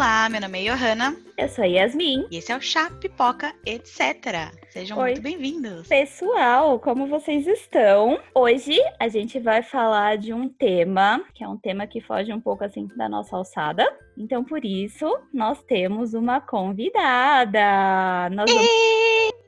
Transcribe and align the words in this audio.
Olá, 0.00 0.30
meu 0.30 0.40
nome 0.40 0.64
é 0.64 0.70
Johanna. 0.74 1.14
Eu 1.36 1.46
sou 1.46 1.62
a 1.62 1.66
Yasmin. 1.66 2.26
E 2.30 2.38
esse 2.38 2.50
é 2.50 2.56
o 2.56 2.60
Chá, 2.62 2.88
Pipoca, 2.88 3.54
etc. 3.66 4.50
Sejam 4.70 4.98
Oi. 4.98 5.10
muito 5.10 5.22
bem-vindos. 5.22 5.88
Pessoal, 5.88 6.78
como 6.78 7.08
vocês 7.08 7.44
estão? 7.44 8.20
Hoje 8.32 8.78
a 9.00 9.08
gente 9.08 9.40
vai 9.40 9.64
falar 9.64 10.16
de 10.16 10.32
um 10.32 10.48
tema, 10.48 11.24
que 11.34 11.42
é 11.42 11.48
um 11.48 11.56
tema 11.56 11.88
que 11.88 12.00
foge 12.00 12.32
um 12.32 12.40
pouco 12.40 12.62
assim 12.62 12.86
da 12.96 13.08
nossa 13.08 13.36
alçada. 13.36 13.84
Então, 14.16 14.44
por 14.44 14.64
isso, 14.64 15.06
nós 15.32 15.60
temos 15.64 16.14
uma 16.14 16.40
convidada. 16.40 18.28
Nós 18.30 18.48
vamos... 18.48 18.70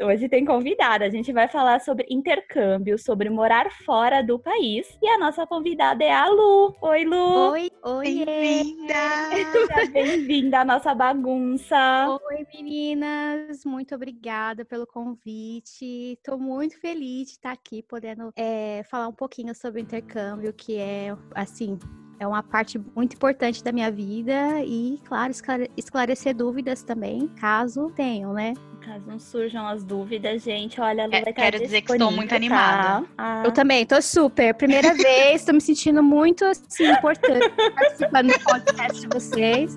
Hoje 0.01 0.29
tem 0.29 0.45
convidada. 0.45 1.05
A 1.05 1.11
gente 1.11 1.33
vai 1.33 1.47
falar 1.47 1.81
sobre 1.81 2.07
intercâmbio, 2.11 2.99
sobre 2.99 3.31
morar 3.31 3.71
fora 3.85 4.23
do 4.23 4.39
país. 4.39 4.99
E 5.01 5.07
a 5.07 5.19
nossa 5.19 5.47
convidada 5.47 6.03
é 6.03 6.11
a 6.11 6.27
Lu. 6.29 6.75
Oi, 6.81 7.05
Lu. 7.05 7.51
Oi, 7.51 7.71
oi, 7.85 8.25
Bem-vinda! 8.25 8.95
Seja 9.31 9.93
bem-vinda 9.93 10.61
à 10.61 10.65
nossa 10.65 10.95
bagunça. 10.95 12.19
oi, 12.31 12.47
meninas. 12.55 13.65
Muito 13.65 13.95
obrigada 13.95 14.65
pelo 14.65 14.87
convite. 14.87 15.12
Estou 15.25 16.39
muito 16.39 16.79
feliz 16.81 17.27
de 17.29 17.33
estar 17.33 17.53
aqui 17.53 17.83
podendo 17.83 18.33
é, 18.37 18.83
falar 18.91 19.09
um 19.09 19.13
pouquinho 19.13 19.55
sobre 19.55 19.81
o 19.81 19.83
intercâmbio, 19.83 20.53
que 20.53 20.77
é 20.77 21.15
assim. 21.35 21.79
É 22.21 22.27
uma 22.27 22.43
parte 22.43 22.79
muito 22.95 23.15
importante 23.17 23.65
da 23.65 23.73
minha 23.73 23.91
vida 23.91 24.63
e, 24.65 25.01
claro, 25.05 25.33
esclare- 25.33 25.69
esclarecer 25.77 26.37
dúvidas 26.37 26.85
também, 26.85 27.27
caso 27.41 27.91
tenham, 27.97 28.33
né? 28.33 28.55
Caso 28.81 29.05
não 29.07 29.19
surjam 29.19 29.67
as 29.67 29.83
dúvidas, 29.83 30.43
gente, 30.43 30.81
olha, 30.81 31.03
a 31.05 31.07
Lu 31.07 31.15
É, 31.15 31.21
vai 31.21 31.31
estar 31.31 31.43
quero 31.43 31.59
dizer 31.61 31.83
que 31.83 31.91
estou 31.93 32.13
muito 32.13 32.33
animada. 32.33 33.01
tá? 33.07 33.09
Ah, 33.19 33.43
Eu 33.45 33.51
também, 33.51 33.85
tô 33.85 34.01
super. 34.01 34.55
Primeira 34.55 34.95
vez, 34.95 35.45
tô 35.45 35.53
me 35.53 35.61
sentindo 35.61 36.01
muito 36.01 36.45
assim, 36.45 36.91
importante 36.93 37.49
participando 37.75 38.33
do 38.33 38.41
podcast 38.41 39.01
de 39.01 39.09
vocês. 39.09 39.77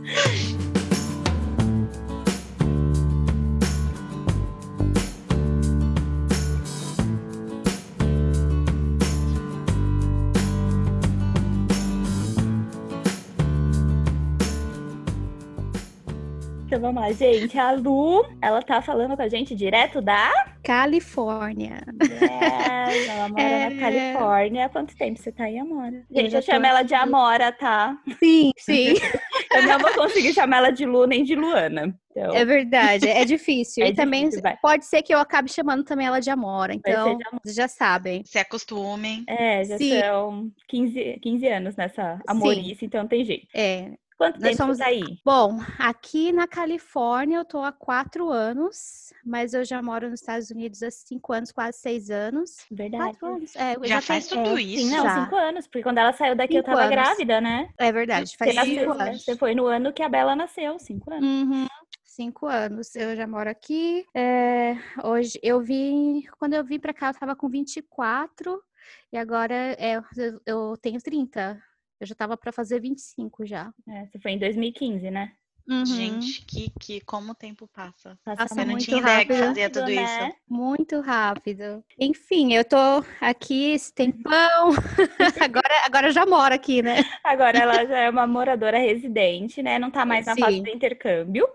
Vamos 16.86 17.02
lá, 17.02 17.12
gente. 17.12 17.58
A 17.58 17.72
Lu, 17.72 18.24
ela 18.42 18.62
tá 18.62 18.82
falando 18.82 19.16
com 19.16 19.22
a 19.24 19.28
gente 19.28 19.56
direto 19.56 20.02
da. 20.02 20.32
Califórnia. 20.64 21.82
Yes, 22.02 23.10
ela 23.10 23.30
mora 23.30 23.42
É. 23.42 23.70
na 23.70 23.80
Califórnia. 23.80 24.66
Há 24.66 24.70
quanto 24.70 24.96
tempo 24.96 25.20
você 25.20 25.32
tá 25.32 25.46
aí, 25.46 25.58
Amora? 25.58 26.04
Eu 26.12 26.22
Gente, 26.22 26.32
já 26.32 26.38
eu 26.40 26.42
chamo 26.44 26.66
ela 26.66 26.84
de. 26.84 26.94
Amora, 26.94 27.52
tá? 27.52 27.98
Sim, 28.20 28.52
sim. 28.58 28.94
Eu 29.56 29.64
não 29.68 29.80
vou 29.80 29.94
conseguir 29.94 30.34
chamar 30.34 30.58
ela 30.58 30.72
de 30.72 30.86
Lu 30.86 31.06
nem 31.08 31.24
de 31.24 31.34
Luana. 31.34 31.98
Então, 32.12 32.36
É 32.36 32.44
verdade, 32.44 33.08
é 33.08 33.24
difícil. 33.24 33.86
É 33.86 33.90
e 33.90 33.94
também 33.94 34.30
vai. 34.42 34.58
pode 34.58 34.86
ser 34.86 35.02
que 35.02 35.14
eu 35.14 35.20
acabe 35.20 35.50
chamando 35.50 35.84
também 35.86 36.06
ela 36.08 36.20
de 36.20 36.30
Amora. 36.30 36.74
Então, 36.74 37.16
de 37.18 37.24
Amora. 37.28 37.42
já 37.48 37.68
sabem. 37.68 38.22
Se 38.26 38.38
acostumem. 38.38 39.24
é, 39.28 39.64
já 39.64 39.78
Sim. 39.78 40.00
são 40.00 40.52
15, 40.68 41.20
15 41.22 41.48
anos 41.48 41.76
nessa 41.78 42.20
amorice, 42.28 42.86
então 42.86 43.02
não 43.02 43.08
tem 43.08 43.24
jeito. 43.24 43.48
É. 43.56 43.92
Quanto 44.18 44.40
Nós 44.40 44.52
tempo 44.52 44.58
somos- 44.58 44.78
tá 44.78 44.86
aí? 44.86 45.20
Bom, 45.26 45.60
aqui 45.78 46.32
na 46.32 46.48
Califórnia 46.48 47.38
eu 47.40 47.46
tô 47.46 47.60
há 47.62 47.72
quatro 47.74 48.30
anos, 48.30 49.14
mas 49.26 49.54
eu 49.54 49.66
já 49.66 49.82
moro 49.82 50.10
nos 50.10 50.22
Estados 50.22 50.50
Unidos 50.50 50.82
há 50.82 50.90
cinco 50.90 51.34
anos, 51.34 51.52
quase 51.52 51.80
seis 51.80 52.10
anos. 52.10 52.56
Verdade. 52.72 53.04
Quatro 53.04 53.28
anos. 53.36 53.56
É, 53.58 53.76
eu 53.76 53.82
Já 53.84 53.88
tenho- 53.96 54.02
faz 54.04 54.28
tudo 54.28 54.58
é, 54.58 54.62
isso? 54.62 54.86
Sim, 54.86 54.92
não, 54.96 55.04
já. 55.04 55.24
cinco 55.26 55.36
anos, 55.36 55.68
porque 55.68 55.84
quando 55.84 55.98
ela 55.98 56.14
saiu 56.14 56.34
daqui 56.36 56.54
eu 56.56 56.60
Cinco 56.62 56.68
tava 56.72 56.82
anos. 56.84 56.92
grávida, 56.92 57.42
né? 57.42 57.70
É 57.78 57.92
verdade, 57.92 58.30
Você, 58.30 58.38
faz 58.38 58.52
cinco 58.56 58.86
nasceu- 58.86 58.92
anos. 59.02 59.24
você 59.26 59.36
foi 59.36 59.54
no 59.54 59.66
ano 59.66 59.92
que 59.92 60.02
a 60.02 60.08
Bela 60.08 60.34
nasceu, 60.34 60.80
cinco 60.80 61.12
anos. 61.12 61.26
Uhum, 61.26 61.68
Cinco 62.06 62.46
anos. 62.46 62.96
Eu 62.96 63.14
já 63.18 63.28
moro 63.28 63.50
aqui. 63.50 64.06
É, 64.16 64.78
hoje 65.04 65.38
eu 65.44 65.60
vim. 65.60 66.24
Quando 66.40 66.54
eu 66.54 66.64
vim 66.64 66.80
pra 66.80 66.94
cá, 66.94 67.10
eu 67.10 67.14
tava 67.20 67.36
com 67.36 67.50
24 67.50 68.64
e 69.12 69.18
agora 69.18 69.54
é, 69.54 69.98
eu, 69.98 70.42
eu 70.46 70.78
tenho 70.78 71.02
30. 71.02 71.62
Eu 72.00 72.08
já 72.08 72.16
tava 72.16 72.36
pra 72.36 72.52
fazer 72.52 72.80
25 72.80 73.46
já. 73.46 73.74
É, 73.88 74.06
você 74.06 74.20
foi 74.20 74.32
em 74.32 74.40
2015, 74.40 75.10
né? 75.10 75.32
Uhum. 75.68 75.84
Gente, 75.84 76.46
que, 76.46 76.72
que 76.80 77.02
como 77.02 77.32
o 77.32 77.36
tempo 77.36 77.68
passa. 77.68 78.18
Passa 78.24 78.54
Eu 78.54 78.66
não 78.66 78.74
muito 78.74 78.86
tinha 78.86 79.00
ideia 79.00 79.26
que 79.26 79.34
rápido, 79.34 79.48
fazia 79.48 79.70
tudo 79.70 79.88
né? 79.88 80.04
isso. 80.04 80.38
Muito 80.48 81.02
rápido. 81.02 81.84
Enfim, 82.00 82.54
eu 82.54 82.64
tô 82.64 82.78
aqui 83.20 83.72
esse 83.72 83.92
tempão. 83.92 84.70
agora, 85.42 85.86
agora 85.86 86.08
eu 86.08 86.12
já 86.12 86.24
moro 86.26 86.54
aqui, 86.54 86.84
né? 86.84 87.04
Agora 87.24 87.58
ela 87.58 87.84
já 87.84 87.98
é 87.98 88.10
uma 88.10 88.28
moradora 88.28 88.78
residente, 88.78 89.64
né? 89.64 89.80
Não 89.80 89.90
tá 89.90 90.06
mais 90.06 90.28
na 90.28 90.36
fase 90.36 90.58
Sim. 90.58 90.64
do 90.64 90.70
intercâmbio. 90.70 91.48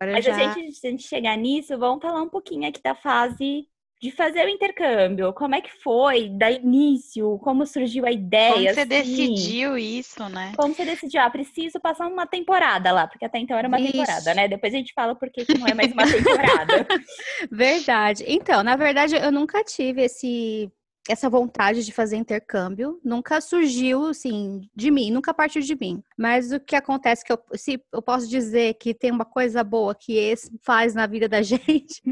Agora 0.00 0.12
Mas 0.12 0.24
já... 0.24 0.34
a 0.34 0.54
gente, 0.54 0.72
se 0.72 0.86
a 0.86 0.90
gente 0.90 1.06
chegar 1.06 1.36
nisso, 1.36 1.78
vamos 1.78 2.00
falar 2.00 2.22
um 2.22 2.30
pouquinho 2.30 2.66
aqui 2.66 2.80
da 2.82 2.94
fase 2.94 3.68
de 4.00 4.10
fazer 4.10 4.46
o 4.46 4.48
intercâmbio. 4.48 5.32
Como 5.34 5.54
é 5.54 5.60
que 5.60 5.70
foi? 5.82 6.30
Da 6.30 6.50
início? 6.50 7.38
Como 7.40 7.66
surgiu 7.66 8.06
a 8.06 8.10
ideia? 8.10 8.52
Como 8.52 8.74
você 8.74 8.80
assim? 8.80 8.88
decidiu 8.88 9.76
isso, 9.76 10.28
né? 10.28 10.52
Como 10.56 10.74
você 10.74 10.84
decidiu? 10.86 11.20
Ah, 11.20 11.28
preciso 11.28 11.78
passar 11.78 12.06
uma 12.06 12.26
temporada 12.26 12.90
lá, 12.92 13.06
porque 13.06 13.26
até 13.26 13.38
então 13.38 13.58
era 13.58 13.68
uma 13.68 13.76
temporada, 13.76 14.32
né? 14.32 14.48
Depois 14.48 14.72
a 14.72 14.76
gente 14.78 14.94
fala 14.94 15.14
por 15.14 15.30
que 15.30 15.44
que 15.44 15.58
não 15.58 15.66
é 15.66 15.74
mais 15.74 15.92
uma 15.92 16.04
temporada. 16.10 16.86
Verdade. 17.52 18.24
Então, 18.26 18.62
na 18.62 18.74
verdade, 18.74 19.16
eu 19.16 19.30
nunca 19.30 19.62
tive 19.62 20.02
esse 20.02 20.72
essa 21.08 21.28
vontade 21.28 21.84
de 21.84 21.92
fazer 21.92 22.16
intercâmbio, 22.16 23.00
nunca 23.04 23.40
surgiu 23.40 24.06
assim 24.06 24.68
de 24.74 24.90
mim, 24.90 25.10
nunca 25.10 25.34
partiu 25.34 25.60
de 25.60 25.74
mim. 25.74 26.02
Mas 26.16 26.52
o 26.52 26.60
que 26.60 26.76
acontece 26.76 27.24
que 27.24 27.32
eu, 27.32 27.38
se 27.54 27.82
eu 27.92 28.02
posso 28.02 28.28
dizer 28.28 28.74
que 28.74 28.94
tem 28.94 29.10
uma 29.10 29.24
coisa 29.24 29.64
boa 29.64 29.94
que 29.94 30.16
esse 30.16 30.50
faz 30.62 30.94
na 30.94 31.06
vida 31.06 31.28
da 31.28 31.42
gente, 31.42 32.02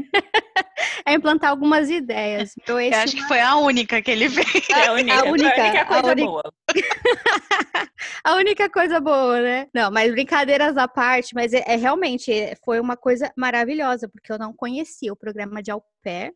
é 1.09 1.13
implantar 1.15 1.49
algumas 1.49 1.89
ideias. 1.89 2.53
Meu 2.67 2.79
Eu 2.79 2.93
acho 2.97 3.15
que 3.15 3.23
foi 3.23 3.39
a 3.39 3.55
única 3.57 4.01
que 4.01 4.11
ele 4.11 4.29
fez. 4.29 4.69
É 4.69 4.87
a 4.87 4.93
única, 4.93 5.19
A 5.19 5.23
única- 5.31 5.49
a 5.49 5.65
única 5.65 5.81
a 5.81 5.85
coisa 5.85 6.11
única- 6.11 6.27
boa. 6.27 6.53
A 8.23 8.35
única 8.35 8.69
coisa 8.69 8.99
boa, 8.99 9.41
né? 9.41 9.67
Não, 9.73 9.91
mas 9.91 10.11
brincadeiras 10.11 10.77
à 10.77 10.87
parte, 10.87 11.33
mas 11.33 11.53
é, 11.53 11.63
é 11.67 11.75
realmente 11.75 12.31
é, 12.31 12.55
foi 12.63 12.79
uma 12.79 12.95
coisa 12.97 13.31
maravilhosa, 13.35 14.07
porque 14.09 14.31
eu 14.31 14.37
não 14.37 14.53
conhecia 14.53 15.11
o 15.11 15.15
programa 15.15 15.61
de 15.61 15.71
au 15.71 15.83
pair. 16.03 16.31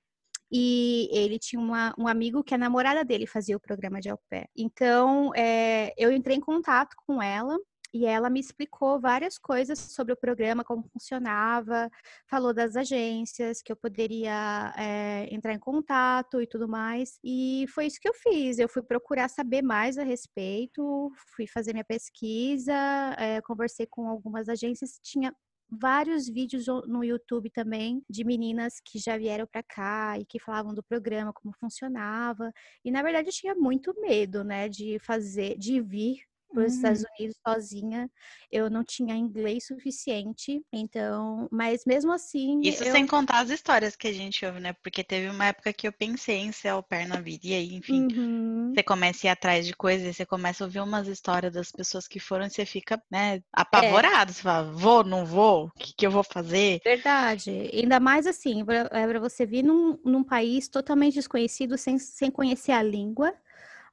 E 0.51 1.09
ele 1.11 1.39
tinha 1.39 1.59
uma- 1.59 1.93
um 1.97 2.07
amigo 2.07 2.43
que 2.43 2.53
a 2.53 2.57
namorada 2.57 3.03
dele 3.03 3.25
fazia 3.25 3.57
o 3.57 3.59
programa 3.59 3.99
de 3.99 4.09
au 4.09 4.19
pair. 4.29 4.47
Então, 4.55 5.31
é, 5.35 5.91
eu 5.97 6.11
entrei 6.11 6.37
em 6.37 6.41
contato 6.41 6.95
com 7.07 7.21
ela 7.21 7.57
e 7.93 8.05
ela 8.05 8.29
me 8.29 8.39
explicou 8.39 8.99
várias 8.99 9.37
coisas 9.37 9.77
sobre 9.77 10.13
o 10.13 10.17
programa, 10.17 10.63
como 10.63 10.83
funcionava, 10.91 11.89
falou 12.27 12.53
das 12.53 12.75
agências, 12.75 13.61
que 13.61 13.71
eu 13.71 13.75
poderia 13.75 14.73
é, 14.77 15.27
entrar 15.33 15.53
em 15.53 15.59
contato 15.59 16.41
e 16.41 16.47
tudo 16.47 16.67
mais. 16.67 17.19
E 17.23 17.65
foi 17.73 17.85
isso 17.85 17.99
que 18.01 18.09
eu 18.09 18.13
fiz. 18.13 18.57
Eu 18.57 18.67
fui 18.67 18.81
procurar 18.81 19.29
saber 19.29 19.61
mais 19.61 19.97
a 19.97 20.03
respeito, 20.03 21.11
fui 21.35 21.45
fazer 21.45 21.73
minha 21.73 21.85
pesquisa, 21.85 22.73
é, 23.17 23.39
conversei 23.41 23.85
com 23.85 24.07
algumas 24.07 24.49
agências, 24.49 24.99
tinha 25.03 25.33
vários 25.69 26.27
vídeos 26.27 26.65
no 26.87 27.03
YouTube 27.03 27.49
também 27.49 28.03
de 28.09 28.23
meninas 28.23 28.75
que 28.83 28.99
já 28.99 29.17
vieram 29.17 29.47
para 29.47 29.63
cá 29.63 30.19
e 30.19 30.25
que 30.25 30.39
falavam 30.39 30.73
do 30.73 30.83
programa, 30.83 31.33
como 31.33 31.53
funcionava. 31.59 32.51
E 32.83 32.91
na 32.91 33.01
verdade 33.01 33.29
eu 33.29 33.33
tinha 33.33 33.55
muito 33.55 33.93
medo, 34.01 34.43
né, 34.43 34.69
de 34.69 34.99
fazer, 34.99 35.57
de 35.57 35.81
vir 35.81 36.21
para 36.53 36.65
os 36.65 36.73
Uhum. 36.73 36.75
Estados 36.75 37.03
Unidos 37.17 37.37
sozinha. 37.47 38.09
Eu 38.51 38.69
não 38.69 38.83
tinha 38.83 39.15
inglês 39.15 39.65
suficiente, 39.67 40.63
então, 40.71 41.47
mas 41.51 41.85
mesmo 41.85 42.11
assim, 42.11 42.61
Isso 42.63 42.83
eu... 42.83 42.91
sem 42.91 43.05
contar 43.07 43.39
as 43.41 43.49
histórias 43.49 43.95
que 43.95 44.07
a 44.07 44.13
gente 44.13 44.45
ouve, 44.45 44.59
né? 44.59 44.73
Porque 44.73 45.03
teve 45.03 45.29
uma 45.29 45.45
época 45.47 45.73
que 45.73 45.87
eu 45.87 45.91
pensei 45.93 46.37
em 46.37 46.51
ser 46.51 46.69
au 46.69 46.81
pair 46.83 47.07
na 47.07 47.19
vida. 47.19 47.47
E 47.47 47.53
aí, 47.53 47.73
enfim, 47.75 48.07
Uhum. 48.07 48.73
você 48.73 48.83
começa 48.83 49.27
a 49.27 49.29
ir 49.29 49.31
atrás 49.31 49.65
de 49.65 49.73
coisas, 49.75 50.15
você 50.15 50.25
começa 50.25 50.63
a 50.63 50.67
ouvir 50.67 50.79
umas 50.79 51.07
histórias 51.07 51.53
das 51.53 51.71
pessoas 51.71 52.07
que 52.07 52.19
foram 52.19 52.45
e 52.45 52.49
você 52.49 52.65
fica, 52.65 53.01
né, 53.11 53.41
apavorado. 53.51 54.31
Você 54.33 54.41
fala, 54.41 54.71
vou, 54.71 55.03
não 55.03 55.25
vou? 55.25 55.65
O 55.67 55.71
que, 55.79 55.93
que 55.97 56.07
eu 56.07 56.11
vou 56.11 56.23
fazer? 56.23 56.81
Verdade. 56.85 57.49
Ainda 57.73 57.99
mais 57.99 58.27
assim, 58.27 58.61
é 58.61 59.07
para 59.07 59.19
você 59.19 59.45
vir 59.45 59.63
num, 59.63 59.97
num 60.03 60.23
país 60.23 60.67
totalmente 60.67 61.15
desconhecido, 61.15 61.77
sem, 61.77 61.97
sem 61.97 62.29
conhecer 62.31 62.71
a 62.73 62.83
língua 62.83 63.33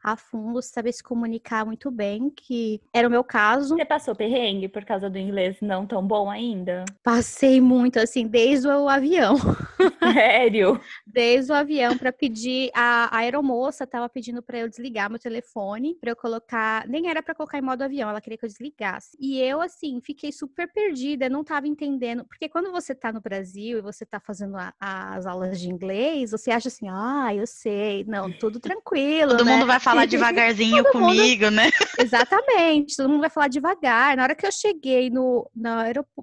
a 0.03 0.17
fundo, 0.17 0.63
saber 0.63 0.93
se 0.93 1.03
comunicar 1.03 1.65
muito 1.65 1.91
bem, 1.91 2.31
que 2.31 2.81
era 2.93 3.07
o 3.07 3.11
meu 3.11 3.23
caso. 3.23 3.77
Você 3.77 3.85
passou 3.85 4.15
perrengue 4.15 4.69
por 4.69 4.85
causa 4.85 5.11
do 5.11 5.19
inglês 5.19 5.57
não 5.61 5.87
tão 5.87 6.07
bom 6.07 6.31
ainda? 6.31 6.85
Passei 7.03 7.61
muito, 7.61 7.99
assim, 7.99 8.27
desde 8.27 8.67
o 8.69 8.89
avião. 8.89 9.37
Sério? 10.13 10.81
Desde 11.07 11.53
o 11.53 11.55
avião 11.55 11.97
para 11.97 12.13
pedir. 12.13 12.71
A, 12.75 13.15
a 13.15 13.19
aeromoça 13.19 13.87
tava 13.87 14.09
pedindo 14.09 14.43
para 14.43 14.59
eu 14.59 14.69
desligar 14.69 15.11
meu 15.11 15.19
telefone, 15.19 15.95
para 16.01 16.11
eu 16.11 16.17
colocar. 16.17 16.87
Nem 16.89 17.09
era 17.09 17.23
para 17.23 17.35
colocar 17.35 17.59
em 17.59 17.63
modo 17.63 17.83
avião, 17.83 18.09
ela 18.09 18.21
queria 18.21 18.39
que 18.39 18.45
eu 18.45 18.49
desligasse. 18.49 19.17
E 19.21 19.39
eu, 19.41 19.61
assim, 19.61 20.01
fiquei 20.01 20.33
super 20.33 20.71
perdida, 20.73 21.29
não 21.29 21.45
tava 21.45 21.67
entendendo. 21.69 22.25
Porque 22.25 22.49
quando 22.49 22.71
você 22.73 22.95
tá 22.95 23.13
no 23.13 23.21
Brasil 23.21 23.79
e 23.79 23.83
você 23.83 24.05
tá 24.07 24.19
fazendo 24.21 24.57
a- 24.57 24.73
as 24.81 25.27
aulas 25.27 25.61
de 25.61 25.69
inglês, 25.69 26.31
você 26.31 26.51
acha 26.51 26.69
assim, 26.69 26.89
ah, 26.89 27.35
eu 27.35 27.47
sei. 27.47 28.05
Não, 28.05 28.31
tudo 28.33 28.59
tranquilo. 28.61 29.31
Todo 29.37 29.45
né? 29.45 29.53
mundo 29.53 29.67
vai 29.67 29.81
falar 29.81 29.90
devagarzinho 30.07 30.85
comigo, 30.91 31.45
mundo... 31.45 31.55
né? 31.55 31.71
Exatamente, 31.99 32.97
todo 32.97 33.09
mundo 33.09 33.21
vai 33.21 33.31
falar 33.31 33.49
devagar. 33.49 34.17
Na 34.17 34.23
hora 34.23 34.35
que 34.35 34.47
eu 34.47 34.53
cheguei 34.53 35.11
no, 35.11 35.51
no, 35.55 35.71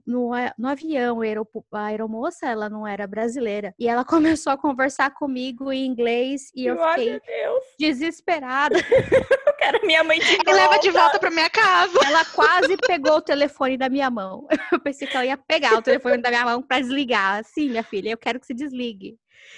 no, 0.05 0.31
no 0.57 0.67
avião, 0.67 1.19
a 1.71 1.85
aeromoça, 1.85 2.47
ela 2.47 2.69
não 2.69 2.85
era 2.85 3.07
brasileira, 3.07 3.73
e 3.79 3.87
ela 3.87 4.03
começou 4.05 4.51
a 4.51 4.57
conversar 4.57 5.11
comigo 5.13 5.71
em 5.71 5.85
inglês 5.85 6.51
e 6.55 6.65
eu 6.65 6.77
fiquei 6.89 7.19
desesperada. 7.79 8.75
eu 9.47 9.53
quero 9.57 9.85
minha 9.85 10.03
mãe 10.03 10.19
de 10.19 10.37
Me 10.45 10.53
leva 10.53 10.79
de 10.79 10.91
volta 10.91 11.19
pra 11.19 11.29
minha 11.29 11.49
casa. 11.49 11.97
Ela 12.05 12.25
quase 12.25 12.75
pegou 12.77 13.17
o 13.17 13.21
telefone 13.21 13.77
da 13.77 13.89
minha 13.89 14.09
mão. 14.09 14.47
Eu 14.71 14.79
pensei 14.79 15.07
que 15.07 15.15
ela 15.15 15.25
ia 15.25 15.37
pegar 15.37 15.75
o 15.75 15.81
telefone 15.81 16.17
da 16.17 16.29
minha 16.29 16.43
mão 16.43 16.61
para 16.61 16.79
desligar. 16.79 17.43
Sim, 17.43 17.69
minha 17.69 17.83
filha, 17.83 18.09
eu 18.11 18.17
quero 18.17 18.39
que 18.39 18.45
se 18.45 18.53
desligue. 18.53 19.17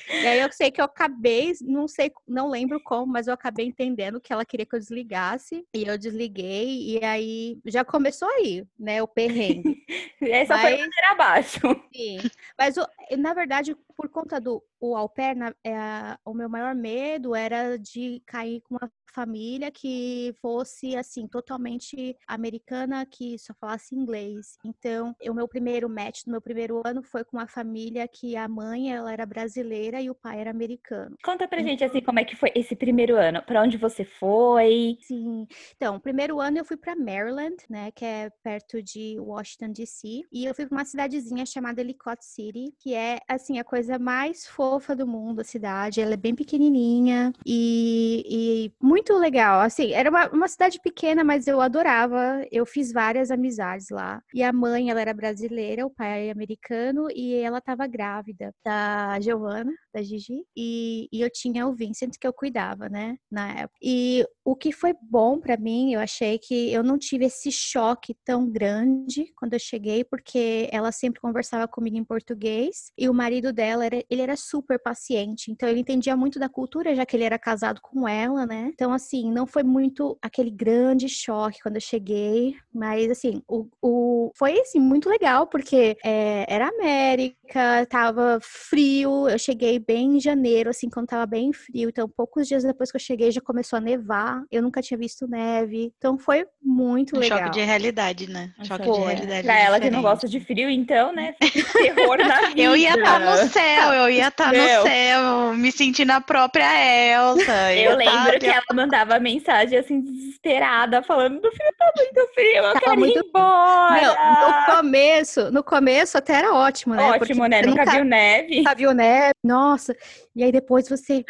E 0.10 0.28
aí 0.28 0.40
eu 0.40 0.52
sei 0.52 0.72
que 0.72 0.82
eu 0.82 0.86
acabei, 0.86 1.54
não 1.62 1.88
sei, 1.88 2.12
não 2.28 2.50
lembro 2.50 2.80
como, 2.82 3.12
mas 3.12 3.28
eu 3.28 3.34
acabei 3.34 3.66
entendendo 3.66 4.20
que 4.20 4.34
ela 4.34 4.46
queria 4.46 4.66
que 4.66 4.76
eu 4.76 4.80
desligasse 4.80 5.66
e 5.74 5.84
eu 5.84 5.98
desliguei 5.98 6.98
e 6.98 7.04
aí 7.04 7.60
já 7.66 7.84
começou 7.84 8.28
aí, 8.30 8.66
né, 8.78 9.02
o 9.02 9.08
perrengue. 9.08 9.84
Essa 10.22 10.56
mas, 10.56 10.62
foi 10.62 10.82
a 10.82 11.12
abaixo. 11.12 11.60
Sim. 11.96 12.18
Mas 12.58 12.76
na 13.18 13.34
verdade, 13.34 13.76
por 14.00 14.08
conta 14.08 14.40
do 14.40 14.64
o 14.80 14.96
au 14.96 15.10
pair, 15.10 15.36
na, 15.36 15.54
é, 15.62 16.18
o 16.24 16.34
meu 16.34 16.48
maior 16.48 16.74
medo 16.74 17.36
era 17.36 17.78
de 17.78 18.24
cair 18.26 18.62
com 18.62 18.76
uma 18.76 18.90
família 19.14 19.72
que 19.72 20.34
fosse 20.42 20.96
assim 20.96 21.28
totalmente 21.28 22.16
americana 22.28 23.06
que 23.06 23.38
só 23.38 23.54
falasse 23.60 23.96
inglês. 23.96 24.58
Então, 24.64 25.16
o 25.28 25.34
meu 25.34 25.48
primeiro 25.48 25.90
match 25.90 26.22
no 26.26 26.32
meu 26.32 26.42
primeiro 26.42 26.82
ano 26.86 27.04
foi 27.04 27.24
com 27.26 27.38
uma 27.38 27.48
família 27.48 28.08
que 28.08 28.36
a 28.38 28.48
mãe 28.48 28.94
ela 28.94 29.12
era 29.12 29.26
brasileira 29.26 30.00
e 30.00 30.10
o 30.10 30.16
pai 30.16 30.40
era 30.40 30.52
americano. 30.52 31.16
Conta 31.24 31.48
pra 31.48 31.60
então, 31.60 31.70
gente 31.70 31.84
assim 31.84 32.02
como 32.02 32.20
é 32.20 32.24
que 32.24 32.36
foi 32.36 32.52
esse 32.56 32.76
primeiro 32.76 33.18
ano, 33.18 33.44
para 33.44 33.62
onde 33.62 33.78
você 33.78 34.06
foi? 34.06 34.98
Sim. 35.02 35.46
Então, 35.76 36.00
primeiro 36.00 36.40
ano 36.40 36.60
eu 36.60 36.66
fui 36.66 36.78
para 36.78 36.96
Maryland, 36.96 37.58
né, 37.70 37.92
que 37.92 38.06
é 38.06 38.30
perto 38.44 38.82
de 38.82 39.20
Washington 39.20 39.72
DC, 39.72 40.22
e 40.32 40.46
eu 40.46 40.54
fui 40.54 40.66
para 40.68 40.78
uma 40.78 40.86
cidadezinha 40.86 41.46
chamada 41.46 41.82
Ellicott 41.82 42.24
City, 42.24 42.74
que 42.80 42.94
é 42.94 43.20
assim 43.28 43.60
a 43.60 43.64
coisa 43.64 43.89
mais 43.98 44.46
fofa 44.46 44.96
do 44.96 45.08
mundo, 45.08 45.42
a 45.42 45.44
cidade. 45.44 46.02
Ela 46.02 46.14
é 46.14 46.18
bem 46.18 46.36
pequenininha 46.36 47.34
e, 47.46 48.24
e 48.30 48.86
muito 48.86 49.00
muito 49.10 49.14
legal. 49.18 49.62
Assim, 49.62 49.92
era 49.94 50.10
uma, 50.10 50.28
uma 50.30 50.48
cidade 50.48 50.80
pequena, 50.82 51.24
mas 51.24 51.48
eu 51.48 51.62
adorava. 51.62 52.46
Eu 52.52 52.66
fiz 52.66 52.92
várias 52.92 53.32
amizades 53.32 53.90
lá. 53.90 54.22
E 54.34 54.44
a 54.44 54.54
mãe, 54.54 54.90
ela 54.90 55.02
era 55.02 55.14
brasileira, 55.14 55.86
o 55.86 55.90
pai 55.90 56.28
é 56.28 56.32
americano, 56.32 57.08
e 57.16 57.34
ela 57.36 57.60
estava 57.60 57.88
grávida 57.88 58.54
da 58.64 59.20
Giovana, 59.20 59.72
da 59.94 60.02
Gigi, 60.02 60.44
e, 60.56 61.08
e, 61.12 61.22
eu 61.22 61.30
tinha 61.32 61.68
o 61.68 61.74
Vincent 61.74 62.16
que 62.20 62.28
eu 62.28 62.34
cuidava, 62.34 62.90
né, 62.90 63.18
na 63.32 63.52
época. 63.52 63.80
E 63.82 64.26
o 64.44 64.56
que 64.56 64.72
foi 64.72 64.94
bom 65.02 65.40
para 65.40 65.58
mim, 65.58 65.94
eu 65.94 66.00
achei 66.00 66.38
que 66.38 66.72
eu 66.72 66.84
não 66.84 66.98
tive 66.98 67.26
esse 67.26 67.52
choque 67.52 68.16
tão 68.26 68.50
grande 68.50 69.32
quando 69.36 69.54
eu 69.54 69.60
cheguei, 69.60 70.04
porque 70.04 70.70
ela 70.72 70.92
sempre 70.92 71.22
conversava 71.22 71.68
comigo 71.68 71.98
em 71.98 72.04
português, 72.04 72.92
e 72.98 73.10
o 73.10 73.14
marido 73.14 73.54
dela, 73.54 73.79
era, 73.82 74.04
ele 74.10 74.22
era 74.22 74.36
super 74.36 74.80
paciente, 74.80 75.52
então 75.52 75.68
ele 75.68 75.80
entendia 75.80 76.16
muito 76.16 76.40
da 76.40 76.50
cultura, 76.50 76.96
já 76.96 77.06
que 77.06 77.16
ele 77.16 77.24
era 77.24 77.38
casado 77.38 77.82
com 77.82 78.08
ela, 78.08 78.46
né, 78.46 78.72
então 78.74 78.94
assim, 78.94 79.32
não 79.32 79.46
foi 79.46 79.64
muito 79.64 80.18
aquele 80.22 80.52
grande 80.52 81.08
choque 81.08 81.60
quando 81.62 81.76
eu 81.76 81.82
cheguei, 81.82 82.56
mas 82.74 83.10
assim, 83.10 83.42
o, 83.48 83.68
o 83.82 84.32
foi 84.36 84.60
assim, 84.60 84.80
muito 84.80 85.10
legal, 85.10 85.48
porque 85.48 85.98
é, 86.04 86.46
era 86.48 86.70
América, 86.70 87.86
tava 87.88 88.40
frio, 88.42 89.28
eu 89.28 89.38
cheguei 89.38 89.80
bem 89.80 90.18
em 90.18 90.20
janeiro, 90.20 90.70
assim, 90.70 90.90
quando 90.90 91.08
tava 91.08 91.26
bem 91.26 91.52
frio. 91.52 91.90
Então, 91.90 92.08
poucos 92.08 92.48
dias 92.48 92.64
depois 92.64 92.92
que 92.92 92.98
eu 92.98 93.02
cheguei, 93.02 93.32
já 93.32 93.42
começou 93.42 93.78
a 93.78 93.82
nevar. 93.82 94.44
Eu 94.52 94.62
nunca 94.62 94.82
tinha 94.82 94.98
visto 94.98 95.28
neve. 95.28 95.92
Então, 95.98 96.18
foi 96.18 96.46
muito 96.62 97.16
um 97.16 97.20
legal. 97.20 97.40
Choque 97.40 97.52
de 97.52 97.62
realidade, 97.62 98.30
né? 98.30 98.52
Choque 98.64 98.90
de 98.90 99.00
realidade. 99.00 99.44
Pra 99.44 99.60
ela 99.60 99.80
que 99.80 99.90
não 99.90 100.02
gosta 100.02 100.28
de 100.28 100.40
frio, 100.40 100.70
então, 100.70 101.12
né? 101.12 101.36
Terror 101.40 102.18
na 102.18 102.48
vida. 102.50 102.62
Eu 102.62 102.76
ia 102.76 102.96
estar 102.96 103.20
no 103.20 103.50
céu, 103.50 103.64
eu 103.94 104.10
ia 104.10 104.28
estar 104.28 104.52
tá 104.52 104.58
no 104.58 104.88
céu, 104.88 105.54
me 105.56 105.72
sentindo 105.72 106.12
a 106.12 106.22
própria 106.22 106.66
Elsa. 107.14 107.74
Eu, 107.74 107.92
eu 107.92 107.98
lembro 107.98 108.40
que 108.40 108.46
ela 108.46 108.62
mandava 108.74 109.20
mensagem, 109.20 109.78
assim, 109.78 110.02
desesperada, 110.02 111.04
falando 111.04 111.42
do 111.42 111.52
frio 111.52 111.70
tá 111.78 111.92
muito 111.98 112.34
frio, 112.34 112.58
eu 112.58 112.64
Tava 112.64 112.80
quero 112.80 113.00
muito... 113.00 113.20
ir 113.20 113.26
embora. 113.26 114.02
Não, 114.02 114.48
no 114.48 114.76
começo, 114.76 115.52
no 115.52 115.64
começo 115.64 116.18
até 116.18 116.34
era 116.34 116.54
ótimo, 116.54 116.96
né? 116.96 117.04
Ótimo, 117.04 117.18
Porque 117.20 117.34
né? 117.50 117.62
Nunca, 117.62 117.86
nunca 117.86 117.92
viu 117.92 118.04
neve. 118.04 118.58
Nunca 118.58 118.76
viu 118.76 118.94
neve. 118.94 119.34
Nossa, 119.44 119.80
nossa. 119.80 119.96
E 120.36 120.44
aí 120.44 120.52
depois 120.52 120.88
você. 120.88 121.24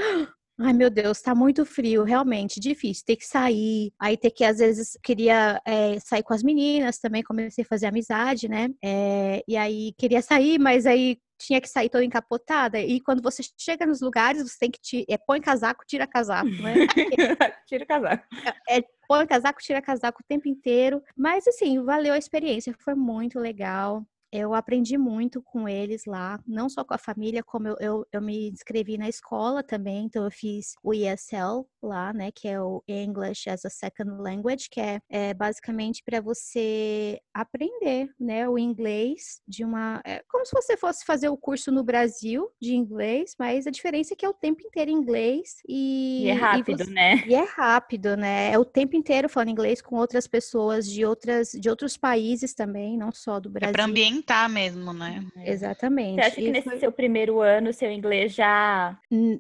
Ai, 0.62 0.74
meu 0.74 0.90
Deus, 0.90 1.22
tá 1.22 1.34
muito 1.34 1.66
frio, 1.66 2.04
realmente, 2.04 2.60
difícil. 2.60 3.06
Ter 3.06 3.16
que 3.16 3.26
sair, 3.26 3.94
aí 3.98 4.18
ter 4.18 4.30
que, 4.30 4.44
às 4.44 4.58
vezes, 4.58 4.98
queria 5.02 5.62
é, 5.66 5.98
sair 6.02 6.22
com 6.22 6.34
as 6.34 6.44
meninas 6.44 7.00
também, 7.00 7.24
comecei 7.24 7.64
a 7.64 7.68
fazer 7.68 7.86
amizade, 7.88 8.50
né? 8.50 8.68
É, 8.84 9.42
e 9.48 9.56
aí 9.56 9.94
queria 9.98 10.22
sair, 10.22 10.60
mas 10.60 10.86
aí 10.86 11.18
tinha 11.40 11.62
que 11.62 11.70
sair 11.70 11.90
toda 11.90 12.04
encapotada. 12.04 12.80
E 12.80 13.00
quando 13.00 13.22
você 13.22 13.42
chega 13.58 13.86
nos 13.86 14.02
lugares, 14.02 14.44
você 14.44 14.58
tem 14.60 14.72
que 14.72 14.80
te, 14.80 15.06
é, 15.10 15.18
põe 15.18 15.40
casaco, 15.40 15.86
tira 15.88 16.06
casaco, 16.06 16.50
né? 16.50 16.74
tira 17.68 17.86
casaco. 17.86 18.24
É, 18.68 18.82
põe 19.08 19.26
casaco, 19.26 19.62
tira 19.62 19.82
casaco 19.82 20.22
o 20.22 20.28
tempo 20.28 20.48
inteiro. 20.48 21.02
Mas 21.16 21.48
assim, 21.48 21.82
valeu 21.84 22.14
a 22.14 22.18
experiência, 22.18 22.76
foi 22.80 22.94
muito 22.94 23.40
legal 23.40 24.06
eu 24.32 24.54
aprendi 24.54 24.98
muito 24.98 25.42
com 25.42 25.68
eles 25.68 26.06
lá, 26.06 26.40
não 26.48 26.70
só 26.70 26.84
com 26.84 26.94
a 26.94 26.98
família, 26.98 27.44
como 27.44 27.68
eu, 27.68 27.76
eu, 27.80 28.08
eu, 28.12 28.22
me 28.22 28.50
inscrevi 28.50 28.98
na 28.98 29.10
escola 29.10 29.64
também, 29.64 30.06
então 30.06 30.24
eu 30.24 30.32
fiz 30.32 30.74
o 30.84 30.94
ESL 30.94 31.68
lá, 31.82 32.14
né, 32.14 32.32
que 32.32 32.48
é 32.48 32.62
o 32.62 32.84
English 32.88 33.50
as 33.50 33.66
a 33.66 33.70
Second 33.70 34.22
Language, 34.22 34.70
que 34.70 34.80
é, 34.80 35.00
é 35.10 35.34
basicamente 35.34 36.04
para 36.04 36.22
você 36.22 37.20
aprender, 37.34 38.10
né, 38.20 38.48
o 38.48 38.58
inglês 38.58 39.42
de 39.48 39.64
uma, 39.64 40.02
é 40.06 40.22
como 40.30 40.46
se 40.46 40.54
você 40.54 40.78
fosse 40.78 41.06
fazer 41.06 41.30
o 41.30 41.38
curso 41.38 41.72
no 41.72 41.84
Brasil 41.84 42.50
de 42.62 42.76
inglês, 42.76 43.36
mas 43.40 43.66
a 43.66 43.72
diferença 43.72 44.14
é 44.14 44.16
que 44.16 44.26
é 44.26 44.30
o 44.30 44.34
tempo 44.34 44.62
inteiro 44.66 44.92
em 44.92 44.96
inglês 44.96 45.62
e, 45.68 46.26
e 46.26 46.28
é 46.28 46.34
rápido, 46.34 46.82
e 46.82 46.86
você, 46.86 46.92
né? 46.92 47.24
E 47.26 47.34
é 47.34 47.44
rápido, 47.44 48.18
né? 48.18 48.52
É 48.52 48.60
o 48.60 48.66
tempo 48.66 48.96
inteiro 48.96 49.30
falando 49.30 49.50
inglês 49.50 49.82
com 49.82 49.96
outras 49.96 50.28
pessoas 50.28 50.88
de 50.88 51.06
outras 51.06 51.52
de 51.52 51.70
outros 51.70 51.98
países 51.98 52.54
também, 52.54 52.98
não 52.98 53.12
só 53.12 53.40
do 53.40 53.50
Brasil. 53.50 53.70
É 53.70 53.74
para 53.74 53.88
ambientar 54.20 54.50
mesmo, 54.50 54.94
né? 54.94 55.26
Exatamente. 55.46 56.16
Você 56.16 56.22
acha 56.22 56.36
que 56.36 56.48
e 56.48 56.52
nesse 56.52 56.70
foi... 56.70 56.80
seu 56.80 56.92
primeiro 56.92 57.40
ano 57.42 57.74
seu 57.74 57.92
inglês 57.92 58.34
já 58.34 58.98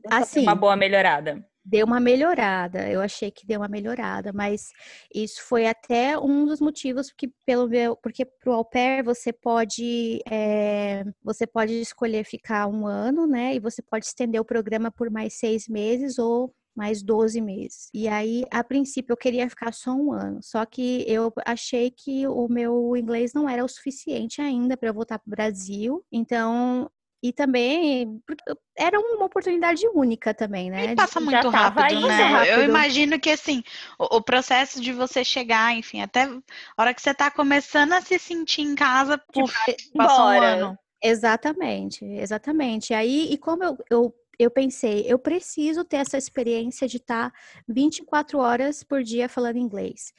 assim, 0.10 0.42
uma 0.42 0.56
boa 0.56 0.75
melhorada? 0.75 1.46
Deu 1.63 1.86
uma 1.86 2.00
melhorada, 2.00 2.89
eu 2.89 3.00
achei 3.00 3.30
que 3.30 3.46
deu 3.46 3.60
uma 3.60 3.68
melhorada, 3.68 4.34
mas 4.34 4.72
isso 5.13 5.44
foi 5.44 5.68
até 5.68 6.18
um 6.18 6.46
dos 6.46 6.60
motivos 6.60 7.12
que 7.12 7.27
pelo 7.46 7.68
meu, 7.68 7.96
porque 7.96 8.25
pro 8.25 8.54
au 8.54 8.65
pair 8.65 9.04
você 9.04 9.32
pode 9.32 10.20
é, 10.27 11.04
você 11.22 11.46
pode 11.46 11.80
escolher 11.80 12.24
ficar 12.24 12.65
um 12.68 12.88
ano, 12.88 13.27
né? 13.27 13.54
E 13.54 13.60
você 13.60 13.84
pode 13.84 14.06
estender 14.06 14.42
o 14.42 14.46
programa 14.46 14.89
por 14.89 15.12
mais 15.12 15.34
seis 15.38 15.68
meses 15.68 16.18
ou 16.18 16.51
mais 16.80 17.04
12 17.04 17.42
meses. 17.42 17.90
E 17.94 18.08
aí, 18.08 18.46
a 18.50 18.64
princípio, 18.64 19.12
eu 19.12 19.18
queria 19.18 19.50
ficar 19.50 19.74
só 19.74 19.92
um 19.92 20.14
ano. 20.14 20.40
Só 20.42 20.66
que 20.66 21.04
eu 21.06 21.34
achei 21.46 21.92
que 21.92 22.26
o 22.26 22.48
meu 22.48 22.96
inglês 22.96 23.34
não 23.34 23.50
era 23.50 23.66
o 23.66 23.68
suficiente 23.68 24.42
ainda 24.42 24.78
para 24.78 24.88
eu 24.88 24.94
voltar 24.94 25.20
para 25.20 25.28
o 25.28 25.30
Brasil. 25.30 26.06
Então, 26.10 26.90
e 27.22 27.34
também 27.34 28.22
era 28.78 28.98
uma 28.98 29.26
oportunidade 29.26 29.86
única 29.94 30.34
também, 30.34 30.72
né? 30.72 30.94
E 30.94 30.96
passa 30.96 31.20
muito 31.20 31.50
rápido, 31.50 32.08
né? 32.08 32.24
Rápido. 32.24 32.52
Eu 32.52 32.64
imagino 32.64 33.20
que 33.20 33.30
assim, 33.30 33.62
o, 34.00 34.16
o, 34.18 34.22
processo 34.22 34.80
de 34.80 34.94
você 34.94 35.22
chegar, 35.22 35.76
enfim, 35.76 36.02
até 36.02 36.24
a 36.24 36.42
hora 36.78 36.94
que 36.94 37.02
você 37.02 37.12
está 37.12 37.30
começando 37.30 37.92
a 37.92 38.00
se 38.00 38.18
sentir 38.18 38.62
em 38.62 38.74
casa, 38.74 39.18
puf, 39.18 39.54
passou 39.94 40.26
um 40.28 40.42
ano. 40.42 40.80
Exatamente, 41.04 42.06
exatamente. 42.06 42.94
Aí, 42.94 43.32
e 43.32 43.38
como 43.38 43.66
eu, 43.66 43.78
eu 43.90 44.16
eu 44.39 44.50
pensei, 44.50 45.03
eu 45.05 45.19
preciso 45.19 45.84
ter 45.84 45.98
essa 45.98 46.17
experiência 46.17 46.88
de 46.88 46.98
estar 46.98 47.34
24 47.67 48.39
horas 48.39 48.84
por 48.84 49.03
dia 49.03 49.27
falando 49.27 49.58
inglês, 49.58 50.13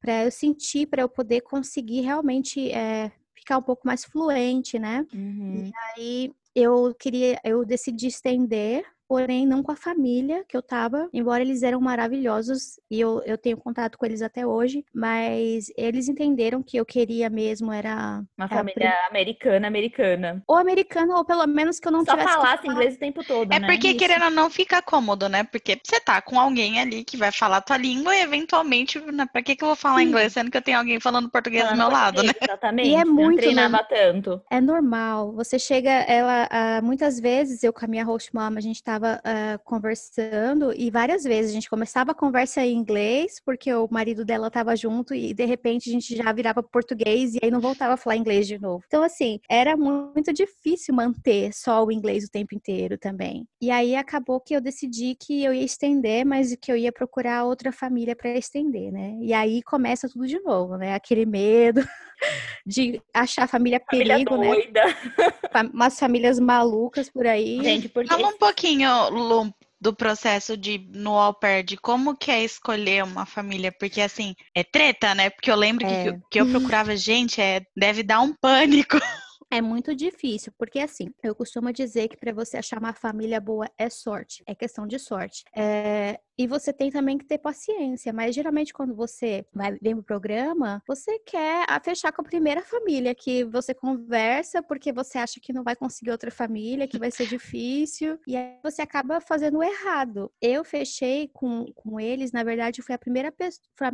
para 0.00 0.24
eu 0.24 0.30
sentir, 0.30 0.86
para 0.86 1.02
eu 1.02 1.08
poder 1.08 1.40
conseguir 1.40 2.02
realmente 2.02 2.70
é, 2.70 3.10
ficar 3.34 3.58
um 3.58 3.62
pouco 3.62 3.84
mais 3.84 4.04
fluente, 4.04 4.78
né? 4.78 5.04
Uhum. 5.12 5.66
E 5.66 5.72
aí 5.74 6.32
eu 6.54 6.94
queria, 6.94 7.40
eu 7.44 7.64
decidi 7.64 8.06
estender 8.06 8.84
porém 9.08 9.46
não 9.46 9.62
com 9.62 9.72
a 9.72 9.76
família 9.76 10.44
que 10.48 10.56
eu 10.56 10.62
tava, 10.62 11.08
embora 11.12 11.42
eles 11.42 11.62
eram 11.62 11.80
maravilhosos 11.80 12.80
e 12.90 13.00
eu, 13.00 13.22
eu 13.24 13.36
tenho 13.38 13.56
contato 13.56 13.98
com 13.98 14.06
eles 14.06 14.22
até 14.22 14.46
hoje, 14.46 14.84
mas 14.94 15.72
eles 15.76 16.08
entenderam 16.08 16.62
que 16.62 16.76
eu 16.76 16.84
queria 16.84 17.28
mesmo 17.30 17.72
era 17.72 18.22
uma 18.36 18.48
família 18.48 18.92
americana, 19.08 19.66
americana. 19.68 20.42
Ou 20.46 20.56
americana, 20.56 21.16
ou 21.16 21.24
pelo 21.24 21.46
menos 21.46 21.78
que 21.78 21.88
eu 21.88 21.92
não 21.92 22.04
Só 22.04 22.12
tivesse 22.12 22.34
falasse 22.34 22.66
inglês 22.66 22.94
o 22.94 22.98
tempo 22.98 23.22
todo, 23.24 23.52
É 23.52 23.58
né? 23.58 23.66
porque 23.68 23.88
Isso. 23.88 23.98
querendo 23.98 24.24
ou 24.24 24.30
não 24.30 24.50
fica 24.50 24.82
cômodo, 24.82 25.28
né? 25.28 25.44
Porque 25.44 25.80
você 25.84 26.00
tá 26.00 26.20
com 26.20 26.38
alguém 26.38 26.80
ali 26.80 27.04
que 27.04 27.16
vai 27.16 27.30
falar 27.32 27.60
tua 27.60 27.76
língua 27.76 28.14
e 28.14 28.22
eventualmente, 28.22 29.00
né, 29.00 29.26
pra 29.32 29.42
que 29.42 29.56
que 29.56 29.64
eu 29.64 29.68
vou 29.68 29.76
falar 29.76 30.00
Sim. 30.00 30.08
inglês 30.08 30.32
sendo 30.32 30.50
que 30.50 30.56
eu 30.56 30.62
tenho 30.62 30.78
alguém 30.78 30.98
falando 31.00 31.30
português 31.30 31.62
falando 31.62 31.76
do 31.78 31.82
meu 31.82 31.92
lado, 31.92 32.22
né? 32.22 32.32
Exatamente. 32.42 32.88
E 32.88 32.94
é 32.94 33.04
muito 33.04 33.40
treinava 33.40 33.84
tanto. 33.84 34.40
É 34.50 34.60
normal. 34.60 35.32
Você 35.32 35.58
chega, 35.58 35.90
ela, 35.90 36.48
muitas 36.82 37.18
vezes 37.20 37.62
eu 37.62 37.72
com 37.72 37.84
a 37.84 37.88
minha 37.88 38.04
host 38.04 38.34
mom, 38.34 38.40
a 38.56 38.60
gente 38.60 38.82
tá 38.82 38.93
estava 38.94 39.20
uh, 39.20 39.58
conversando 39.64 40.72
e 40.74 40.90
várias 40.90 41.24
vezes 41.24 41.50
a 41.50 41.54
gente 41.54 41.68
começava 41.68 42.12
a 42.12 42.14
conversa 42.14 42.64
em 42.64 42.76
inglês, 42.76 43.40
porque 43.44 43.72
o 43.74 43.88
marido 43.90 44.24
dela 44.24 44.48
estava 44.48 44.76
junto 44.76 45.14
e 45.14 45.34
de 45.34 45.44
repente 45.44 45.90
a 45.90 45.92
gente 45.92 46.16
já 46.16 46.32
virava 46.32 46.62
português 46.62 47.34
e 47.34 47.40
aí 47.42 47.50
não 47.50 47.60
voltava 47.60 47.94
a 47.94 47.96
falar 47.96 48.16
inglês 48.16 48.46
de 48.46 48.58
novo. 48.58 48.82
Então, 48.86 49.02
assim, 49.02 49.40
era 49.50 49.76
muito 49.76 50.32
difícil 50.32 50.94
manter 50.94 51.52
só 51.52 51.84
o 51.84 51.90
inglês 51.92 52.24
o 52.24 52.30
tempo 52.30 52.54
inteiro 52.54 52.96
também. 52.96 53.46
E 53.60 53.70
aí 53.70 53.96
acabou 53.96 54.40
que 54.40 54.54
eu 54.54 54.60
decidi 54.60 55.16
que 55.20 55.42
eu 55.42 55.52
ia 55.52 55.64
estender, 55.64 56.24
mas 56.24 56.54
que 56.60 56.70
eu 56.70 56.76
ia 56.76 56.92
procurar 56.92 57.44
outra 57.44 57.72
família 57.72 58.14
para 58.14 58.30
estender, 58.38 58.92
né? 58.92 59.16
E 59.20 59.32
aí 59.32 59.62
começa 59.62 60.08
tudo 60.08 60.26
de 60.26 60.38
novo, 60.40 60.76
né? 60.76 60.94
Aquele 60.94 61.26
medo 61.26 61.80
de 62.66 63.00
achar 63.12 63.44
a 63.44 63.48
família 63.48 63.80
perigo, 63.80 64.36
família 64.36 64.70
né? 64.72 65.70
Umas 65.72 65.98
famílias 65.98 66.38
malucas 66.38 67.08
por 67.10 67.26
aí. 67.26 67.62
Gente, 67.62 67.88
porque... 67.88 68.08
Fala 68.08 68.28
um 68.28 68.38
pouquinho, 68.38 69.08
Lu, 69.10 69.54
do 69.80 69.94
processo 69.94 70.56
de 70.56 70.78
no 70.94 71.18
au 71.18 71.34
pair, 71.34 71.62
de 71.62 71.76
como 71.76 72.16
que 72.16 72.30
é 72.30 72.42
escolher 72.42 73.04
uma 73.04 73.26
família, 73.26 73.70
porque 73.70 74.00
assim, 74.00 74.34
é 74.54 74.64
treta, 74.64 75.14
né? 75.14 75.28
Porque 75.28 75.50
eu 75.50 75.56
lembro 75.56 75.86
é. 75.86 76.04
que, 76.04 76.20
que 76.30 76.40
eu 76.40 76.46
procurava 76.46 76.96
gente, 76.96 77.40
é, 77.40 77.60
deve 77.76 78.02
dar 78.02 78.20
um 78.20 78.34
pânico. 78.34 78.96
É 79.50 79.60
muito 79.60 79.94
difícil, 79.94 80.52
porque 80.58 80.80
assim, 80.80 81.14
eu 81.22 81.32
costumo 81.32 81.72
dizer 81.72 82.08
que 82.08 82.16
para 82.16 82.32
você 82.32 82.56
achar 82.56 82.76
uma 82.76 82.92
família 82.92 83.40
boa 83.40 83.70
é 83.78 83.88
sorte, 83.88 84.42
é 84.48 84.54
questão 84.54 84.84
de 84.84 84.98
sorte. 84.98 85.44
É, 85.54 86.18
e 86.36 86.46
você 86.46 86.72
tem 86.72 86.90
também 86.90 87.16
que 87.18 87.24
ter 87.24 87.38
paciência, 87.38 88.12
mas 88.12 88.34
geralmente 88.34 88.72
quando 88.72 88.94
você 88.94 89.44
vai 89.52 89.76
vem 89.80 89.94
pro 89.94 90.02
programa, 90.02 90.82
você 90.86 91.18
quer 91.20 91.66
fechar 91.82 92.12
com 92.12 92.22
a 92.22 92.24
primeira 92.24 92.62
família 92.62 93.14
que 93.14 93.44
você 93.44 93.74
conversa 93.74 94.62
porque 94.62 94.92
você 94.92 95.18
acha 95.18 95.40
que 95.40 95.52
não 95.52 95.62
vai 95.62 95.76
conseguir 95.76 96.10
outra 96.10 96.30
família, 96.30 96.88
que 96.88 96.98
vai 96.98 97.10
ser 97.10 97.26
difícil, 97.26 98.18
e 98.26 98.36
aí 98.36 98.56
você 98.62 98.82
acaba 98.82 99.20
fazendo 99.20 99.62
errado. 99.62 100.30
Eu 100.40 100.64
fechei 100.64 101.28
com, 101.32 101.66
com 101.74 102.00
eles, 102.00 102.32
na 102.32 102.42
verdade, 102.42 102.82
foi 102.82 102.94
a 102.94 102.98
primeira 102.98 103.32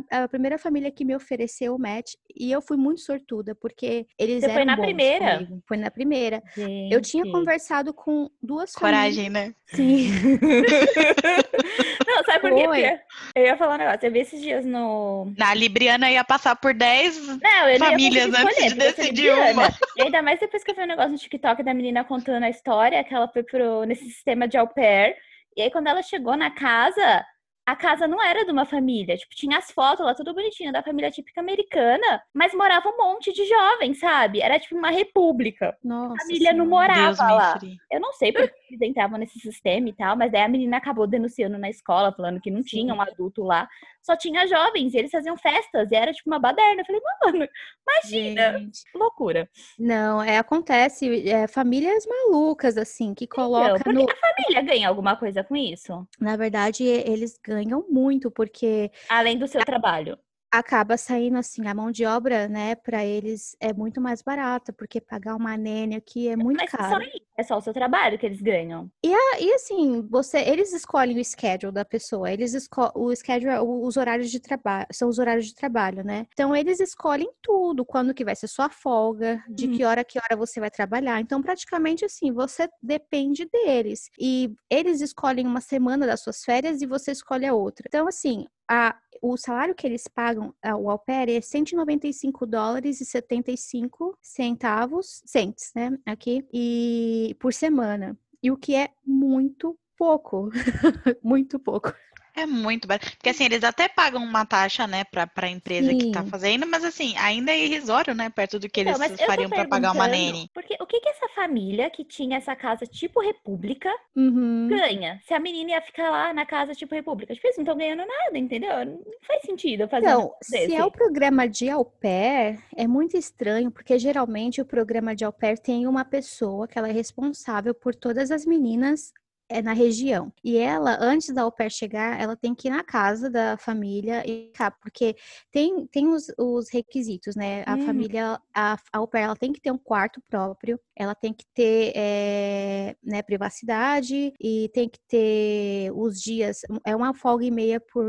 a 0.09 0.27
primeira 0.27 0.57
família 0.57 0.91
que 0.91 1.05
me 1.05 1.15
ofereceu 1.15 1.75
o 1.75 1.79
match 1.79 2.13
e 2.35 2.51
eu 2.51 2.61
fui 2.61 2.77
muito 2.77 3.01
sortuda 3.01 3.55
porque 3.55 4.05
eles 4.17 4.41
você 4.41 4.45
eram 4.45 4.55
foi 4.55 4.65
na 4.65 4.77
primeira? 4.77 5.33
Comigo. 5.33 5.63
Foi 5.67 5.77
na 5.77 5.91
primeira. 5.91 6.43
Gente. 6.55 6.93
Eu 6.93 7.01
tinha 7.01 7.23
conversado 7.31 7.93
com 7.93 8.29
duas 8.41 8.73
Coragem, 8.73 9.31
famílias. 9.31 9.47
né? 9.47 9.55
Sim. 9.73 10.09
não, 12.07 12.23
sabe 12.23 12.39
por 12.49 12.73
quê? 12.73 12.99
Eu 13.35 13.43
ia 13.43 13.57
falar 13.57 13.75
um 13.75 13.77
negócio. 13.77 13.99
Eu 14.03 14.11
vi 14.11 14.19
esses 14.19 14.41
dias 14.41 14.65
no. 14.65 15.33
Na 15.37 15.53
Libriana 15.53 16.11
ia 16.11 16.23
passar 16.23 16.55
por 16.55 16.73
10 16.73 17.39
famílias 17.79 18.33
antes 18.33 18.73
de 18.73 18.75
decidir 18.75 19.31
uma. 19.31 19.67
E 19.97 20.01
ainda 20.03 20.21
mais 20.21 20.39
depois 20.39 20.63
que 20.63 20.71
eu 20.71 20.75
vi 20.75 20.81
um 20.81 20.87
negócio 20.87 21.11
no 21.11 21.17
TikTok 21.17 21.63
da 21.63 21.73
menina 21.73 22.03
contando 22.03 22.43
a 22.43 22.49
história, 22.49 23.03
que 23.03 23.13
ela 23.13 23.27
foi 23.27 23.43
pro, 23.43 23.83
nesse 23.83 24.05
sistema 24.05 24.47
de 24.47 24.57
au 24.57 24.67
pair. 24.67 25.15
E 25.55 25.61
aí, 25.61 25.71
quando 25.71 25.87
ela 25.87 26.01
chegou 26.01 26.37
na 26.37 26.49
casa, 26.49 27.25
a 27.65 27.75
casa 27.75 28.07
não 28.07 28.21
era 28.21 28.43
de 28.43 28.51
uma 28.51 28.65
família. 28.65 29.15
Tipo, 29.15 29.35
tinha 29.35 29.57
as 29.57 29.71
fotos 29.71 30.05
lá, 30.05 30.15
tudo 30.15 30.33
bonitinho, 30.33 30.73
da 30.73 30.83
família 30.83 31.11
típica 31.11 31.41
americana, 31.41 32.21
mas 32.33 32.53
morava 32.53 32.89
um 32.89 32.97
monte 32.97 33.31
de 33.31 33.45
jovens, 33.45 33.99
sabe? 33.99 34.41
Era 34.41 34.59
tipo 34.59 34.75
uma 34.75 34.89
república. 34.89 35.77
Nossa, 35.83 36.15
a 36.15 36.17
família 36.21 36.53
não 36.53 36.65
morava 36.65 37.05
Deus 37.05 37.19
lá. 37.19 37.59
Eu 37.91 37.99
não 37.99 38.13
sei 38.13 38.31
porque 38.31 38.53
eles 38.69 38.81
entravam 38.81 39.17
nesse 39.17 39.39
sistema 39.39 39.89
e 39.89 39.93
tal, 39.93 40.17
mas 40.17 40.31
daí 40.31 40.41
a 40.41 40.47
menina 40.47 40.77
acabou 40.77 41.05
denunciando 41.05 41.57
na 41.57 41.69
escola, 41.69 42.11
falando 42.11 42.41
que 42.41 42.49
não 42.49 42.61
sim. 42.61 42.69
tinha 42.69 42.93
um 42.93 43.01
adulto 43.01 43.43
lá. 43.43 43.69
Só 44.01 44.17
tinha 44.17 44.47
jovens, 44.47 44.95
e 44.95 44.97
eles 44.97 45.11
faziam 45.11 45.37
festas, 45.37 45.91
e 45.91 45.95
era 45.95 46.11
tipo 46.11 46.27
uma 46.27 46.39
baderna. 46.39 46.81
Eu 46.81 46.85
falei, 46.85 47.01
mano, 47.23 47.47
imagina. 47.87 48.57
Gente. 48.57 48.81
Loucura. 48.95 49.47
Não, 49.77 50.23
é, 50.23 50.39
acontece, 50.39 51.29
é, 51.29 51.45
famílias 51.45 52.03
malucas, 52.07 52.77
assim, 52.77 53.13
que 53.13 53.27
colocam. 53.27 53.75
Então, 53.75 53.93
no... 53.93 54.09
a 54.09 54.15
família 54.15 54.61
ganha 54.63 54.89
alguma 54.89 55.15
coisa 55.15 55.43
com 55.43 55.55
isso? 55.55 56.07
Na 56.19 56.35
verdade, 56.35 56.83
eles 56.83 57.39
ganham 57.43 57.50
muito, 57.89 58.31
porque. 58.31 58.91
Além 59.09 59.37
do 59.37 59.47
seu 59.47 59.63
trabalho 59.63 60.17
acaba 60.51 60.97
saindo 60.97 61.37
assim, 61.37 61.65
a 61.67 61.73
mão 61.73 61.91
de 61.91 62.05
obra, 62.05 62.47
né, 62.47 62.75
para 62.75 63.05
eles 63.05 63.55
é 63.59 63.73
muito 63.73 64.01
mais 64.01 64.21
barata, 64.21 64.73
porque 64.73 64.99
pagar 64.99 65.35
uma 65.35 65.55
nene 65.55 65.95
aqui 65.95 66.27
é 66.27 66.35
muito 66.35 66.59
Mas 66.59 66.71
caro. 66.71 67.03
Só 67.03 67.11
é 67.37 67.43
só 67.43 67.57
o 67.57 67.61
seu 67.61 67.73
trabalho 67.73 68.19
que 68.19 68.25
eles 68.25 68.41
ganham. 68.41 68.91
E, 69.03 69.13
a, 69.13 69.39
e 69.39 69.53
assim, 69.53 70.01
você, 70.09 70.39
eles 70.39 70.73
escolhem 70.73 71.19
o 71.19 71.25
schedule 71.25 71.71
da 71.71 71.85
pessoa, 71.85 72.31
eles 72.31 72.53
escolhem 72.53 72.91
o 72.95 73.15
schedule, 73.15 73.57
os 73.59 73.97
horários 73.97 74.29
de 74.29 74.39
trabalho, 74.39 74.87
são 74.91 75.07
os 75.07 75.17
horários 75.17 75.47
de 75.47 75.55
trabalho, 75.55 76.03
né? 76.03 76.27
Então 76.33 76.55
eles 76.55 76.79
escolhem 76.79 77.29
tudo, 77.41 77.85
quando 77.85 78.13
que 78.13 78.25
vai 78.25 78.35
ser 78.35 78.47
sua 78.47 78.69
folga, 78.69 79.43
de 79.49 79.67
uhum. 79.67 79.77
que 79.77 79.83
hora 79.83 80.03
que 80.03 80.19
hora 80.19 80.35
você 80.35 80.59
vai 80.59 80.69
trabalhar. 80.69 81.19
Então 81.21 81.41
praticamente 81.41 82.05
assim, 82.05 82.31
você 82.31 82.69
depende 82.81 83.45
deles. 83.45 84.09
E 84.19 84.53
eles 84.69 85.01
escolhem 85.01 85.47
uma 85.47 85.61
semana 85.61 86.05
das 86.05 86.21
suas 86.21 86.43
férias 86.43 86.81
e 86.81 86.85
você 86.85 87.11
escolhe 87.11 87.45
a 87.45 87.53
outra. 87.53 87.85
Então 87.87 88.07
assim, 88.07 88.45
a, 88.73 88.95
o 89.21 89.35
salário 89.35 89.75
que 89.75 89.85
eles 89.85 90.07
pagam 90.07 90.55
ao 90.63 90.89
au 90.89 90.97
pair 90.97 91.29
é 91.29 91.41
195 91.41 92.45
dólares 92.45 93.01
e 93.01 93.05
75 93.05 94.17
centavos, 94.21 95.21
cents, 95.25 95.73
né, 95.75 95.99
aqui, 96.05 96.47
e 96.53 97.35
por 97.37 97.53
semana. 97.53 98.17
E 98.41 98.49
o 98.49 98.55
que 98.55 98.73
é 98.73 98.89
muito 99.05 99.77
pouco, 99.97 100.49
muito 101.21 101.59
pouco. 101.59 101.93
É 102.35 102.45
muito 102.45 102.87
barato. 102.87 103.11
Porque 103.11 103.29
assim, 103.29 103.45
eles 103.45 103.63
até 103.63 103.87
pagam 103.87 104.23
uma 104.23 104.45
taxa, 104.45 104.87
né, 104.87 105.03
pra, 105.03 105.27
pra 105.27 105.49
empresa 105.49 105.89
Sim. 105.89 105.97
que 105.97 106.11
tá 106.11 106.23
fazendo, 106.23 106.65
mas 106.67 106.83
assim, 106.83 107.15
ainda 107.17 107.51
é 107.51 107.65
irrisório, 107.65 108.13
né, 108.13 108.29
perto 108.29 108.59
do 108.59 108.69
que 108.69 108.81
então, 108.81 109.03
eles 109.03 109.21
fariam 109.21 109.49
para 109.49 109.67
pagar 109.67 109.91
uma 109.91 110.07
nene. 110.07 110.49
Porque 110.53 110.75
o 110.79 110.85
que 110.85 110.99
que 110.99 111.09
essa 111.09 111.27
família 111.29 111.89
que 111.89 112.03
tinha 112.03 112.37
essa 112.37 112.55
casa 112.55 112.85
tipo 112.85 113.21
república 113.21 113.89
uhum. 114.15 114.67
ganha? 114.69 115.19
Se 115.23 115.33
a 115.33 115.39
menina 115.39 115.71
ia 115.71 115.81
ficar 115.81 116.09
lá 116.09 116.33
na 116.33 116.45
casa 116.45 116.73
tipo 116.73 116.95
república, 116.95 117.33
tipo, 117.33 117.45
eles 117.47 117.57
não 117.57 117.63
estão 117.63 117.77
ganhando 117.77 118.05
nada, 118.05 118.37
entendeu? 118.37 118.85
Não 118.85 119.01
faz 119.27 119.41
sentido 119.43 119.87
fazer 119.87 120.07
Então, 120.07 120.33
se 120.41 120.73
é 120.73 120.83
o 120.83 120.91
programa 120.91 121.47
de 121.47 121.69
au 121.69 121.85
pair, 121.85 122.59
é 122.75 122.87
muito 122.87 123.17
estranho, 123.17 123.71
porque 123.71 123.97
geralmente 123.99 124.61
o 124.61 124.65
programa 124.65 125.15
de 125.15 125.25
au 125.25 125.33
pair 125.33 125.57
tem 125.59 125.87
uma 125.87 126.05
pessoa 126.05 126.67
que 126.67 126.77
ela 126.77 126.89
é 126.89 126.91
responsável 126.91 127.73
por 127.73 127.93
todas 127.95 128.31
as 128.31 128.45
meninas 128.45 129.13
é 129.51 129.61
na 129.61 129.73
região. 129.73 130.31
E 130.43 130.57
ela, 130.57 130.97
antes 130.99 131.33
da 131.33 131.43
au 131.43 131.51
pair 131.51 131.69
chegar, 131.69 132.19
ela 132.19 132.35
tem 132.35 132.55
que 132.55 132.67
ir 132.67 132.71
na 132.71 132.83
casa 132.83 133.29
da 133.29 133.57
família 133.57 134.23
e 134.25 134.51
cá, 134.53 134.71
porque 134.71 135.15
tem, 135.51 135.85
tem 135.87 136.07
os, 136.07 136.27
os 136.37 136.69
requisitos, 136.71 137.35
né? 137.35 137.63
A 137.67 137.75
hum. 137.75 137.85
família, 137.85 138.39
a, 138.53 138.73
a 138.73 138.97
au 138.97 139.07
pair, 139.07 139.23
ela 139.23 139.35
tem 139.35 139.51
que 139.51 139.61
ter 139.61 139.71
um 139.71 139.77
quarto 139.77 140.21
próprio, 140.29 140.79
ela 140.95 141.13
tem 141.13 141.33
que 141.33 141.45
ter 141.53 141.91
é, 141.95 142.95
né, 143.03 143.21
privacidade 143.21 144.33
e 144.39 144.69
tem 144.73 144.89
que 144.89 144.99
ter 145.07 145.91
os 145.93 146.21
dias, 146.21 146.61
é 146.85 146.95
uma 146.95 147.13
folga 147.13 147.45
e 147.45 147.51
meia 147.51 147.79
por 147.79 148.05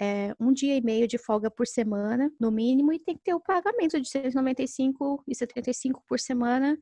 é, 0.00 0.34
um 0.40 0.52
dia 0.52 0.76
e 0.76 0.80
meio 0.80 1.06
de 1.06 1.18
folga 1.18 1.50
por 1.50 1.66
semana, 1.66 2.30
no 2.40 2.50
mínimo, 2.50 2.92
e 2.92 2.98
tem 2.98 3.14
que 3.14 3.22
ter 3.22 3.34
o 3.34 3.40
pagamento 3.40 4.00
de 4.00 4.08
195 4.08 5.22
e 5.28 5.34
75 5.34 6.02
por 6.08 6.18
semana. 6.18 6.78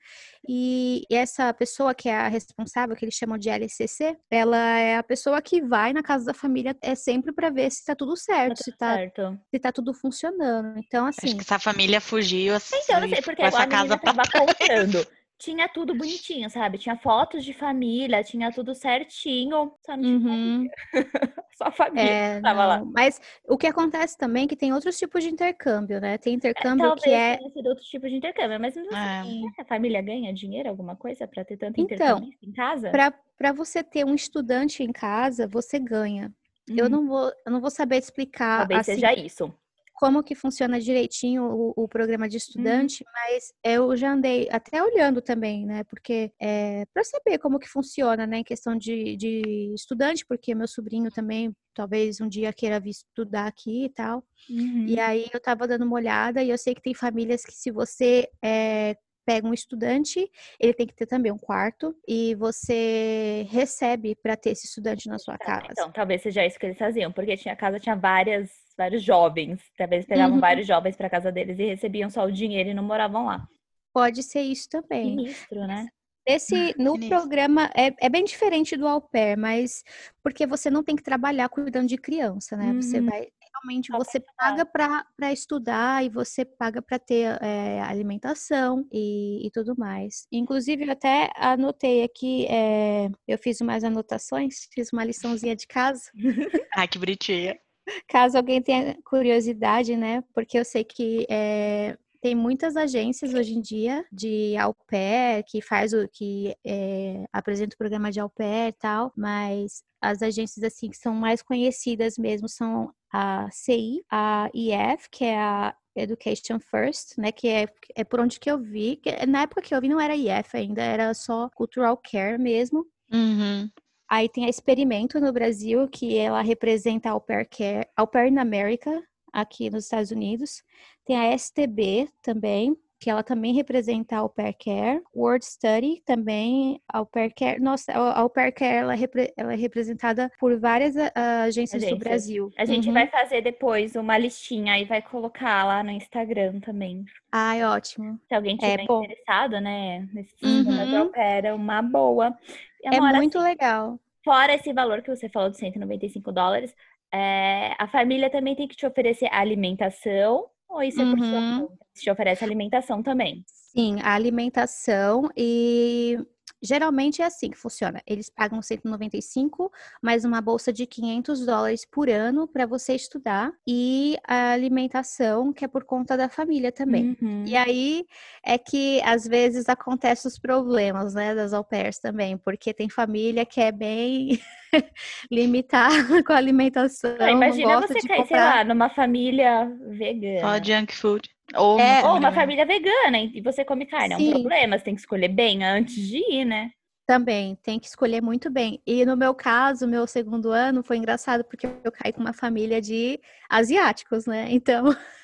E, 0.49 1.03
e 1.11 1.17
essa 1.17 1.53
pessoa 1.53 1.95
que 1.95 2.09
é 2.09 2.15
a 2.15 2.29
responsável, 2.29 2.95
que 2.95 3.05
eles 3.05 3.15
chamam 3.15 3.37
de 3.37 3.51
LCC, 3.51 4.17
ela 4.31 4.79
é 4.79 4.97
a 4.97 5.03
pessoa 5.03 5.43
que 5.43 5.61
vai 5.61 5.93
na 5.93 6.03
casa 6.03 6.27
da 6.27 6.35
família 6.35 6.77
é 6.81 6.95
sempre 6.95 7.33
para 7.33 7.51
ver 7.51 7.71
se 7.71 7.85
tá 7.85 7.97
tudo 7.97 8.17
certo, 8.17 8.59
tá 8.59 8.65
se 8.65 8.73
tá, 8.77 8.95
certo. 8.95 9.39
se 9.51 9.59
tá 9.59 9.73
tudo 9.73 9.93
funcionando. 9.93 10.79
Então, 10.79 11.07
assim. 11.07 11.27
Acho 11.27 11.37
que 11.37 11.43
essa 11.43 11.59
família 11.59 12.01
fugiu 12.01 12.55
assim. 12.55 12.77
Então, 12.85 13.01
não 13.01 13.09
sei, 13.09 13.23
porque 13.23 13.43
agora 13.43 13.65
a 13.65 13.67
casa 13.67 13.99
tava 13.99 14.23
contando 14.31 15.18
tinha 15.39 15.69
tudo 15.69 15.95
bonitinho, 15.95 16.51
sabe? 16.51 16.79
Tinha 16.79 16.97
fotos 16.97 17.45
de 17.45 17.53
família, 17.53 18.25
tinha 18.25 18.51
tudo 18.51 18.75
certinho. 18.75 19.73
Só 19.87 19.97
não 19.97 20.03
tinha 20.03 20.31
uhum. 20.31 20.69
Só 21.57 21.67
a 21.67 21.73
família 21.73 22.11
é, 22.11 22.41
tava 22.41 22.67
lá. 22.67 22.85
Mas 22.85 23.21
o 23.47 23.57
que 23.57 23.67
acontece 23.67 24.19
também 24.19 24.45
é 24.45 24.49
que 24.49 24.57
tem 24.57 24.73
outros 24.73 24.99
tipos 24.99 25.23
de 25.23 25.31
intercâmbio, 25.31 26.01
né? 26.01 26.19
Tem 26.19 26.33
é, 26.33 26.37
intercâmbio 26.37 26.93
é, 26.93 26.97
que 26.97 27.11
é. 27.11 27.37
Tenha 27.37 27.51
sido 27.51 27.69
outro 27.69 27.85
tipo 27.85 28.09
de 28.09 28.17
intercâmbio, 28.17 28.61
mas 28.61 28.77
assim, 28.77 29.47
é. 29.57 29.63
a 29.63 29.65
família 29.65 30.03
ganha 30.03 30.35
dinheiro, 30.35 30.69
alguma 30.69 30.97
coisa, 30.97 31.27
para 31.29 31.45
ter 31.45 31.57
tanto 31.57 31.81
então, 31.81 32.29
em 32.43 32.53
casa? 32.53 32.91
Para 32.91 33.53
você 33.53 33.85
ter 33.85 34.05
um 34.05 34.15
estudante 34.15 34.83
em 34.83 34.93
casa, 34.93 35.47
você 35.47 35.79
ganha. 35.79 36.33
Uhum. 36.69 36.77
Eu, 36.77 36.91
não 36.91 37.07
vou, 37.07 37.33
eu 37.47 37.53
não 37.53 37.61
vou 37.61 37.71
saber 37.71 37.97
explicar. 37.97 38.59
Talvez 38.59 38.81
assim, 38.81 38.95
seja 38.95 39.15
isso 39.15 39.55
como 39.99 40.23
que 40.23 40.37
funciona 40.37 40.79
direitinho 40.79 41.43
o, 41.43 41.73
o 41.77 41.89
programa 41.89 42.29
de 42.29 42.37
estudante, 42.37 43.03
uhum. 43.03 43.11
mas 43.13 43.53
eu 43.65 43.97
já 43.97 44.13
andei 44.13 44.49
até 44.49 44.81
olhando 44.81 45.21
também, 45.21 45.67
né? 45.67 45.83
Porque 45.83 46.33
é, 46.41 46.87
para 46.95 47.03
saber 47.03 47.39
como 47.39 47.59
que 47.59 47.69
funciona, 47.69 48.25
né? 48.25 48.39
Em 48.39 48.45
questão 48.45 48.79
de, 48.79 49.17
de 49.17 49.73
estudante, 49.75 50.25
porque 50.25 50.55
meu 50.55 50.69
sobrinho 50.69 51.11
também 51.11 51.53
talvez 51.75 52.21
um 52.21 52.29
dia 52.29 52.53
queira 52.53 52.79
vir 52.79 52.91
estudar 52.91 53.49
aqui 53.49 53.87
e 53.87 53.89
tal. 53.89 54.23
Uhum. 54.49 54.87
E 54.87 55.01
aí 55.01 55.27
eu 55.33 55.41
tava 55.41 55.67
dando 55.67 55.85
uma 55.85 55.97
olhada 55.97 56.45
e 56.45 56.51
eu 56.51 56.59
sei 56.59 56.77
que 56.77 56.83
tem 56.83 56.95
famílias 56.95 57.45
que 57.45 57.53
se 57.53 57.73
você 57.73 58.29
é, 58.41 58.97
pega 59.29 59.47
um 59.47 59.53
estudante, 59.53 60.27
ele 60.59 60.73
tem 60.73 60.87
que 60.87 60.95
ter 60.95 61.05
também 61.05 61.31
um 61.31 61.37
quarto 61.37 61.95
e 62.09 62.35
você 62.37 63.47
recebe 63.51 64.17
para 64.23 64.35
ter 64.35 64.53
esse 64.53 64.67
estudante 64.67 65.07
na 65.07 65.19
sua 65.19 65.37
tá, 65.37 65.45
casa. 65.45 65.67
Então, 65.71 65.93
talvez 65.93 66.23
seja 66.23 66.47
isso 66.47 66.59
que 66.59 66.65
eles 66.65 66.79
faziam, 66.79 67.13
porque 67.13 67.37
tinha 67.37 67.53
a 67.53 67.57
casa 67.57 67.79
tinha 67.79 67.95
várias 67.95 68.51
vários 68.75 69.03
jovens. 69.03 69.61
Talvez 69.77 70.07
pegavam 70.07 70.37
uhum. 70.37 70.41
vários 70.41 70.67
jovens 70.67 70.97
para 70.97 71.11
casa 71.11 71.31
deles 71.31 71.59
e 71.59 71.67
recebiam 71.67 72.09
só 72.09 72.25
o 72.25 72.33
dinheiro 72.33 72.71
e 72.71 72.75
não 72.75 72.83
moravam 72.83 73.27
lá. 73.27 73.47
Pode 73.93 74.23
ser 74.23 74.41
isso 74.41 74.67
também. 74.71 75.19
Sinistro, 75.19 75.67
né? 75.67 75.89
Esse, 76.25 76.75
no 76.79 76.99
programa, 77.09 77.71
é, 77.75 77.93
é 78.01 78.09
bem 78.09 78.25
diferente 78.25 78.77
do 78.77 78.87
au 78.87 79.01
pair, 79.01 79.37
mas 79.37 79.83
porque 80.23 80.47
você 80.47 80.71
não 80.71 80.83
tem 80.83 80.97
que 80.97 81.03
trabalhar 81.03 81.49
cuidando 81.51 81.89
de 81.89 81.99
criança, 81.99 82.57
né? 82.57 82.67
Uhum. 82.67 82.83
Você 82.83 83.01
vai 83.01 83.29
realmente 83.59 83.91
você 83.93 84.21
paga 84.37 84.65
para 84.65 85.33
estudar 85.33 86.05
e 86.05 86.09
você 86.09 86.45
paga 86.45 86.81
para 86.81 86.99
ter 86.99 87.39
é, 87.43 87.81
alimentação 87.83 88.87
e, 88.93 89.47
e, 89.47 89.51
tudo 89.51 89.75
mais. 89.77 90.27
Inclusive, 90.33 90.85
eu 90.85 90.93
até 90.93 91.31
anotei 91.37 92.03
aqui, 92.03 92.47
é, 92.47 93.09
eu 93.27 93.39
fiz 93.39 93.61
umas 93.61 93.85
anotações, 93.85 94.69
fiz 94.73 94.93
uma 94.93 95.05
liçãozinha 95.05 95.57
de 95.57 95.67
casa. 95.67 96.11
ah, 96.75 96.87
que 96.87 96.99
bonitinha. 96.99 97.59
Caso 98.07 98.37
alguém 98.37 98.63
tenha 98.63 98.97
curiosidade, 99.05 99.97
né? 99.97 100.23
Porque 100.35 100.59
eu 100.59 100.65
sei 100.65 100.85
que 100.85 101.27
é, 101.31 101.97
tem 102.21 102.35
muitas 102.35 102.77
agências 102.77 103.35
hoje 103.35 103.55
em 103.55 103.61
dia 103.61 104.05
de 104.13 104.57
au 104.57 104.75
pair 104.87 105.45
que 105.47 105.63
faz 105.63 105.93
o 105.93 106.09
que 106.09 106.55
é, 106.65 107.25
apresenta 107.33 107.75
o 107.75 107.79
programa 107.79 108.11
de 108.11 108.21
au 108.21 108.29
pair 108.29 108.69
e 108.69 108.73
tal, 108.73 109.13
mas 109.17 109.83
as 110.01 110.23
agências 110.23 110.63
assim 110.65 110.91
que 110.91 110.97
são 110.97 111.15
mais 111.15 111.43
conhecidas 111.43 112.19
mesmo 112.19 112.49
são 112.49 112.93
a 113.13 113.49
CI, 113.51 114.05
a 114.11 114.51
EF, 114.55 115.09
que 115.11 115.25
é 115.25 115.39
a 115.39 115.75
Education 115.97 116.61
First, 116.61 117.19
né? 117.19 117.33
Que 117.33 117.49
é, 117.49 117.69
é 117.97 118.05
por 118.05 118.21
onde 118.21 118.39
que 118.39 118.51
eu 118.51 118.59
vi. 118.59 118.97
Que, 118.97 119.27
na 119.27 119.43
época 119.43 119.63
que 119.63 119.75
eu 119.75 119.81
vi 119.81 119.89
não 119.89 120.01
era 120.01 120.15
IF 120.15 120.57
ainda, 120.57 120.83
era 120.83 121.13
só 121.15 121.49
Cultural 121.55 121.97
Care 121.97 122.39
mesmo. 122.39 122.87
Uhum. 123.13 123.69
Aí 124.09 124.29
tem 124.29 124.47
a 124.47 124.49
Experimento 124.49 125.21
no 125.21 125.33
Brasil, 125.33 125.87
que 125.89 126.17
ela 126.17 126.41
representa 126.41 127.09
a 127.09 127.13
Au 127.13 127.21
Pair 127.21 127.49
Care, 127.49 127.87
Au 127.97 128.07
Pair 128.07 128.33
na 128.33 128.43
América, 128.43 129.03
aqui 129.33 129.71
nos 129.71 129.85
Estados 129.85 130.11
Unidos. 130.11 130.63
Tem 131.05 131.17
a 131.17 131.37
STB 131.37 132.09
também, 132.23 132.77
que 133.01 133.09
ela 133.09 133.23
também 133.23 133.55
representa 133.55 134.19
a 134.19 134.29
Pair 134.29 134.57
Care. 134.59 135.03
World 135.15 135.45
Study 135.45 136.03
também, 136.05 136.81
Au 136.93 137.07
Pair 137.07 137.33
Care. 137.35 137.61
Nossa, 137.61 137.93
a 137.93 138.29
Pair 138.29 138.53
Care 138.53 138.79
ela 138.79 138.93
é, 138.93 138.97
repre, 138.97 139.33
ela 139.37 139.53
é 139.53 139.57
representada 139.57 140.31
por 140.39 140.59
várias 140.59 140.97
uh, 140.97 141.13
agências, 141.45 141.83
agências, 141.83 141.91
do 141.91 141.99
Brasil. 141.99 142.51
A 142.59 142.65
gente 142.65 142.89
uhum. 142.89 142.95
vai 142.95 143.07
fazer 143.07 143.41
depois 143.41 143.95
uma 143.95 144.19
listinha 144.19 144.79
e 144.79 144.85
vai 144.85 145.01
colocar 145.01 145.65
lá 145.65 145.83
no 145.83 145.91
Instagram 145.91 146.61
também. 146.61 147.05
Ai, 147.31 147.65
ótimo. 147.65 148.19
Se 148.29 148.35
alguém 148.35 148.57
tiver 148.57 148.81
é, 148.81 148.83
interessado, 148.83 149.61
né, 149.61 150.09
nesse 150.13 150.31
sistema 150.31 151.03
uhum. 151.03 151.13
Pair, 151.13 151.45
é 151.45 151.55
uma 151.55 151.81
boa. 151.81 152.37
é 152.85 153.01
muito 153.01 153.39
assim, 153.39 153.49
legal. 153.49 153.99
Fora 154.25 154.55
esse 154.55 154.73
valor 154.73 155.03
que 155.03 155.15
você 155.15 155.29
falou 155.29 155.49
de 155.49 155.57
195 155.57 156.33
dólares, 156.33 156.75
é, 157.13 157.75
a 157.79 157.89
família 157.89 158.31
também 158.31 158.55
tem 158.55 158.69
que 158.69 158.77
te 158.77 158.87
oferecer 158.87 159.29
alimentação, 159.33 160.47
ou 160.69 160.83
isso 160.83 161.01
é 161.01 161.05
por 161.05 161.19
uhum. 161.19 161.25
sua 161.25 161.69
conta? 161.69 161.87
Te 161.95 162.11
oferece 162.11 162.45
alimentação 162.45 163.03
também? 163.03 163.45
Sim, 163.47 163.99
a 164.03 164.15
alimentação 164.15 165.29
e 165.37 166.19
Geralmente 166.63 167.23
é 167.23 167.25
assim 167.25 167.51
que 167.51 167.59
funciona. 167.59 168.03
Eles 168.07 168.29
pagam 168.29 168.61
195, 168.61 169.71
mais 170.03 170.25
uma 170.25 170.41
bolsa 170.41 170.73
de 170.73 170.87
500 170.87 171.47
dólares 171.47 171.85
por 171.85 172.09
ano 172.09 172.49
para 172.49 172.67
você 172.67 172.95
estudar 172.95 173.53
e 173.67 174.17
a 174.27 174.53
alimentação, 174.53 175.53
que 175.53 175.65
é 175.65 175.69
por 175.69 175.85
conta 175.85 176.17
da 176.17 176.29
família 176.29 176.73
também. 176.73 177.17
Uhum. 177.23 177.45
E 177.47 177.57
aí 177.57 178.07
é 178.45 178.59
que 178.59 179.01
às 179.05 179.27
vezes 179.27 179.69
acontecem 179.69 180.29
os 180.29 180.39
problemas, 180.39 181.15
né, 181.15 181.35
das 181.35 181.53
au 181.53 181.65
pairs 181.65 181.99
também, 181.99 182.37
porque 182.37 182.75
tem 182.75 182.89
família 182.89 183.45
que 183.47 183.61
é 183.61 183.71
bem 183.71 184.41
limitada 185.31 185.89
com 186.25 186.33
a 186.33 186.37
alimentação. 186.37 187.17
Ah, 187.21 187.31
imagina 187.31 187.81
você 187.81 188.01
cair, 188.01 188.19
comprar... 188.19 188.27
sei 188.27 188.37
lá, 188.37 188.65
numa 188.65 188.91
família 188.91 189.71
vegana. 189.89 190.41
Só 190.41 190.65
junk 190.65 190.95
food. 190.95 191.38
Ou, 191.57 191.81
é, 191.81 192.01
uma, 192.01 192.11
ou 192.11 192.19
uma 192.19 192.33
família 192.33 192.67
vegana 192.67 193.19
e 193.19 193.41
você 193.41 193.65
come 193.65 193.87
carne. 193.87 194.17
Sim. 194.17 194.27
É 194.27 194.29
um 194.31 194.41
problema, 194.41 194.79
você 194.79 194.85
tem 194.85 194.95
que 194.95 195.01
escolher 195.01 195.29
bem 195.29 195.65
antes 195.65 195.95
de 195.95 196.19
ir, 196.19 196.45
né? 196.45 196.71
Também, 197.07 197.57
tem 197.63 197.81
que 197.81 197.87
escolher 197.87 198.21
muito 198.21 198.51
bem. 198.51 198.83
E 198.87 199.07
no 199.07 199.17
meu 199.17 199.35
caso, 199.35 199.89
meu 199.89 200.07
segundo 200.07 200.51
ano 200.51 200.83
foi 200.83 200.99
engraçado 200.99 201.43
porque 201.43 201.67
eu 201.83 201.91
caí 201.91 202.13
com 202.13 202.21
uma 202.21 202.35
família 202.35 202.83
de 202.83 203.19
asiáticos, 203.49 204.27
né? 204.27 204.47
Então. 204.51 204.85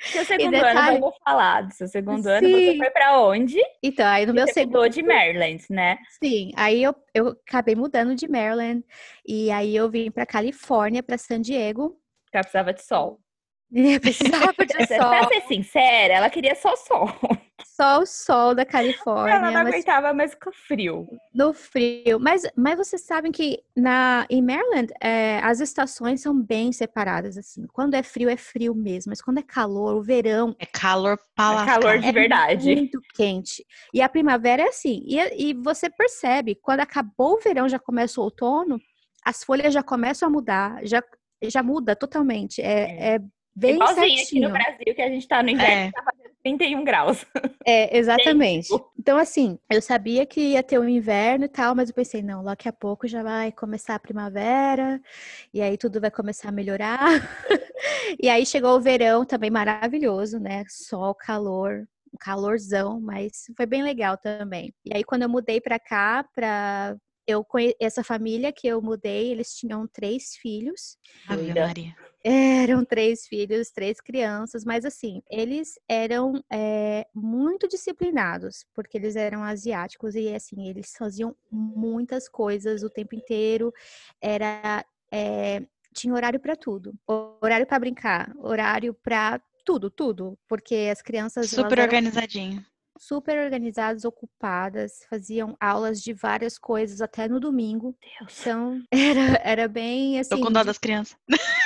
Seu 0.00 0.24
segundo 0.24 0.52
detalhe... 0.52 0.78
ano, 0.78 1.00
vamos 1.00 1.16
falar 1.22 1.60
do 1.62 1.74
seu 1.74 1.86
segundo 1.86 2.22
Sim. 2.22 2.30
ano. 2.30 2.48
Você 2.48 2.76
foi 2.78 2.90
para 2.90 3.20
onde? 3.20 3.58
Então, 3.82 4.06
aí 4.06 4.24
no 4.24 4.32
meu 4.32 4.48
segundo. 4.48 4.88
de 4.88 5.02
Maryland, 5.02 5.62
né? 5.68 5.98
Sim, 6.22 6.52
aí 6.56 6.82
eu, 6.82 6.94
eu 7.12 7.36
acabei 7.46 7.74
mudando 7.74 8.14
de 8.14 8.26
Maryland. 8.26 8.82
E 9.26 9.50
aí 9.50 9.76
eu 9.76 9.90
vim 9.90 10.10
para 10.10 10.24
Califórnia, 10.24 11.02
para 11.02 11.18
San 11.18 11.40
Diego. 11.40 12.00
Porque 12.24 12.38
precisava 12.38 12.72
de 12.72 12.82
sol. 12.82 13.20
Precisava 14.00 14.52
de 14.64 14.86
sol. 14.86 14.98
Pra 14.98 15.28
ser 15.28 15.40
sincera, 15.48 16.14
ela 16.14 16.30
queria 16.30 16.54
só 16.54 16.76
sol. 16.76 17.08
Só 17.64 18.00
o 18.00 18.06
sol 18.06 18.54
da 18.54 18.64
Califórnia. 18.64 19.34
Ela 19.34 19.50
não 19.50 19.64
mas... 19.64 19.74
aguentava 19.74 20.12
mais 20.12 20.32
com 20.34 20.50
o 20.50 20.52
frio. 20.52 21.08
No 21.34 21.52
frio. 21.52 22.20
Mas, 22.20 22.42
mas 22.56 22.76
vocês 22.76 23.02
sabem 23.02 23.32
que 23.32 23.58
na, 23.76 24.26
em 24.30 24.40
Maryland, 24.40 24.92
é, 25.00 25.40
as 25.42 25.58
estações 25.58 26.20
são 26.20 26.40
bem 26.40 26.70
separadas, 26.70 27.36
assim. 27.36 27.66
Quando 27.72 27.94
é 27.94 28.02
frio, 28.02 28.28
é 28.28 28.36
frio 28.36 28.74
mesmo. 28.76 29.10
Mas 29.10 29.20
quando 29.20 29.38
é 29.38 29.42
calor, 29.42 29.96
o 29.96 30.02
verão... 30.02 30.54
É 30.60 30.66
calor 30.66 31.18
para 31.34 31.62
É 31.62 31.66
calor 31.66 31.98
de 31.98 32.06
é 32.06 32.12
verdade. 32.12 32.76
muito 32.76 33.00
quente. 33.12 33.64
E 33.92 34.00
a 34.00 34.08
primavera 34.08 34.62
é 34.62 34.68
assim. 34.68 35.02
E, 35.04 35.48
e 35.50 35.54
você 35.54 35.90
percebe, 35.90 36.54
quando 36.54 36.80
acabou 36.80 37.34
o 37.34 37.40
verão, 37.40 37.68
já 37.68 37.78
começa 37.78 38.20
o 38.20 38.24
outono, 38.24 38.78
as 39.24 39.42
folhas 39.42 39.74
já 39.74 39.82
começam 39.82 40.28
a 40.28 40.30
mudar. 40.30 40.78
Já, 40.84 41.02
já 41.42 41.62
muda 41.62 41.96
totalmente. 41.96 42.62
é, 42.62 43.14
é, 43.14 43.14
é 43.16 43.20
Bem 43.56 43.74
Igualzinho 43.74 44.16
certinho. 44.18 44.24
aqui 44.24 44.40
no 44.40 44.50
Brasil, 44.50 44.94
que 44.94 45.02
a 45.02 45.08
gente 45.08 45.28
tá 45.28 45.42
no 45.42 45.50
inverno 45.50 45.88
é. 45.88 45.92
tá 45.92 46.02
fazendo 46.02 46.34
31 46.42 46.84
graus. 46.84 47.24
É, 47.66 47.96
exatamente. 47.96 48.68
Então, 48.98 49.16
assim, 49.16 49.58
eu 49.70 49.80
sabia 49.80 50.26
que 50.26 50.40
ia 50.40 50.62
ter 50.62 50.78
o 50.78 50.82
um 50.82 50.88
inverno 50.88 51.46
e 51.46 51.48
tal, 51.48 51.74
mas 51.74 51.88
eu 51.88 51.94
pensei, 51.94 52.22
não, 52.22 52.44
daqui 52.44 52.68
a 52.68 52.72
pouco 52.72 53.08
já 53.08 53.22
vai 53.22 53.50
começar 53.52 53.94
a 53.94 53.98
primavera, 53.98 55.00
e 55.52 55.62
aí 55.62 55.78
tudo 55.78 56.00
vai 56.00 56.10
começar 56.10 56.48
a 56.48 56.52
melhorar. 56.52 57.00
e 58.20 58.28
aí 58.28 58.44
chegou 58.44 58.76
o 58.76 58.80
verão 58.80 59.24
também 59.24 59.50
maravilhoso, 59.50 60.38
né? 60.38 60.64
Sol, 60.68 61.14
calor, 61.14 61.86
calorzão, 62.20 63.00
mas 63.00 63.44
foi 63.56 63.66
bem 63.66 63.82
legal 63.82 64.18
também. 64.18 64.74
E 64.84 64.94
aí, 64.94 65.04
quando 65.04 65.22
eu 65.22 65.28
mudei 65.28 65.60
para 65.60 65.78
cá, 65.78 66.24
para 66.34 66.96
eu 67.26 67.42
conhe... 67.44 67.74
essa 67.80 68.04
família 68.04 68.52
que 68.52 68.66
eu 68.66 68.82
mudei, 68.82 69.30
eles 69.30 69.54
tinham 69.54 69.86
três 69.86 70.36
filhos. 70.36 70.98
Ave 71.28 71.54
Maria. 71.54 71.94
Eram 72.26 72.82
três 72.86 73.26
filhos, 73.26 73.70
três 73.70 74.00
crianças, 74.00 74.64
mas 74.64 74.86
assim, 74.86 75.22
eles 75.30 75.78
eram 75.86 76.42
é, 76.50 77.06
muito 77.14 77.68
disciplinados, 77.68 78.64
porque 78.74 78.96
eles 78.96 79.14
eram 79.14 79.42
asiáticos 79.44 80.14
e 80.14 80.34
assim, 80.34 80.66
eles 80.66 80.94
faziam 80.96 81.36
muitas 81.50 82.26
coisas 82.26 82.82
o 82.82 82.88
tempo 82.88 83.14
inteiro. 83.14 83.72
Era. 84.22 84.82
É, 85.12 85.62
tinha 85.92 86.14
horário 86.14 86.40
para 86.40 86.56
tudo. 86.56 86.94
Horário 87.06 87.66
para 87.66 87.78
brincar, 87.78 88.34
horário 88.38 88.94
para 88.94 89.40
tudo, 89.64 89.90
tudo. 89.90 90.38
Porque 90.48 90.88
as 90.90 91.02
crianças. 91.02 91.50
Super 91.50 91.78
organizadinho 91.78 92.64
super 92.98 93.36
organizadas, 93.38 94.04
ocupadas, 94.04 95.00
faziam 95.10 95.56
aulas 95.60 96.00
de 96.00 96.12
várias 96.12 96.58
coisas 96.58 97.00
até 97.00 97.28
no 97.28 97.40
domingo. 97.40 97.96
Deus. 98.00 98.40
Então, 98.40 98.82
era, 98.90 99.40
era 99.42 99.68
bem 99.68 100.18
assim. 100.18 100.30
Tô 100.30 100.40
com 100.40 100.52
dó 100.52 100.62
das 100.62 100.78
crianças. 100.78 101.16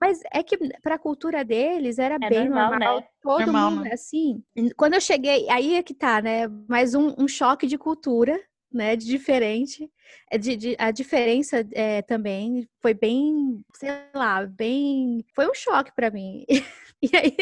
Mas 0.00 0.20
é 0.32 0.42
que 0.42 0.56
para 0.82 0.94
a 0.94 0.98
cultura 0.98 1.44
deles 1.44 1.98
era 1.98 2.14
é 2.14 2.28
bem 2.28 2.48
normal, 2.48 2.70
normal. 2.70 3.00
Né? 3.00 3.06
todo 3.22 3.40
normal, 3.40 3.70
mundo 3.70 3.84
né? 3.84 3.90
assim. 3.92 4.42
Quando 4.76 4.94
eu 4.94 5.00
cheguei, 5.00 5.48
aí 5.50 5.74
é 5.74 5.82
que 5.82 5.92
tá, 5.92 6.22
né? 6.22 6.48
Mais 6.68 6.94
um, 6.94 7.14
um 7.18 7.28
choque 7.28 7.66
de 7.66 7.76
cultura, 7.76 8.40
né? 8.72 8.96
De 8.96 9.04
diferente. 9.04 9.90
É 10.30 10.38
de, 10.38 10.56
de, 10.56 10.76
a 10.78 10.90
diferença 10.90 11.64
é, 11.72 12.02
também 12.02 12.66
foi 12.80 12.94
bem, 12.94 13.62
sei 13.76 13.90
lá, 14.14 14.44
bem. 14.46 15.24
Foi 15.34 15.46
um 15.48 15.54
choque 15.54 15.92
para 15.94 16.10
mim. 16.10 16.44
E 17.12 17.16
aí, 17.16 17.36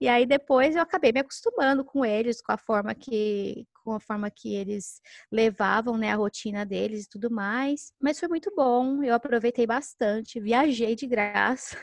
e 0.00 0.08
aí 0.08 0.26
depois 0.26 0.74
eu 0.74 0.82
acabei 0.82 1.12
me 1.12 1.20
acostumando 1.20 1.84
com 1.84 2.04
eles, 2.04 2.42
com 2.42 2.52
a 2.52 2.58
forma 2.58 2.94
que 2.94 3.66
com 3.84 3.92
a 3.92 4.00
forma 4.00 4.30
que 4.30 4.54
eles 4.54 5.00
levavam, 5.30 5.98
né, 5.98 6.10
a 6.10 6.16
rotina 6.16 6.64
deles 6.64 7.04
e 7.04 7.08
tudo 7.08 7.30
mais. 7.30 7.92
Mas 8.00 8.18
foi 8.18 8.28
muito 8.28 8.50
bom, 8.56 9.04
eu 9.04 9.14
aproveitei 9.14 9.66
bastante, 9.66 10.40
viajei 10.40 10.96
de 10.96 11.06
graça. 11.06 11.76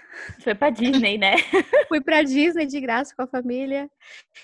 Foi 0.44 0.56
para 0.56 0.72
Disney, 0.72 1.18
né? 1.20 1.36
Fui 1.88 2.02
para 2.02 2.24
Disney 2.24 2.66
de 2.66 2.82
graça 2.82 3.14
com 3.16 3.22
a 3.22 3.28
família. 3.28 3.88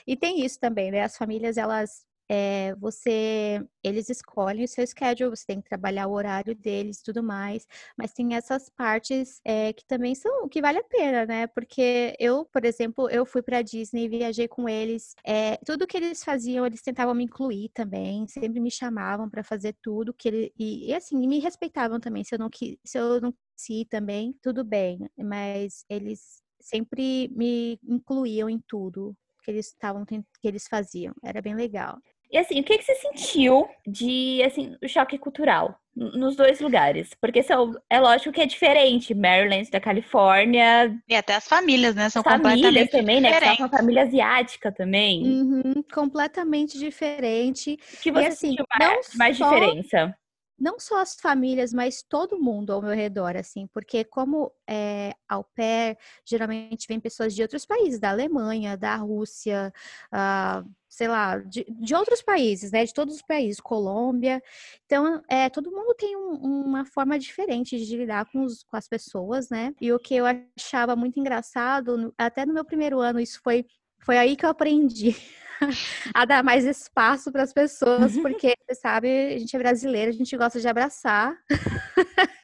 E 0.06 0.16
tem 0.16 0.46
isso 0.46 0.60
também, 0.60 0.92
né? 0.92 1.02
As 1.02 1.18
famílias 1.18 1.58
elas 1.58 2.06
é, 2.30 2.76
você, 2.76 3.62
eles 3.84 4.10
escolhem 4.10 4.66
o 4.66 4.68
seu 4.68 4.86
schedule, 4.86 5.30
você 5.36 5.46
tem 5.46 5.62
que 5.62 5.70
trabalhar 5.70 6.08
o 6.08 6.14
horário 6.14 6.56
deles, 6.56 7.02
tudo 7.02 7.24
mais, 7.24 7.66
mas 7.98 8.14
tem 8.14 8.36
essas 8.36 8.70
partes 8.70 9.40
é, 9.46 9.74
que 9.74 9.86
também 9.86 10.14
são 10.16 10.48
que 10.50 10.62
vale 10.62 10.80
a 10.80 10.84
pena, 10.84 11.26
né? 11.26 11.48
Porque 11.48 12.16
eu, 12.20 12.46
por 12.46 12.66
exemplo, 12.66 13.10
eu 13.10 13.26
fui 13.26 13.42
para 13.42 13.62
Disney, 13.62 14.08
viajei 14.10 14.48
com 14.48 14.68
eles, 14.68 15.16
é, 15.26 15.58
tudo 15.66 15.88
que 15.88 15.98
eles 15.98 16.24
faziam, 16.24 16.66
eles 16.66 16.82
tentavam 16.82 17.14
me 17.16 17.24
incluir 17.24 17.70
também, 17.74 18.28
sempre 18.28 18.60
me 18.60 18.72
chamavam 18.72 19.30
para 19.30 19.44
fazer 19.44 19.76
tudo 19.82 20.14
que 20.14 20.28
ele 20.28 20.54
e, 20.58 20.90
e, 20.90 20.94
assim 20.96 21.28
me 21.28 21.40
respeitavam 21.40 22.00
também. 22.00 22.24
Se 22.24 22.36
eu 22.36 22.40
não 22.40 22.50
se 22.84 22.98
eu 22.98 23.22
não 23.22 23.32
quis 23.32 23.86
também, 23.90 24.34
tudo 24.42 24.64
bem, 24.64 25.00
mas 25.18 25.86
eles 25.90 26.42
sempre 26.60 27.30
me 27.36 27.80
incluíam 27.84 28.50
em 28.50 28.60
tudo 28.68 29.16
que 29.44 29.52
eles 29.52 29.68
estavam 29.68 30.06
que 30.06 30.24
eles 30.44 30.68
faziam. 30.68 31.14
Era 31.24 31.42
bem 31.42 31.56
legal. 31.56 31.98
E 32.32 32.38
assim, 32.38 32.60
o 32.60 32.64
que, 32.64 32.78
que 32.78 32.84
você 32.84 32.96
sentiu 32.96 33.68
de, 33.86 34.42
assim, 34.44 34.76
o 34.84 34.88
choque 34.88 35.18
cultural? 35.18 35.80
nos 35.98 36.36
dois 36.36 36.60
lugares. 36.60 37.10
Porque 37.20 37.42
são, 37.42 37.74
é 37.90 38.00
lógico 38.00 38.32
que 38.32 38.42
é 38.42 38.46
diferente. 38.46 39.16
Maryland 39.16 39.70
da 39.72 39.80
Califórnia. 39.80 40.96
E 41.08 41.16
até 41.16 41.36
as 41.36 41.48
famílias, 41.48 41.96
né? 41.96 42.10
São 42.10 42.22
famílias 42.22 42.90
também, 42.90 43.20
diferentes. 43.20 43.22
né? 43.22 43.40
Que 43.40 43.58
são 43.58 43.66
uma 43.66 43.78
família 43.78 44.04
asiática 44.04 44.72
também. 44.72 45.24
Uhum, 45.24 45.84
completamente 45.92 46.78
diferente. 46.78 47.78
que 48.02 48.12
você 48.12 48.26
e, 48.26 48.28
assim, 48.28 48.50
sentiu 48.50 48.66
mais, 48.80 49.16
mais 49.16 49.38
só... 49.38 49.50
diferença? 49.50 50.16
Não 50.60 50.80
só 50.80 51.02
as 51.02 51.16
famílias, 51.16 51.72
mas 51.72 52.02
todo 52.02 52.40
mundo 52.40 52.72
ao 52.72 52.82
meu 52.82 52.94
redor, 52.94 53.36
assim, 53.36 53.68
porque 53.68 54.04
como 54.04 54.52
é, 54.68 55.14
ao 55.28 55.44
pair, 55.44 55.98
geralmente 56.26 56.88
vem 56.88 57.00
pessoas 57.00 57.36
de 57.36 57.42
outros 57.42 57.66
países, 57.66 58.00
da 58.00 58.10
Alemanha, 58.10 58.76
da 58.76 58.96
Rússia, 58.96 59.72
uh, 60.12 60.68
sei 60.90 61.08
lá, 61.08 61.38
de, 61.38 61.66
de, 61.70 61.94
outros 61.94 62.22
países, 62.22 62.72
né, 62.72 62.84
de 62.86 62.94
todos 62.94 63.16
os 63.16 63.22
países, 63.22 63.60
Colômbia, 63.60 64.42
então, 64.86 65.22
é, 65.30 65.50
todo 65.50 65.72
mundo 65.72 65.94
tem 65.96 66.16
um, 66.16 66.34
uma 66.66 66.86
forma 66.86 67.20
diferente 67.20 67.78
de 67.78 67.98
lidar 67.98 68.26
com, 68.32 68.44
os, 68.44 68.64
com 68.64 68.76
as 68.78 68.88
pessoas, 68.88 69.50
né, 69.50 69.74
e 69.80 69.92
o 69.94 70.00
que 70.00 70.16
eu 70.16 70.26
achava 70.26 70.96
muito 70.96 71.20
engraçado, 71.20 72.14
até 72.18 72.46
no 72.46 72.54
meu 72.54 72.66
primeiro 72.66 73.00
ano, 73.00 73.20
isso 73.20 73.40
foi, 73.44 73.66
foi 74.00 74.18
aí 74.18 74.36
que 74.36 74.46
eu 74.46 74.50
aprendi 74.50 75.16
a 76.14 76.26
dar 76.26 76.44
mais 76.44 76.66
espaço 76.66 77.32
para 77.32 77.44
as 77.44 77.54
pessoas, 77.54 78.16
uhum. 78.16 78.22
porque, 78.22 78.56
você 78.68 78.76
sabe, 78.76 79.36
a 79.36 79.40
gente 79.40 79.56
é 79.56 79.60
brasileira, 79.60 80.10
a 80.10 80.14
gente 80.14 80.36
gosta 80.38 80.60
de 80.60 80.68
abraçar. 80.68 81.36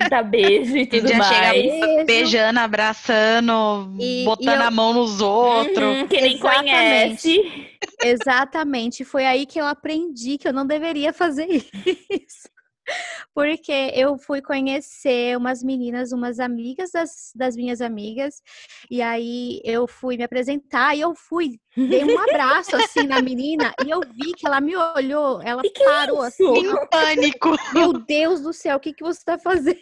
Dar 0.09 0.23
beijo 0.23 0.75
e 0.75 0.85
tudo 0.87 1.13
mais. 1.15 1.53
Chega 1.53 2.05
beijando, 2.05 2.59
abraçando, 2.59 3.95
e, 3.99 4.23
botando 4.25 4.59
e 4.59 4.61
eu... 4.61 4.67
a 4.67 4.71
mão 4.71 4.93
nos 4.93 5.21
outros. 5.21 5.77
Uhum, 5.77 6.07
que 6.07 6.21
nem 6.21 6.35
Exatamente. 6.35 7.35
conhece. 7.35 7.69
Exatamente. 8.03 9.05
Foi 9.05 9.25
aí 9.25 9.45
que 9.45 9.59
eu 9.59 9.65
aprendi 9.65 10.37
que 10.37 10.47
eu 10.47 10.53
não 10.53 10.65
deveria 10.65 11.13
fazer 11.13 11.47
isso. 12.09 12.52
Porque 13.33 13.91
eu 13.95 14.17
fui 14.17 14.41
conhecer 14.41 15.37
umas 15.37 15.63
meninas, 15.63 16.11
umas 16.11 16.39
amigas 16.39 16.91
das, 16.91 17.31
das 17.35 17.55
minhas 17.55 17.81
amigas, 17.81 18.41
e 18.89 19.01
aí 19.01 19.61
eu 19.63 19.87
fui 19.87 20.17
me 20.17 20.23
apresentar 20.23 20.95
e 20.95 21.01
eu 21.01 21.15
fui, 21.15 21.59
dei 21.75 22.03
um 22.03 22.19
abraço 22.19 22.75
assim 22.75 23.07
na 23.07 23.21
menina 23.21 23.73
e 23.85 23.89
eu 23.89 24.01
vi 24.01 24.33
que 24.33 24.45
ela 24.45 24.61
me 24.61 24.75
olhou, 24.75 25.41
ela 25.41 25.61
que 25.61 25.83
parou 25.83 26.19
que 26.19 26.23
é 26.23 26.27
assim. 26.27 26.67
Em 26.67 26.87
pânico. 26.87 27.55
Meu 27.73 27.93
Deus 27.93 28.41
do 28.41 28.53
céu, 28.53 28.77
o 28.77 28.79
que, 28.79 28.93
que 28.93 29.03
você 29.03 29.19
está 29.19 29.37
fazendo? 29.37 29.79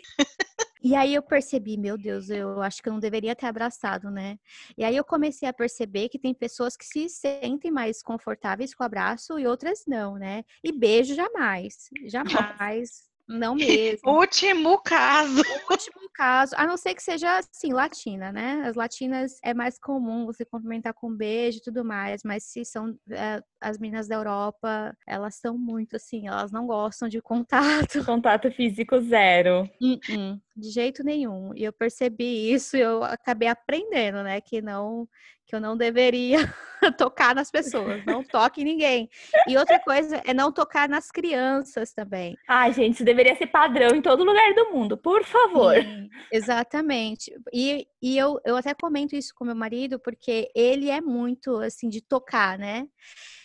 E 0.84 0.96
aí 0.96 1.14
eu 1.14 1.22
percebi, 1.22 1.78
meu 1.78 1.98
Deus, 1.98 2.30
eu 2.30 2.62
acho 2.62 2.82
que 2.82 2.90
eu 2.90 2.94
não 2.94 3.00
deveria 3.00 3.36
ter 3.36 3.46
abraçado, 3.46 4.10
né? 4.10 4.38
E 4.78 4.84
aí 4.84 4.96
eu 4.96 5.04
comecei 5.04 5.48
a 5.48 5.54
perceber 5.54 6.10
que 6.10 6.18
tem 6.18 6.34
pessoas 6.34 6.76
que 6.76 6.86
se 6.86 7.08
sentem 7.08 7.72
mais 7.72 8.02
confortáveis 8.02 8.74
com 8.74 8.84
o 8.84 8.86
abraço 8.86 9.38
e 9.38 9.46
outras 9.46 9.84
não, 9.88 10.16
né? 10.16 10.44
E 10.64 10.72
beijo 10.72 11.14
jamais, 11.14 11.90
jamais. 12.08 13.12
Não 13.28 13.56
mesmo. 13.56 14.12
Último 14.12 14.82
caso. 14.82 15.42
Último 15.70 16.10
caso. 16.14 16.54
A 16.58 16.66
não 16.68 16.78
ser 16.78 16.94
que 16.94 17.02
seja, 17.02 17.38
assim, 17.38 17.72
latina, 17.72 18.32
né? 18.32 18.64
As 18.66 18.76
latinas 18.76 19.38
é 19.44 19.54
mais 19.54 19.80
comum 19.80 20.26
você 20.26 20.44
cumprimentar 20.44 20.94
com 20.94 21.10
um 21.10 21.16
beijo 21.16 21.60
e 21.60 21.62
tudo 21.62 21.86
mais. 21.86 22.22
Mas 22.24 22.44
se 22.44 22.66
são 22.66 22.96
é, 23.10 23.42
as 23.60 23.78
meninas 23.78 24.08
da 24.08 24.16
Europa, 24.16 24.96
elas 25.08 25.36
são 25.36 25.58
muito 25.58 25.96
assim, 25.96 26.28
elas 26.28 26.52
não 26.52 26.68
gostam 26.68 27.08
de 27.08 27.22
contato. 27.22 28.04
Contato 28.06 28.52
físico 28.52 29.00
zero. 29.00 29.64
Uh 29.82 29.98
-uh, 29.98 30.42
de 30.62 30.70
jeito 30.70 31.04
nenhum. 31.04 31.52
E 31.56 31.64
eu 31.64 31.74
percebi 31.74 32.52
isso 32.54 32.78
e 32.78 32.80
eu 32.80 33.04
acabei 33.04 33.48
aprendendo, 33.48 34.24
né? 34.24 34.40
Que 34.40 34.62
não 34.62 35.08
que 35.52 35.56
eu 35.56 35.60
não 35.60 35.76
deveria 35.76 36.38
tocar 36.98 37.36
nas 37.36 37.52
pessoas, 37.52 38.06
não 38.06 38.24
toque 38.24 38.62
em 38.62 38.64
ninguém. 38.64 39.10
E 39.50 39.58
outra 39.58 39.78
coisa 39.80 40.22
é 40.26 40.34
não 40.34 40.50
tocar 40.50 40.88
nas 40.88 41.12
crianças 41.12 41.92
também. 41.92 42.38
Ai, 42.48 42.72
gente, 42.72 42.94
isso 42.94 43.04
deveria 43.04 43.36
ser 43.36 43.48
padrão 43.48 43.94
em 43.94 44.02
todo 44.02 44.24
lugar 44.24 44.54
do 44.54 44.72
mundo, 44.72 44.98
por 44.98 45.26
favor. 45.26 45.76
Sim, 45.76 46.08
exatamente. 46.32 47.34
E, 47.52 47.86
e 48.02 48.18
eu, 48.18 48.40
eu 48.46 48.56
até 48.56 48.74
comento 48.74 49.14
isso 49.14 49.34
com 49.36 49.44
meu 49.44 49.56
marido, 49.56 50.00
porque 50.00 50.50
ele 50.56 50.90
é 50.90 51.02
muito, 51.02 51.58
assim, 51.58 51.90
de 51.90 52.02
tocar, 52.02 52.58
né? 52.58 52.88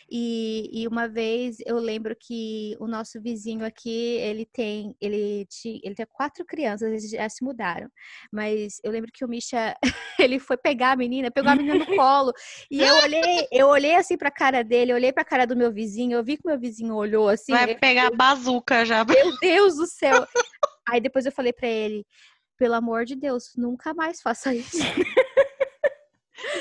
E, 0.09 0.71
e, 0.73 0.87
uma 0.87 1.09
vez 1.09 1.57
eu 1.67 1.79
lembro 1.79 2.15
que 2.19 2.77
o 2.79 2.87
nosso 2.87 3.21
vizinho 3.21 3.65
aqui, 3.65 4.19
ele 4.19 4.47
tem, 4.47 4.95
ele, 5.01 5.47
tinha, 5.51 5.81
ele 5.83 5.95
tem 5.95 6.07
quatro 6.13 6.45
crianças, 6.45 6.89
eles 6.89 7.11
já 7.11 7.29
se 7.29 7.45
mudaram. 7.45 7.89
Mas 8.33 8.81
eu 8.85 8.93
lembro 8.93 9.11
que 9.13 9.25
o 9.25 9.29
Misha, 9.29 9.77
ele 10.21 10.39
foi 10.39 10.57
pegar 10.57 10.93
a 10.93 10.97
menina, 10.97 11.31
pegou 11.31 11.51
a 11.51 11.57
menina 11.57 11.75
no 11.75 11.87
colo. 11.97 12.33
E 12.71 12.81
eu 12.81 12.95
olhei, 12.97 13.49
eu 13.51 13.67
olhei 13.67 13.97
assim 13.97 14.17
pra 14.17 14.31
cara 14.31 14.63
dele, 14.63 14.93
eu 14.93 14.97
olhei 14.97 15.13
pra 15.13 15.25
cara 15.25 15.47
do 15.47 15.57
meu 15.57 15.73
vizinho, 15.73 16.17
eu 16.17 16.25
vi 16.25 16.37
que 16.37 16.47
meu 16.47 16.59
vizinho 16.59 16.95
olhou 16.95 17.29
assim. 17.29 17.53
Vai 17.53 17.75
pegar 17.75 18.07
a 18.07 18.17
bazuca 18.17 18.85
já. 18.85 19.05
Meu 19.05 19.37
Deus 19.41 19.77
do 19.77 19.87
céu. 19.87 20.27
Aí 20.89 21.01
depois 21.01 21.27
eu 21.27 21.33
falei 21.33 21.53
pra 21.53 21.67
ele, 21.67 22.07
pelo 22.57 22.75
amor 22.75 23.05
de 23.05 23.17
Deus, 23.17 23.53
nunca 23.57 23.93
mais 23.93 24.23
faça 24.23 24.55
isso. 24.55 24.79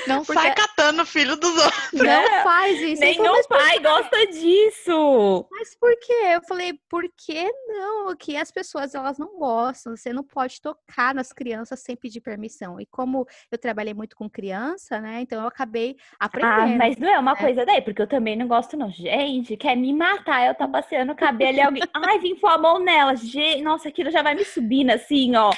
Não 0.06 0.24
Porque... 0.24 0.40
sai 0.40 0.54
catando 0.54 1.02
o 1.02 1.06
filho 1.06 1.36
dos 1.36 1.56
outros. 1.56 1.92
Não 1.92 2.10
é. 2.10 2.42
faz 2.42 2.80
isso. 2.80 3.00
Nenhum 3.00 3.42
pai 3.48 3.78
gosta 3.80 4.26
disso. 4.28 5.46
Mas 5.50 5.74
por 5.76 5.94
quê? 5.98 6.34
Eu 6.34 6.42
falei, 6.42 6.78
por 6.88 7.04
que 7.16 7.50
não? 7.66 8.14
Que 8.16 8.36
as 8.36 8.50
pessoas 8.50 8.94
elas 8.94 9.18
não 9.18 9.38
gostam. 9.38 9.96
Você 9.96 10.12
não 10.12 10.22
pode 10.22 10.60
tocar 10.60 11.14
nas 11.14 11.32
crianças 11.32 11.80
sem 11.80 11.96
pedir 11.96 12.20
permissão. 12.20 12.80
E 12.80 12.86
como 12.86 13.26
eu 13.50 13.58
trabalhei 13.58 13.94
muito 13.94 14.16
com 14.16 14.28
criança, 14.28 15.00
né? 15.00 15.20
Então 15.20 15.40
eu 15.40 15.48
acabei 15.48 15.96
ah, 16.18 16.26
aprendendo. 16.26 16.74
Ah, 16.74 16.76
mas 16.78 16.96
não 16.96 17.08
é 17.08 17.18
uma 17.18 17.34
né? 17.34 17.40
coisa 17.40 17.66
daí, 17.66 17.82
porque 17.82 18.02
eu 18.02 18.06
também 18.06 18.36
não 18.36 18.46
gosto, 18.46 18.76
não. 18.76 18.90
Gente, 18.90 19.56
quer 19.56 19.76
me 19.76 19.92
matar. 19.92 20.46
Eu 20.46 20.54
tô 20.54 20.68
passeando 20.68 21.12
o 21.12 21.16
cabelo 21.16 21.58
e 21.58 21.60
alguém. 21.60 21.82
Ai, 21.94 22.18
vim 22.18 22.36
pôr 22.36 22.50
a 22.50 22.58
mão 22.58 22.78
nela. 22.78 23.16
Gente, 23.16 23.62
nossa, 23.62 23.88
aquilo 23.88 24.10
já 24.10 24.22
vai 24.22 24.34
me 24.34 24.44
subindo 24.44 24.90
assim, 24.90 25.34
ó. 25.36 25.50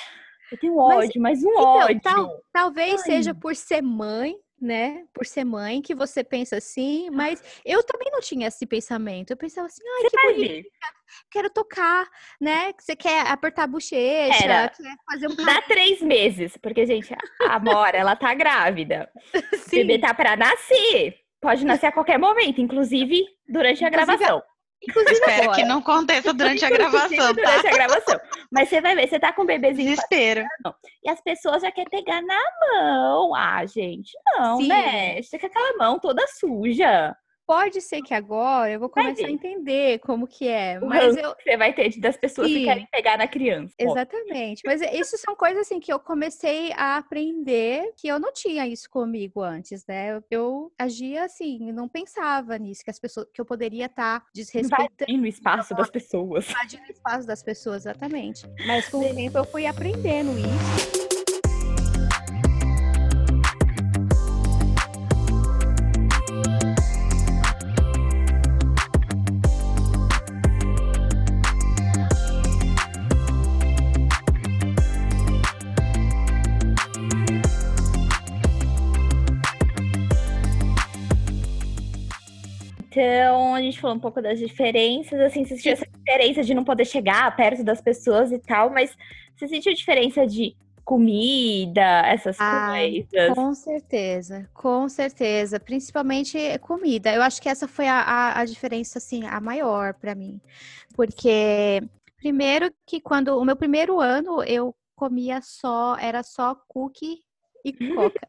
Eu 0.51 0.59
tenho 0.59 0.77
ódio, 0.77 1.21
mas, 1.21 1.43
mas 1.43 1.45
um 1.45 1.51
então, 1.51 1.65
ódio. 1.65 2.01
Tal, 2.03 2.43
talvez 2.53 2.95
Ai. 2.95 2.99
seja 2.99 3.35
por 3.35 3.55
ser 3.55 3.83
mãe, 3.83 4.35
né? 4.61 5.05
Por 5.13 5.25
ser 5.27 5.45
mãe, 5.45 5.81
que 5.81 5.95
você 5.95 6.25
pensa 6.25 6.57
assim, 6.57 7.11
mas 7.11 7.43
eu 7.65 7.83
também 7.85 8.11
não 8.11 8.21
tinha 8.21 8.49
esse 8.49 8.67
pensamento. 8.67 9.31
Eu 9.31 9.37
pensava 9.37 9.67
assim, 9.67 9.83
ai, 9.87 10.03
você 10.03 10.17
que 10.17 10.33
bonito. 10.35 10.69
Quero 11.31 11.51
tocar, 11.51 12.07
né? 12.41 12.73
Você 12.79 12.95
quer 12.95 13.27
apertar 13.27 13.65
a 13.65 13.67
bochecha, 13.67 14.45
Era. 14.45 14.69
quer 14.69 14.95
fazer 15.11 15.29
um. 15.29 15.37
Dá 15.37 15.63
três 15.63 16.03
meses, 16.03 16.57
porque, 16.57 16.85
gente, 16.87 17.15
a 17.15 17.55
Amora, 17.55 17.97
ela 17.97 18.17
tá 18.17 18.35
grávida. 18.35 19.11
Sim. 19.55 19.79
O 19.79 19.87
bebê 19.87 19.99
tá 19.99 20.13
pra 20.13 20.37
nascer. 20.37 21.17
Pode 21.41 21.65
nascer 21.65 21.87
a 21.87 21.93
qualquer 21.93 22.19
momento, 22.19 22.61
inclusive 22.61 23.25
durante 23.49 23.85
a 23.85 23.89
inclusive, 23.89 23.91
gravação. 23.91 24.43
Inclusive 24.87 25.13
Espero 25.13 25.43
agora. 25.43 25.57
que 25.57 25.65
não 25.65 25.79
aconteça 25.79 26.33
durante 26.33 26.65
a 26.65 26.71
gravação, 26.71 27.17
tá? 27.17 27.33
Durante 27.33 27.67
a 27.67 27.71
gravação. 27.73 28.21
Mas 28.51 28.69
você 28.69 28.81
vai 28.81 28.95
ver, 28.95 29.09
você 29.09 29.19
tá 29.19 29.33
com 29.33 29.43
o 29.43 29.47
bebezinho. 29.47 29.91
Desespero. 29.91 30.45
E 31.05 31.11
as 31.11 31.21
pessoas 31.21 31.63
já 31.63 31.71
querem 31.73 31.91
pegar 31.91 32.23
na 32.23 32.41
mão. 32.73 33.35
Ah, 33.35 33.65
gente, 33.67 34.13
não, 34.37 34.59
Sim. 34.59 34.69
né? 34.69 35.21
Você 35.21 35.39
quer 35.39 35.47
aquela 35.47 35.77
mão 35.77 35.99
toda 35.99 36.25
suja. 36.29 37.15
Pode 37.49 37.81
ser 37.81 38.03
que 38.03 38.13
agora 38.13 38.71
eu 38.71 38.79
vou 38.79 38.91
começar 38.91 39.27
a 39.27 39.31
entender 39.31 40.01
como 40.01 40.27
que 40.27 40.47
é. 40.47 40.79
Mas 40.81 41.17
eu... 41.17 41.35
você 41.35 41.57
vai 41.57 41.73
ter 41.73 41.99
das 41.99 42.15
pessoas 42.15 42.47
Sim. 42.47 42.59
que 42.59 42.65
querem 42.67 42.87
pegar 42.93 43.17
na 43.17 43.27
criança. 43.27 43.75
Exatamente. 43.79 44.61
Mas 44.67 44.83
isso 44.83 45.17
são 45.17 45.35
coisas 45.35 45.63
assim 45.63 45.81
que 45.81 45.91
eu 45.91 45.99
comecei 45.99 46.71
a 46.75 46.99
aprender 46.99 47.91
que 47.97 48.07
eu 48.07 48.21
não 48.21 48.35
tinha 48.35 48.67
isso 48.67 48.91
comigo 48.91 49.41
antes, 49.41 49.87
né? 49.87 50.21
Eu, 50.31 50.71
agia 50.79 51.25
assim, 51.25 51.73
não 51.73 51.89
pensava 51.89 52.59
nisso, 52.59 52.85
que 52.85 52.91
as 52.91 52.99
pessoas 52.99 53.27
que 53.33 53.41
eu 53.41 53.47
poderia 53.47 53.87
estar 53.87 54.21
tá 54.21 54.27
desrespeitando. 54.35 54.91
Invadindo 55.01 55.23
o 55.23 55.27
espaço 55.27 55.75
das 55.75 55.89
pessoas. 55.89 56.51
Invadindo 56.51 56.83
o 56.87 56.93
espaço 56.93 57.27
das 57.27 57.43
pessoas, 57.43 57.87
exatamente. 57.87 58.47
Mas 58.67 58.91
com 58.91 58.99
o 58.99 59.15
tempo 59.15 59.39
eu 59.39 59.45
fui 59.47 59.65
aprendendo 59.65 60.33
isso. 60.39 60.98
Gente 83.71 83.81
falou 83.81 83.97
um 83.97 84.01
pouco 84.01 84.21
das 84.21 84.39
diferenças, 84.39 85.19
assim, 85.21 85.45
você 85.45 85.57
sentiu 85.57 85.73
essa 85.73 85.87
diferença 85.87 86.43
de 86.43 86.55
não 86.55 86.65
poder 86.65 86.85
chegar 86.85 87.35
perto 87.37 87.65
das 87.65 87.81
pessoas 87.81 88.33
e 88.33 88.39
tal, 88.39 88.71
mas 88.71 88.97
você 89.37 89.49
sentiu 89.49 89.75
diferença 89.75 90.27
de 90.27 90.57
comida, 90.89 92.01
essas 92.07 92.41
ah, 92.41 92.71
coisas? 92.71 93.35
Com 93.35 93.55
certeza, 93.55 94.51
com 94.55 94.89
certeza. 94.89 95.61
Principalmente 95.61 96.59
comida. 96.61 97.13
Eu 97.13 97.21
acho 97.21 97.43
que 97.43 97.49
essa 97.51 97.69
foi 97.69 97.87
a, 97.87 98.01
a, 98.01 98.41
a 98.41 98.45
diferença, 98.47 98.97
assim, 98.97 99.27
a 99.27 99.39
maior 99.39 99.93
para 99.93 100.15
mim. 100.15 100.41
Porque, 100.95 101.83
primeiro 102.17 102.73
que 102.87 103.03
quando 103.03 103.39
o 103.39 103.45
meu 103.45 103.55
primeiro 103.55 104.01
ano, 104.01 104.43
eu 104.43 104.75
comia 104.97 105.43
só, 105.43 105.95
era 105.99 106.23
só 106.23 106.55
cookie 106.67 107.23
e 107.63 107.73
coca. 107.95 108.27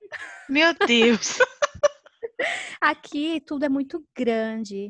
Meu 0.49 0.73
Deus! 0.85 1.39
Aqui 2.81 3.39
tudo 3.39 3.63
é 3.63 3.69
muito 3.69 4.03
grande. 4.13 4.89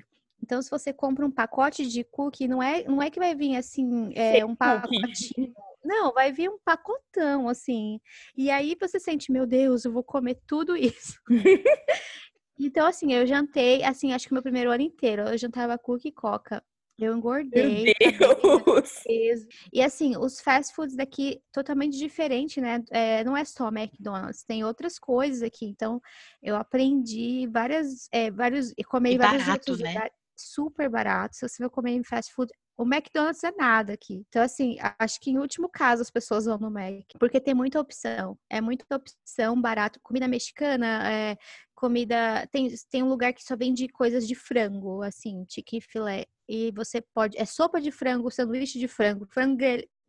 Então, 0.49 0.63
se 0.63 0.71
você 0.71 0.91
compra 0.91 1.23
um 1.23 1.29
pacote 1.29 1.85
de 1.85 2.03
cookie, 2.03 2.47
não 2.47 2.61
é, 2.61 2.83
não 2.83 2.99
é 3.03 3.11
que 3.11 3.19
vai 3.19 3.35
vir 3.35 3.55
assim, 3.55 4.11
é, 4.15 4.43
um 4.43 4.55
pacotinho. 4.55 5.53
Não, 5.85 6.11
vai 6.11 6.31
vir 6.31 6.49
um 6.49 6.57
pacotão, 6.57 7.47
assim. 7.47 8.01
E 8.35 8.49
aí 8.49 8.75
você 8.81 8.99
sente, 8.99 9.31
meu 9.31 9.45
Deus, 9.45 9.85
eu 9.85 9.91
vou 9.91 10.03
comer 10.03 10.41
tudo 10.47 10.75
isso. 10.75 11.21
então, 12.59 12.87
assim, 12.87 13.13
eu 13.13 13.27
jantei, 13.27 13.83
assim, 13.83 14.11
acho 14.11 14.27
que 14.27 14.33
meu 14.33 14.41
primeiro 14.41 14.71
ano 14.71 14.81
inteiro, 14.81 15.21
eu 15.21 15.37
jantava 15.37 15.77
cookie 15.77 16.07
e 16.07 16.11
coca. 16.11 16.63
Eu 16.97 17.15
engordei. 17.15 17.93
Meu 18.19 18.63
Deus! 18.63 19.47
E 19.71 19.81
assim, 19.83 20.17
os 20.17 20.41
fast 20.41 20.73
foods 20.73 20.95
daqui 20.95 21.39
totalmente 21.53 21.95
diferente, 21.95 22.59
né? 22.59 22.83
É, 22.89 23.23
não 23.23 23.37
é 23.37 23.45
só 23.45 23.67
McDonald's, 23.69 24.43
tem 24.43 24.63
outras 24.63 24.97
coisas 24.97 25.43
aqui. 25.43 25.65
Então, 25.65 26.01
eu 26.41 26.55
aprendi 26.55 27.47
várias, 27.47 28.09
é, 28.11 28.31
vários, 28.31 28.73
e 28.75 28.83
comer 28.83 29.17
vários 29.17 29.45
barato, 29.45 29.77
né? 29.77 30.09
Super 30.39 30.89
barato. 30.89 31.35
Se 31.35 31.47
você 31.47 31.63
vai 31.63 31.69
comer 31.69 31.91
em 31.91 32.03
fast 32.03 32.33
food, 32.33 32.51
o 32.77 32.83
McDonald's 32.83 33.43
é 33.43 33.51
nada 33.51 33.93
aqui. 33.93 34.23
Então, 34.29 34.41
assim, 34.41 34.77
acho 34.97 35.19
que 35.19 35.31
em 35.31 35.37
último 35.37 35.67
caso 35.67 36.01
as 36.01 36.09
pessoas 36.09 36.45
vão 36.45 36.57
no 36.57 36.71
Mac, 36.71 37.03
porque 37.19 37.39
tem 37.39 37.53
muita 37.53 37.79
opção. 37.79 38.37
É 38.49 38.61
muita 38.61 38.85
opção, 38.95 39.59
barato. 39.59 39.99
Comida 40.01 40.29
mexicana, 40.29 41.11
é, 41.11 41.37
comida. 41.75 42.47
Tem, 42.51 42.73
tem 42.89 43.03
um 43.03 43.09
lugar 43.09 43.33
que 43.33 43.43
só 43.43 43.57
vende 43.57 43.87
coisas 43.89 44.25
de 44.25 44.33
frango, 44.33 45.01
assim, 45.01 45.45
chicken 45.49 45.81
filé. 45.81 46.25
E 46.47 46.71
você 46.71 47.01
pode. 47.01 47.37
É 47.37 47.43
sopa 47.45 47.81
de 47.81 47.91
frango, 47.91 48.31
sanduíche 48.31 48.79
de 48.79 48.87
frango, 48.87 49.25
frango 49.25 49.57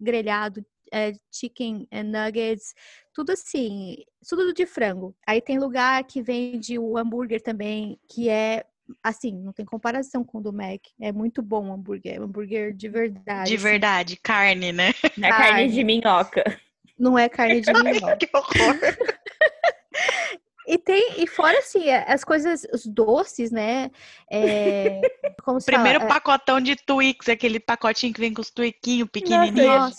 grelhado, 0.00 0.64
é, 0.92 1.12
chicken 1.30 1.88
nuggets, 2.04 2.72
tudo 3.12 3.32
assim, 3.32 3.96
tudo 4.28 4.52
de 4.52 4.64
frango. 4.64 5.14
Aí 5.26 5.40
tem 5.40 5.58
lugar 5.58 6.04
que 6.04 6.22
vende 6.22 6.78
o 6.78 6.96
hambúrguer 6.96 7.42
também, 7.42 7.98
que 8.08 8.28
é 8.28 8.64
assim, 9.02 9.32
não 9.32 9.52
tem 9.52 9.64
comparação 9.64 10.24
com 10.24 10.38
o 10.38 10.40
do 10.40 10.52
Mac. 10.52 10.80
É 11.00 11.12
muito 11.12 11.42
bom 11.42 11.68
o 11.68 11.72
hambúrguer, 11.72 12.20
hambúrguer 12.20 12.74
de 12.74 12.88
verdade. 12.88 13.48
De 13.48 13.54
assim. 13.54 13.62
verdade, 13.62 14.16
carne, 14.16 14.72
né? 14.72 14.92
Não 15.16 15.28
é 15.28 15.30
carne, 15.30 15.68
de 15.68 15.84
minhoca. 15.84 16.60
Não 16.98 17.18
é 17.18 17.28
carne 17.28 17.60
de 17.60 17.72
minhoca. 17.72 18.16
que 18.16 18.28
horror. 18.34 18.76
E 20.66 20.78
tem, 20.78 21.14
e 21.20 21.26
fora 21.26 21.58
assim, 21.58 21.88
é, 21.88 22.04
as 22.06 22.22
coisas, 22.22 22.64
os 22.72 22.86
doces, 22.86 23.50
né? 23.50 23.90
É, 24.30 25.00
como 25.42 25.58
Primeiro 25.64 25.98
fala? 25.98 26.10
É 26.10 26.14
pacotão 26.14 26.60
de 26.60 26.76
Twix, 26.76 27.28
aquele 27.28 27.58
pacotinho 27.58 28.12
que 28.12 28.20
vem 28.20 28.32
com 28.32 28.40
os 28.40 28.50
Twiquinhos 28.50 29.08
pequenininhos. 29.10 29.96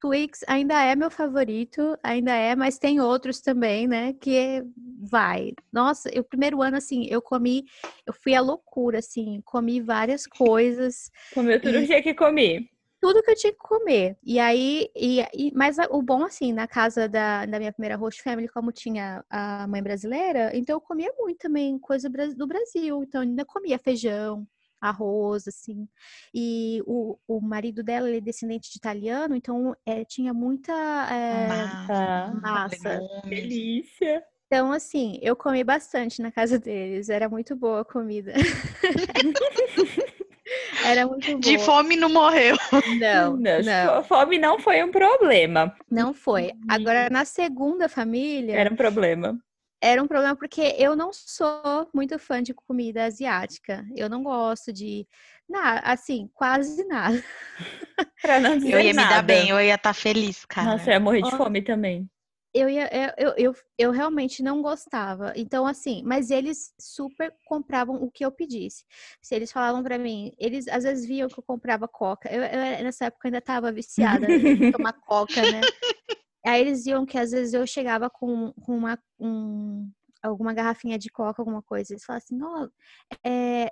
Twix 0.00 0.40
ainda 0.46 0.82
é 0.82 0.96
meu 0.96 1.10
favorito, 1.10 1.96
ainda 2.02 2.34
é, 2.34 2.56
mas 2.56 2.78
tem 2.78 3.00
outros 3.00 3.40
também, 3.40 3.86
né? 3.86 4.14
Que 4.14 4.62
vai. 5.00 5.52
Nossa, 5.72 6.10
o 6.18 6.24
primeiro 6.24 6.62
ano, 6.62 6.76
assim, 6.76 7.06
eu 7.08 7.22
comi, 7.22 7.64
eu 8.06 8.12
fui 8.12 8.34
à 8.34 8.40
loucura, 8.40 8.98
assim, 8.98 9.40
comi 9.44 9.80
várias 9.80 10.26
coisas. 10.26 11.10
Comeu 11.34 11.60
tudo 11.60 11.78
e... 11.78 11.86
que 11.86 12.02
que 12.02 12.14
comi 12.14 12.68
tudo 13.00 13.22
que 13.22 13.30
eu 13.30 13.34
tinha 13.34 13.52
que 13.52 13.58
comer. 13.58 14.16
E 14.22 14.38
aí, 14.38 14.90
e, 14.94 15.20
e, 15.32 15.52
mas 15.54 15.78
o 15.90 16.02
bom, 16.02 16.22
assim, 16.22 16.52
na 16.52 16.68
casa 16.68 17.08
da, 17.08 17.46
da 17.46 17.58
minha 17.58 17.72
primeira 17.72 17.96
host 17.96 18.22
family, 18.22 18.46
como 18.46 18.70
tinha 18.70 19.24
a 19.30 19.66
mãe 19.66 19.82
brasileira, 19.82 20.50
então 20.54 20.76
eu 20.76 20.80
comia 20.80 21.10
muito 21.18 21.38
também 21.38 21.78
coisa 21.78 22.10
do 22.36 22.46
Brasil. 22.46 23.02
Então, 23.02 23.22
eu 23.22 23.28
ainda 23.28 23.44
comia 23.44 23.78
feijão, 23.78 24.46
arroz, 24.80 25.48
assim. 25.48 25.88
E 26.34 26.82
o, 26.86 27.16
o 27.26 27.40
marido 27.40 27.82
dela, 27.82 28.06
ele 28.06 28.18
é 28.18 28.20
descendente 28.20 28.70
de 28.70 28.76
italiano, 28.76 29.34
então 29.34 29.74
é, 29.86 30.04
tinha 30.04 30.34
muita 30.34 30.72
é, 31.10 31.48
massa. 31.48 32.34
massa. 32.42 33.00
Delícia. 33.24 34.22
Então, 34.52 34.72
assim, 34.72 35.16
eu 35.22 35.36
comi 35.36 35.62
bastante 35.62 36.20
na 36.20 36.32
casa 36.32 36.58
deles. 36.58 37.08
Era 37.08 37.28
muito 37.28 37.54
boa 37.54 37.82
a 37.82 37.84
comida. 37.84 38.34
Era 40.84 41.06
muito 41.06 41.24
boa. 41.24 41.40
De 41.40 41.56
fome 41.56 41.94
não 41.94 42.08
morreu. 42.08 42.56
Não, 42.98 43.36
não, 43.36 43.62
não. 43.62 44.02
Fome 44.02 44.38
não 44.38 44.58
foi 44.58 44.82
um 44.82 44.90
problema. 44.90 45.72
Não 45.88 46.12
foi. 46.12 46.50
Agora, 46.68 47.08
na 47.08 47.24
segunda 47.24 47.88
família. 47.88 48.56
Era 48.56 48.72
um 48.72 48.76
problema. 48.76 49.38
Era 49.80 50.02
um 50.02 50.08
problema 50.08 50.34
porque 50.34 50.74
eu 50.76 50.96
não 50.96 51.12
sou 51.12 51.88
muito 51.94 52.18
fã 52.18 52.42
de 52.42 52.52
comida 52.52 53.04
asiática. 53.04 53.86
Eu 53.94 54.08
não 54.08 54.24
gosto 54.24 54.72
de. 54.72 55.06
Nada, 55.48 55.78
assim, 55.84 56.28
quase 56.34 56.84
nada. 56.88 57.22
pra 58.20 58.40
não 58.40 58.58
dizer 58.58 58.74
eu 58.74 58.80
ia 58.80 58.92
nada. 58.92 59.08
me 59.08 59.14
dar 59.14 59.22
bem, 59.22 59.50
eu 59.50 59.60
ia 59.60 59.76
estar 59.76 59.90
tá 59.90 59.94
feliz, 59.94 60.44
cara. 60.44 60.72
Nossa, 60.72 60.90
eu 60.90 60.94
ia 60.94 61.00
morrer 61.00 61.22
de 61.22 61.30
fome 61.36 61.62
também 61.62 62.10
eu, 62.52 62.68
ia, 62.68 62.90
eu, 63.16 63.34
eu, 63.36 63.54
eu 63.78 63.90
realmente 63.90 64.42
não 64.42 64.60
gostava. 64.60 65.32
Então, 65.36 65.66
assim, 65.66 66.02
mas 66.04 66.30
eles 66.30 66.72
super 66.78 67.32
compravam 67.46 67.96
o 68.02 68.10
que 68.10 68.24
eu 68.24 68.32
pedisse. 68.32 68.84
Se 69.22 69.34
eles 69.34 69.52
falavam 69.52 69.82
para 69.82 69.98
mim, 69.98 70.32
eles 70.38 70.66
às 70.68 70.84
vezes 70.84 71.06
viam 71.06 71.28
que 71.28 71.38
eu 71.38 71.44
comprava 71.44 71.86
coca. 71.86 72.28
Eu, 72.32 72.42
eu 72.42 72.84
nessa 72.84 73.06
época 73.06 73.28
ainda 73.28 73.40
tava 73.40 73.70
viciada 73.70 74.26
em 74.30 74.70
tomar 74.72 74.92
coca, 75.06 75.42
né? 75.42 75.60
Aí 76.44 76.60
eles 76.60 76.84
viam 76.84 77.06
que 77.06 77.18
às 77.18 77.30
vezes 77.30 77.54
eu 77.54 77.66
chegava 77.66 78.10
com, 78.10 78.52
com 78.64 78.76
uma, 78.76 78.98
um, 79.18 79.90
alguma 80.22 80.52
garrafinha 80.52 80.98
de 80.98 81.10
coca, 81.10 81.40
alguma 81.40 81.62
coisa. 81.62 81.92
Eles 81.92 82.04
falavam 82.04 82.24
assim, 82.24 82.42
ó, 82.42 82.64
oh, 82.64 83.28
é, 83.28 83.70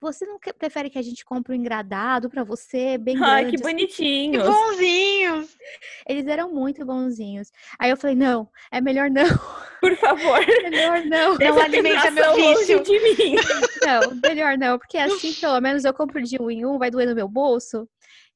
você 0.00 0.26
não 0.26 0.38
quer, 0.38 0.52
prefere 0.52 0.90
que 0.90 0.98
a 0.98 1.02
gente 1.02 1.24
compre 1.24 1.52
um 1.52 1.56
engradado 1.56 2.28
para 2.28 2.42
você, 2.42 2.98
bem 2.98 3.16
Ai, 3.22 3.42
grande? 3.42 3.56
que 3.56 3.62
bonitinhos. 3.62 4.42
Que 4.44 4.50
bonzinhos. 4.50 5.56
Eles 6.08 6.26
eram 6.26 6.52
muito 6.52 6.84
bonzinhos. 6.84 7.50
Aí 7.78 7.90
eu 7.90 7.96
falei, 7.96 8.16
não, 8.16 8.48
é 8.70 8.80
melhor 8.80 9.10
não. 9.10 9.28
Por 9.80 9.96
favor. 9.96 10.40
É 10.60 10.70
melhor 10.70 11.04
não. 11.06 11.38
Não 11.38 11.60
alimenta 11.60 12.10
meu 12.10 12.34
vício. 12.34 12.82
de 12.82 12.98
mim. 13.00 13.36
Não, 13.82 14.14
melhor 14.22 14.58
não, 14.58 14.78
porque 14.78 14.98
assim, 14.98 15.32
pelo 15.40 15.60
menos 15.60 15.84
eu 15.84 15.94
compro 15.94 16.22
de 16.22 16.40
um 16.40 16.50
em 16.50 16.66
um, 16.66 16.78
vai 16.78 16.90
doer 16.90 17.08
no 17.08 17.14
meu 17.14 17.28
bolso. 17.28 17.88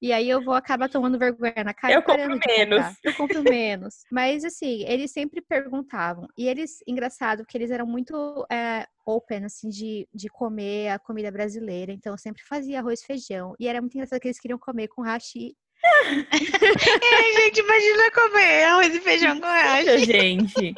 E 0.05 0.13
aí 0.13 0.29
eu 0.29 0.45
vou 0.45 0.53
acabar 0.53 0.87
tomando 0.87 1.19
vergonha 1.19 1.65
na 1.65 1.73
cara. 1.73 1.95
Eu 1.95 2.03
compro 2.03 2.39
menos. 2.47 2.95
Eu 3.03 3.15
compro 3.15 3.43
menos. 3.43 4.05
Mas 4.13 4.45
assim, 4.45 4.85
eles 4.87 5.11
sempre 5.11 5.41
perguntavam. 5.41 6.29
E 6.37 6.47
eles, 6.47 6.85
engraçado, 6.87 7.47
que 7.47 7.57
eles 7.57 7.71
eram 7.71 7.87
muito 7.87 8.47
é, 8.53 8.87
open, 9.07 9.47
assim, 9.47 9.71
de, 9.71 10.07
de 10.13 10.29
comer 10.29 10.91
a 10.91 10.99
comida 10.99 11.31
brasileira. 11.31 11.91
Então 11.91 12.13
eu 12.13 12.19
sempre 12.19 12.43
fazia 12.43 12.81
arroz 12.81 13.01
e 13.01 13.07
feijão. 13.07 13.55
E 13.59 13.67
era 13.67 13.81
muito 13.81 13.95
engraçado 13.95 14.21
que 14.21 14.29
eles 14.29 14.39
queriam 14.39 14.59
comer 14.59 14.89
com 14.89 15.01
hashi 15.01 15.57
é, 15.83 17.41
gente, 17.41 17.61
imagina 17.61 18.11
comer 18.11 18.65
arroz 18.65 18.95
e 18.95 19.01
feijão 19.01 19.41
com 19.41 19.47
hashi. 19.47 20.05
gente. 20.05 20.75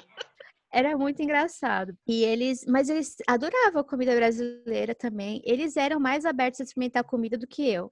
Era 0.77 0.95
muito 0.95 1.23
engraçado. 1.23 1.97
E 2.07 2.23
eles, 2.23 2.63
mas 2.69 2.91
eles 2.91 3.17
adoravam 3.27 3.81
a 3.81 3.85
comida 3.85 4.15
brasileira 4.15 4.95
também. 4.95 5.41
Eles 5.43 5.75
eram 5.75 5.99
mais 5.99 6.27
abertos 6.27 6.61
a 6.61 6.65
experimentar 6.65 7.03
comida 7.03 7.39
do 7.39 7.47
que 7.47 7.67
eu. 7.67 7.91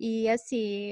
E 0.00 0.28
assim, 0.28 0.90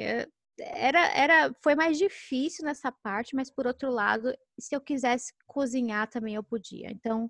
era, 0.60 1.00
era, 1.08 1.52
foi 1.60 1.74
mais 1.74 1.98
difícil 1.98 2.64
nessa 2.64 2.92
parte, 2.92 3.34
mas 3.34 3.50
por 3.50 3.66
outro 3.66 3.90
lado, 3.90 4.32
se 4.60 4.76
eu 4.76 4.80
quisesse 4.80 5.32
cozinhar 5.44 6.08
também 6.08 6.36
eu 6.36 6.42
podia. 6.44 6.88
Então, 6.92 7.28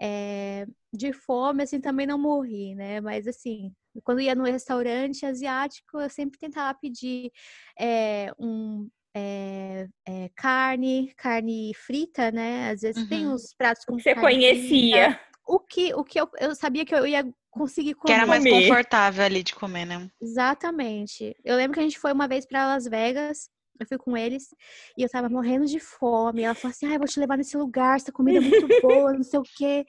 é, 0.00 0.64
de 0.92 1.12
fome, 1.12 1.64
assim, 1.64 1.80
também 1.80 2.06
não 2.06 2.18
morri, 2.18 2.76
né? 2.76 3.00
Mas 3.00 3.26
assim, 3.26 3.74
quando 4.04 4.20
ia 4.20 4.36
no 4.36 4.44
restaurante 4.44 5.26
asiático, 5.26 5.98
eu 6.00 6.08
sempre 6.08 6.38
tentava 6.38 6.78
pedir 6.78 7.32
é, 7.76 8.32
um 8.38 8.88
é, 9.14 9.86
é, 10.06 10.30
carne, 10.36 11.12
carne 11.16 11.72
frita, 11.74 12.30
né? 12.30 12.70
Às 12.70 12.82
vezes 12.82 13.02
uhum. 13.02 13.08
tem 13.08 13.28
uns 13.28 13.54
pratos 13.54 13.84
com 13.84 13.98
Você 13.98 14.14
conhecia. 14.14 15.12
Frita. 15.12 15.30
O 15.46 15.58
que, 15.58 15.94
o 15.94 16.04
que 16.04 16.20
eu, 16.20 16.28
eu 16.38 16.54
sabia 16.54 16.84
que 16.84 16.94
eu 16.94 17.06
ia 17.06 17.24
conseguir 17.50 17.94
comer. 17.94 18.14
Que 18.14 18.20
era 18.20 18.26
mais 18.26 18.44
confortável 18.44 19.24
ali 19.24 19.42
de 19.42 19.54
comer, 19.54 19.84
né? 19.84 20.08
Exatamente. 20.20 21.36
Eu 21.44 21.56
lembro 21.56 21.74
que 21.74 21.80
a 21.80 21.82
gente 21.82 21.98
foi 21.98 22.12
uma 22.12 22.28
vez 22.28 22.46
para 22.46 22.66
Las 22.66 22.84
Vegas. 22.84 23.50
Eu 23.78 23.86
fui 23.86 23.98
com 23.98 24.16
eles 24.16 24.48
e 24.96 25.02
eu 25.02 25.08
tava 25.08 25.28
morrendo 25.28 25.64
de 25.64 25.80
fome. 25.80 26.42
Ela 26.42 26.54
falou 26.54 26.70
assim: 26.70 26.86
ah, 26.86 26.94
eu 26.94 26.98
vou 26.98 27.08
te 27.08 27.18
levar 27.18 27.36
nesse 27.36 27.56
lugar, 27.56 27.96
essa 27.96 28.12
comida 28.12 28.38
é 28.38 28.40
muito 28.42 28.68
boa, 28.82 29.12
não 29.12 29.22
sei 29.22 29.40
o 29.40 29.42
quê. 29.56 29.86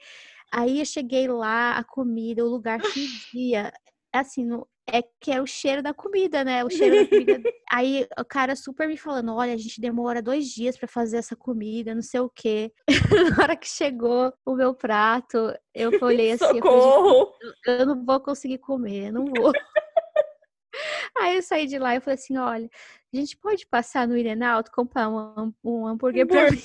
Aí 0.51 0.79
eu 0.79 0.85
cheguei 0.85 1.27
lá, 1.27 1.77
a 1.77 1.83
comida, 1.83 2.43
o 2.43 2.49
lugar 2.49 2.81
fedia. 2.81 3.71
Assim, 4.13 4.45
no, 4.45 4.67
é 4.91 5.01
que 5.19 5.31
é 5.31 5.41
o 5.41 5.47
cheiro 5.47 5.81
da 5.81 5.93
comida, 5.93 6.43
né? 6.43 6.63
O 6.63 6.69
cheiro 6.69 6.97
da 6.97 7.07
comida. 7.07 7.41
Aí 7.71 8.05
o 8.19 8.25
cara 8.25 8.55
super 8.55 8.87
me 8.87 8.97
falando: 8.97 9.33
olha, 9.33 9.53
a 9.53 9.57
gente 9.57 9.79
demora 9.79 10.21
dois 10.21 10.47
dias 10.47 10.77
para 10.77 10.87
fazer 10.87 11.17
essa 11.17 11.35
comida, 11.35 11.95
não 11.95 12.01
sei 12.01 12.19
o 12.19 12.29
quê. 12.29 12.71
Na 13.37 13.43
hora 13.43 13.55
que 13.55 13.67
chegou 13.67 14.33
o 14.45 14.55
meu 14.55 14.73
prato, 14.73 15.53
eu 15.73 15.91
olhei 16.01 16.33
assim: 16.33 16.55
Socorro! 16.55 17.33
Eu, 17.65 17.73
eu 17.73 17.85
não 17.85 18.05
vou 18.05 18.19
conseguir 18.19 18.57
comer, 18.57 19.11
não 19.11 19.25
vou. 19.25 19.51
Aí 21.17 21.35
eu 21.35 21.41
saí 21.41 21.67
de 21.67 21.77
lá 21.77 21.95
e 21.95 22.01
falei 22.01 22.15
assim: 22.15 22.37
olha, 22.37 22.69
a 23.13 23.17
gente 23.17 23.37
pode 23.37 23.65
passar 23.67 24.07
no 24.07 24.17
Irenalto 24.17 24.71
comprar 24.71 25.09
um, 25.09 25.53
um 25.63 25.87
hambúrguer 25.87 26.27
pra 26.27 26.51
mim. 26.51 26.61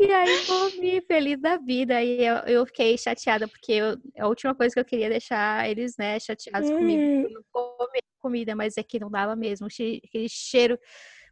E 0.00 0.10
aí 0.10 0.46
comi 0.46 1.00
feliz 1.02 1.38
da 1.38 1.58
vida. 1.58 2.02
E 2.02 2.24
eu, 2.24 2.36
eu 2.46 2.66
fiquei 2.66 2.96
chateada, 2.96 3.46
porque 3.46 3.72
eu, 3.72 3.98
a 4.18 4.26
última 4.26 4.54
coisa 4.54 4.72
que 4.72 4.80
eu 4.80 4.84
queria 4.84 5.10
deixar 5.10 5.68
eles, 5.68 5.94
né, 5.98 6.18
chateados 6.18 6.70
hum. 6.70 6.78
comigo, 6.78 7.28
não 7.28 7.42
comer 7.52 8.00
comida, 8.18 8.56
mas 8.56 8.78
é 8.78 8.82
que 8.82 8.98
não 8.98 9.10
dava 9.10 9.36
mesmo. 9.36 9.66
Aquele 9.66 10.28
cheiro 10.28 10.78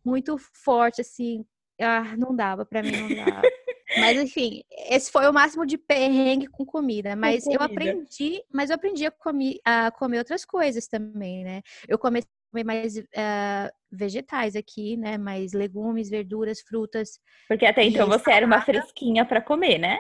muito 0.05 0.37
forte, 0.63 1.01
assim. 1.01 1.45
Ah, 1.81 2.15
não 2.17 2.35
dava, 2.37 2.67
pra 2.67 2.83
mim 2.83 2.93
não 2.93 3.09
dava. 3.09 3.43
Mas 3.97 4.19
enfim, 4.19 4.63
esse 4.91 5.11
foi 5.11 5.27
o 5.27 5.33
máximo 5.33 5.65
de 5.65 5.79
perrengue 5.79 6.47
com 6.47 6.65
comida. 6.65 7.17
Mas 7.17 7.45
com 7.45 7.57
comida. 7.57 7.65
eu 7.65 7.67
aprendi, 7.67 8.43
mas 8.53 8.69
eu 8.69 8.77
aprendi 8.77 9.07
a, 9.07 9.11
comer, 9.11 9.59
a 9.65 9.91
comer 9.91 10.19
outras 10.19 10.45
coisas 10.45 10.87
também, 10.87 11.43
né? 11.43 11.63
Eu 11.89 11.99
comecei 11.99 12.29
comer 12.51 12.65
mais 12.65 12.97
uh, 12.97 13.71
vegetais 13.91 14.57
aqui, 14.57 14.97
né? 14.97 15.19
Mais 15.19 15.53
legumes, 15.53 16.09
verduras, 16.11 16.61
frutas. 16.61 17.21
Porque 17.49 17.67
até 17.67 17.85
então 17.85 18.07
você 18.07 18.31
era 18.33 18.47
uma 18.47 18.61
fresquinha 18.63 19.25
para 19.25 19.41
comer, 19.41 19.79
né? 19.79 19.99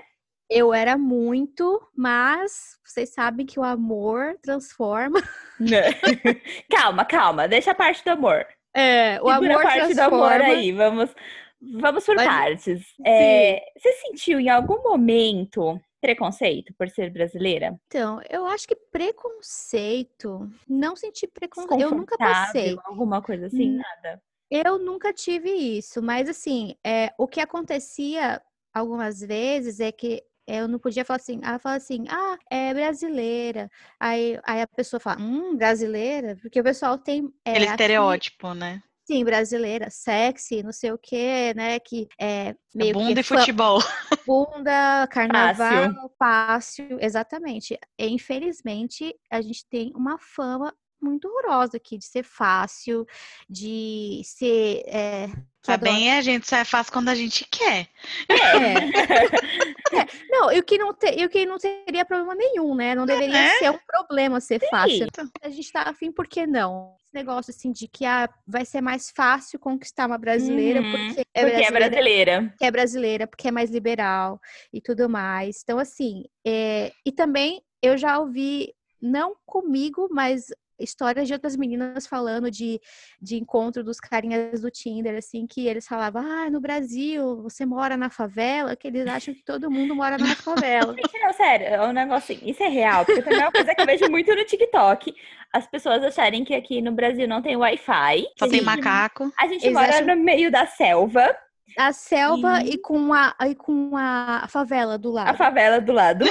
Eu 0.50 0.72
era 0.72 0.96
muito, 0.96 1.78
mas 1.94 2.78
vocês 2.82 3.12
sabem 3.12 3.44
que 3.44 3.61
o 3.61 3.62
amor 3.62 4.34
transforma. 4.42 5.20
calma, 6.70 7.04
calma, 7.04 7.46
deixa 7.46 7.72
a 7.72 7.74
parte 7.74 8.02
do 8.02 8.11
amor. 8.11 8.46
É, 8.74 9.20
o 9.20 9.30
Segura 9.30 9.34
amor 9.34 9.50
a 9.50 9.62
parte 9.62 9.94
transforma. 9.94 10.11
do 10.11 10.14
amor 10.14 10.40
aí, 10.40 10.72
vamos, 10.72 11.14
vamos 11.61 12.06
por 12.06 12.16
Mas, 12.16 12.26
partes. 12.26 12.82
É, 13.04 13.61
você 13.76 13.92
sentiu 14.06 14.40
em 14.40 14.48
algum 14.48 14.82
momento 14.82 15.78
preconceito 16.00 16.72
por 16.74 16.88
ser 16.88 17.11
brasileira? 17.11 17.78
Então, 17.88 18.20
eu 18.28 18.46
acho 18.46 18.66
que 18.66 18.74
preconceito, 18.74 20.50
não 20.68 20.96
senti 20.96 21.26
preconceito, 21.26 21.80
eu 21.80 21.90
nunca 21.90 22.16
passei. 22.16 22.76
Alguma 22.84 23.22
coisa 23.22 23.46
assim, 23.46 23.72
hum, 23.72 23.76
nada. 23.78 24.22
Eu 24.50 24.78
nunca 24.78 25.12
tive 25.12 25.50
isso, 25.50 26.02
mas 26.02 26.28
assim, 26.28 26.74
é, 26.84 27.12
o 27.18 27.26
que 27.26 27.40
acontecia 27.40 28.40
algumas 28.72 29.20
vezes 29.20 29.80
é 29.80 29.92
que 29.92 30.22
eu 30.46 30.66
não 30.66 30.78
podia 30.78 31.04
falar 31.04 31.18
assim, 31.18 31.40
ela 31.42 31.58
fala 31.58 31.76
assim, 31.76 32.06
ah, 32.08 32.38
é 32.50 32.72
brasileira. 32.72 33.70
Aí, 34.00 34.40
aí 34.42 34.62
a 34.62 34.66
pessoa 34.66 34.98
fala, 34.98 35.20
hum, 35.20 35.54
brasileira? 35.54 36.37
Porque 36.40 36.58
o 36.58 36.64
pessoal 36.64 36.96
tem. 36.96 37.30
É, 37.44 37.50
Aquele 37.50 37.66
estereótipo, 37.66 38.54
né? 38.54 38.82
Sim, 39.08 39.24
brasileira, 39.24 39.88
sexy, 39.88 40.62
não 40.62 40.70
sei 40.70 40.92
o 40.92 40.98
quê, 40.98 41.54
né? 41.56 41.80
Que 41.80 42.06
é 42.20 42.54
meio 42.74 42.92
Bunda 42.92 43.14
que 43.14 43.20
e 43.20 43.22
futebol. 43.22 43.80
Bunda, 44.26 45.08
carnaval, 45.10 46.12
fácil, 46.18 46.98
exatamente. 47.00 47.78
E, 47.98 48.06
infelizmente, 48.06 49.16
a 49.30 49.40
gente 49.40 49.64
tem 49.70 49.94
uma 49.96 50.18
fama 50.18 50.74
muito 51.00 51.26
horrorosa 51.26 51.78
aqui, 51.78 51.96
de 51.96 52.04
ser 52.04 52.22
fácil, 52.22 53.06
de 53.48 54.20
ser. 54.26 54.82
É, 54.86 55.28
tá 55.62 55.78
bem, 55.78 56.12
a 56.12 56.20
gente 56.20 56.46
só 56.46 56.56
é 56.56 56.64
fácil 56.66 56.92
quando 56.92 57.08
a 57.08 57.14
gente 57.14 57.46
quer. 57.46 57.88
É. 58.28 58.36
é. 59.96 60.06
Não, 60.28 60.52
e 60.52 60.58
o, 60.58 60.62
que 60.62 60.76
não 60.76 60.92
te, 60.92 61.24
o 61.24 61.30
que 61.30 61.46
não 61.46 61.56
teria 61.56 62.04
problema 62.04 62.34
nenhum, 62.34 62.74
né? 62.74 62.94
Não 62.94 63.06
deveria 63.06 63.38
é. 63.38 63.58
ser 63.58 63.70
um 63.70 63.78
problema 63.86 64.38
ser 64.38 64.60
Sim. 64.60 64.66
fácil. 64.70 65.06
A 65.40 65.48
gente 65.48 65.72
tá 65.72 65.84
afim, 65.84 66.12
por 66.12 66.28
que 66.28 66.46
não? 66.46 66.97
Negócio 67.18 67.50
assim 67.50 67.72
de 67.72 67.88
que 67.88 68.04
ah, 68.04 68.28
vai 68.46 68.64
ser 68.64 68.81
mais 68.81 69.11
fácil 69.11 69.59
conquistar 69.59 70.07
uma 70.07 70.16
brasileira 70.16 70.81
uhum. 70.81 70.90
porque, 70.92 71.22
é, 71.35 71.40
porque 71.40 71.57
brasileira, 71.57 71.66
é 71.66 71.90
brasileira. 71.90 72.42
Porque 72.48 72.64
é 72.64 72.70
brasileira, 72.70 73.26
porque 73.26 73.48
é 73.48 73.50
mais 73.50 73.70
liberal 73.70 74.40
e 74.72 74.81
tudo 74.81 75.09
mais. 75.09 75.61
Então, 75.64 75.81
assim, 75.81 76.22
é, 76.46 76.92
e 77.04 77.11
também 77.11 77.61
eu 77.83 77.96
já 77.98 78.20
ouvi 78.20 78.72
não 79.02 79.35
comigo, 79.44 80.09
mas 80.12 80.46
histórias 80.78 81.26
de 81.26 81.32
outras 81.32 81.56
meninas 81.56 82.06
falando 82.06 82.50
de, 82.50 82.80
de 83.20 83.36
encontro 83.36 83.82
dos 83.82 83.98
carinhas 83.98 84.60
do 84.60 84.70
Tinder, 84.70 85.16
assim, 85.16 85.46
que 85.46 85.66
eles 85.66 85.86
falavam, 85.86 86.22
ah, 86.22 86.50
no 86.50 86.60
Brasil, 86.60 87.42
você 87.42 87.64
mora 87.64 87.96
na 87.96 88.10
favela, 88.10 88.76
que 88.76 88.86
eles 88.86 89.06
acham 89.06 89.34
que 89.34 89.42
todo 89.42 89.70
mundo 89.70 89.94
mora 89.94 90.18
na 90.18 90.34
favela. 90.34 90.94
não, 91.22 91.32
sério, 91.32 91.66
é 91.66 91.86
um 91.86 91.92
negócio 91.92 92.34
assim, 92.34 92.48
isso 92.48 92.62
é 92.62 92.68
real, 92.68 93.04
porque 93.04 93.22
também 93.22 93.40
é 93.40 93.44
uma 93.44 93.52
coisa 93.52 93.74
que 93.74 93.80
eu 93.80 93.86
vejo 93.86 94.10
muito 94.10 94.34
no 94.34 94.44
TikTok, 94.44 95.14
as 95.52 95.66
pessoas 95.66 96.02
acharem 96.02 96.44
que 96.44 96.54
aqui 96.54 96.80
no 96.82 96.92
Brasil 96.92 97.26
não 97.26 97.40
tem 97.42 97.56
Wi-Fi. 97.56 98.26
Só 98.38 98.48
tem 98.48 98.62
macaco. 98.62 99.32
A 99.38 99.46
gente 99.46 99.68
mora 99.70 99.88
acham... 99.88 100.06
no 100.06 100.16
meio 100.16 100.50
da 100.50 100.66
selva, 100.66 101.34
a 101.76 101.92
selva 101.92 102.62
e, 102.62 102.74
e 102.74 102.78
com, 102.78 103.12
a, 103.12 103.35
e 103.46 103.54
com 103.54 103.96
a 103.96 104.46
favela 104.48 104.96
do 104.96 105.11
lado. 105.11 105.31
A 105.31 105.35
favela 105.35 105.81
do 105.81 105.92
lado. 105.92 106.24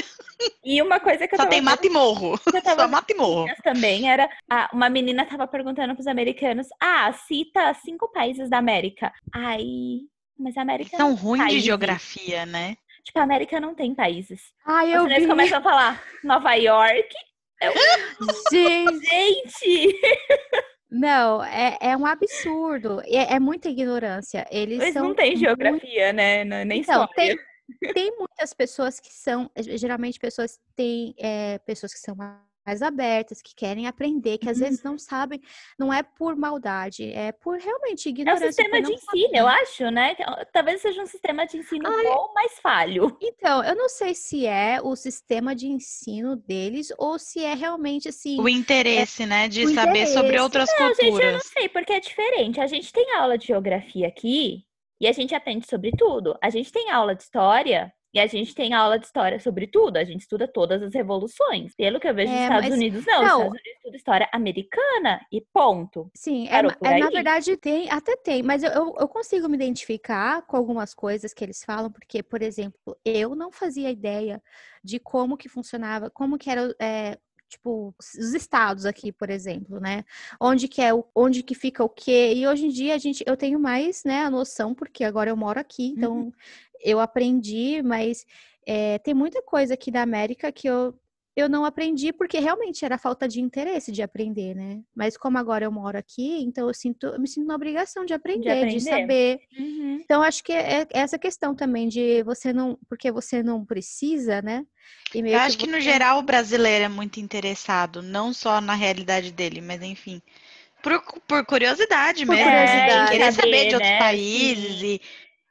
E 0.64 0.82
uma 0.82 1.00
coisa 1.00 1.28
que 1.28 1.36
eu 1.36 1.40
Só 1.40 1.46
tem 1.46 1.62
mata 1.62 1.86
e 1.86 1.90
morro. 1.90 2.38
Tava 2.64 2.84
Só 2.84 2.88
mata 2.88 3.12
e 3.12 3.16
morro. 3.16 3.48
Também 3.64 4.10
era. 4.10 4.30
A, 4.50 4.70
uma 4.74 4.90
menina 4.90 5.26
tava 5.26 5.48
perguntando 5.48 5.94
pros 5.94 6.08
americanos: 6.08 6.68
ah, 6.80 7.12
cita 7.14 7.74
cinco 7.74 8.12
países 8.12 8.50
da 8.50 8.58
América. 8.58 9.12
Aí. 9.34 10.02
Mas 10.38 10.56
a 10.58 10.62
América. 10.62 10.96
São 10.96 11.16
ruins 11.16 11.52
de 11.52 11.60
geografia, 11.60 12.46
né? 12.46 12.76
Tipo, 13.04 13.20
a 13.20 13.24
América 13.24 13.60
não 13.60 13.74
tem 13.74 13.96
países. 13.96 14.42
Ai, 14.66 14.94
eu 14.94 15.08
Eles 15.08 15.28
começam 15.28 15.60
a 15.60 15.62
falar 15.62 16.04
Nova 16.24 16.54
York. 16.54 17.10
Eu... 17.62 17.74
Gente! 18.52 19.06
Gente! 19.06 20.00
Não, 20.90 21.44
é, 21.44 21.78
é 21.82 21.98
um 21.98 22.06
absurdo. 22.06 23.02
É, 23.06 23.36
é 23.36 23.40
muita 23.40 23.70
ignorância. 23.70 24.48
Eles, 24.50 24.82
Eles 24.82 24.96
não 24.96 25.14
têm 25.14 25.36
geografia, 25.36 26.14
né? 26.14 26.44
Nem 26.44 26.80
então, 26.80 27.04
história. 27.04 27.38
Tem, 27.80 27.94
tem 27.94 28.18
muitas 28.18 28.54
pessoas 28.54 29.00
que 29.00 29.12
são, 29.12 29.52
geralmente 29.58 30.20
pessoas 30.20 30.60
têm 30.76 31.14
é, 31.18 31.58
pessoas 31.60 31.94
que 31.94 32.00
são 32.00 32.16
mais 32.68 32.82
abertas, 32.82 33.42
que 33.42 33.56
querem 33.56 33.88
aprender, 33.88 34.38
que 34.38 34.50
às 34.50 34.60
vezes 34.60 34.84
uhum. 34.84 34.92
não 34.92 35.00
sabem, 35.00 35.42
não 35.80 35.94
é 35.94 36.04
por 36.04 36.36
maldade, 36.36 37.10
é 37.14 37.32
por 37.32 37.58
realmente 37.58 38.10
ignorância. 38.10 38.46
É 38.46 38.50
o 38.50 38.54
sistema 38.54 38.82
de 38.82 38.94
ensino, 38.94 39.28
saber. 39.28 39.40
eu 39.40 39.48
acho, 39.48 39.90
né? 39.90 40.16
Talvez 40.52 40.82
seja 40.82 41.02
um 41.02 41.08
sistema 41.08 41.48
de 41.48 41.58
ensino 41.58 41.88
Ai, 41.88 42.04
bom, 42.04 42.32
mas 42.36 42.60
falho. 42.60 43.18
Então, 43.22 43.64
eu 43.64 43.76
não 43.76 43.88
sei 43.88 44.14
se 44.14 44.46
é 44.46 44.82
o 44.84 44.96
sistema 44.96 45.56
de 45.56 45.68
ensino 45.68 46.36
deles 46.36 46.92
ou 46.98 47.18
se 47.18 47.44
é 47.44 47.54
realmente 47.54 48.10
assim. 48.10 48.40
O 48.42 48.50
interesse, 48.50 49.24
é, 49.24 49.26
né? 49.26 49.48
De 49.48 49.66
saber 49.74 49.90
interesse. 49.90 50.14
sobre 50.14 50.40
outras 50.40 50.70
não, 50.78 50.88
culturas. 50.88 51.14
Gente, 51.14 51.24
eu 51.24 51.34
não 51.34 51.40
sei, 51.40 51.70
porque 51.70 51.94
é 51.94 52.00
diferente. 52.02 52.60
A 52.60 52.68
gente 52.68 52.92
tem 52.92 53.16
aula 53.16 53.38
de 53.38 53.48
geografia 53.48 54.08
aqui. 54.08 54.66
E 55.00 55.08
a 55.08 55.12
gente 55.12 55.36
aprende 55.36 55.68
sobre 55.70 55.92
tudo. 55.92 56.36
A 56.42 56.50
gente 56.50 56.72
tem 56.72 56.90
aula 56.90 57.14
de 57.14 57.22
história 57.22 57.94
e 58.18 58.20
a 58.20 58.26
gente 58.26 58.56
tem 58.56 58.74
aula 58.74 58.98
de 58.98 59.06
história 59.06 59.40
sobre 59.40 59.68
tudo, 59.68 59.98
a 59.98 60.04
gente 60.04 60.22
estuda 60.22 60.48
todas 60.48 60.82
as 60.82 60.92
revoluções. 60.92 61.76
Pelo 61.76 62.00
que 62.00 62.08
eu 62.08 62.16
vejo 62.16 62.32
é, 62.32 62.36
nos 62.36 62.44
Estados 62.44 62.70
mas... 62.70 62.74
Unidos, 62.74 63.06
não. 63.06 63.20
Os 63.20 63.26
Estados 63.26 63.46
Unidos 63.46 63.72
estuda 63.76 63.98
história 63.98 64.30
americana 64.34 65.22
e 65.32 65.42
ponto. 65.54 66.10
Sim, 66.16 66.48
é, 66.48 66.58
é, 66.58 67.00
na 67.00 67.10
verdade 67.12 67.56
tem, 67.58 67.92
até 67.92 68.16
tem, 68.16 68.42
mas 68.42 68.64
eu, 68.64 68.72
eu, 68.72 68.96
eu, 69.00 69.08
consigo 69.08 69.48
me 69.48 69.56
identificar 69.56 70.42
com 70.48 70.58
algumas 70.58 70.96
coisas 70.96 71.32
que 71.32 71.46
eles 71.46 71.64
falam, 71.64 71.92
porque, 71.92 72.24
por 72.24 72.42
exemplo, 72.42 72.98
eu 73.06 73.36
não 73.36 73.52
fazia 73.52 73.92
ideia 73.92 74.42
de 74.84 75.00
como 75.00 75.38
que 75.38 75.48
funcionava, 75.48 76.10
como 76.10 76.40
que 76.40 76.50
era 76.50 76.76
é, 76.82 77.20
tipo, 77.48 77.94
os 78.00 78.34
estados 78.34 78.84
aqui, 78.84 79.12
por 79.12 79.30
exemplo, 79.30 79.80
né? 79.80 80.04
Onde 80.42 80.68
que 80.68 80.82
é 80.82 80.92
o, 80.92 81.06
onde 81.14 81.44
que 81.44 81.54
fica 81.54 81.84
o 81.84 81.90
quê? 81.90 82.34
E 82.36 82.48
hoje 82.48 82.66
em 82.66 82.70
dia 82.70 82.96
a 82.96 82.98
gente 82.98 83.24
eu 83.28 83.38
tenho 83.38 83.60
mais, 83.60 84.04
né, 84.04 84.24
a 84.24 84.32
noção 84.32 84.74
porque 84.74 85.04
agora 85.04 85.30
eu 85.30 85.38
moro 85.38 85.60
aqui, 85.60 85.90
então 85.90 86.18
uhum 86.18 86.32
eu 86.84 87.00
aprendi, 87.00 87.82
mas 87.84 88.26
é, 88.66 89.00
tem 89.00 89.14
muita 89.14 89.42
coisa 89.42 89.74
aqui 89.74 89.90
da 89.90 90.02
América 90.02 90.52
que 90.52 90.68
eu, 90.68 90.94
eu 91.38 91.48
não 91.48 91.64
aprendi 91.64 92.12
porque 92.12 92.40
realmente 92.40 92.84
era 92.84 92.98
falta 92.98 93.28
de 93.28 93.40
interesse 93.40 93.92
de 93.92 94.02
aprender, 94.02 94.56
né? 94.56 94.82
Mas 94.96 95.16
como 95.16 95.38
agora 95.38 95.64
eu 95.64 95.72
moro 95.72 95.96
aqui, 95.96 96.42
então 96.42 96.68
eu 96.68 96.74
sinto, 96.74 97.06
eu 97.06 97.20
me 97.20 97.28
sinto 97.28 97.46
na 97.46 97.54
obrigação 97.54 98.04
de 98.04 98.14
aprender, 98.14 98.42
de, 98.42 98.50
aprender. 98.50 98.74
de 98.74 98.82
saber. 98.82 99.40
Uhum. 99.58 100.02
Então 100.04 100.24
acho 100.24 100.44
que 100.44 100.52
é, 100.52 100.82
é, 100.82 100.88
essa 100.92 101.20
questão 101.20 101.54
também 101.56 101.88
de 101.88 102.24
você 102.24 102.52
não, 102.52 102.78
porque 102.90 103.12
você 103.12 103.44
não 103.44 103.64
precisa, 103.64 104.42
né? 104.42 104.66
eu 105.14 105.40
acho 105.40 105.58
que, 105.58 105.66
que 105.66 105.72
no 105.72 105.80
geral 105.80 106.20
o 106.20 106.24
brasileiro 106.24 106.86
é 106.86 106.90
muito 106.90 107.20
interessado, 107.20 108.02
não 108.02 108.34
só 108.34 108.60
na 108.60 108.74
realidade 108.74 109.32
dele, 109.32 109.62
mas 109.62 109.82
enfim. 109.84 110.22
Por, 110.82 111.02
por 111.28 111.46
curiosidade 111.46 112.26
por 112.26 112.36
mesmo, 112.36 112.52
curiosidade, 112.52 112.96
né? 112.96 113.12
querer 113.12 113.32
saber, 113.32 113.42
saber 113.42 113.68
de 113.68 113.76
outros 113.76 113.92
né? 113.92 114.00
países 114.00 114.80
Sim. 114.80 114.86
e 114.86 115.02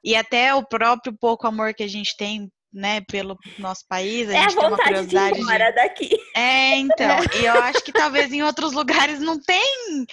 e 0.06 0.14
até 0.14 0.54
o 0.54 0.64
próprio 0.64 1.12
pouco 1.12 1.48
amor 1.48 1.74
que 1.74 1.82
a 1.82 1.88
gente 1.88 2.16
tem 2.16 2.48
né, 2.72 3.00
pelo 3.00 3.36
nosso 3.58 3.84
país, 3.88 4.28
a 4.28 4.34
é 4.34 4.42
gente 4.42 4.56
a 4.56 4.60
tem 4.60 4.68
uma 4.68 4.76
curiosidade 4.76 5.34
de, 5.34 5.40
ir 5.40 5.58
de... 5.58 5.72
daqui. 5.72 6.18
É, 6.36 6.76
então, 6.76 7.18
e 7.40 7.44
eu 7.44 7.54
acho 7.54 7.82
que 7.82 7.90
talvez 7.90 8.32
em 8.32 8.42
outros 8.42 8.72
lugares 8.72 9.18
não 9.18 9.40
tem 9.40 10.06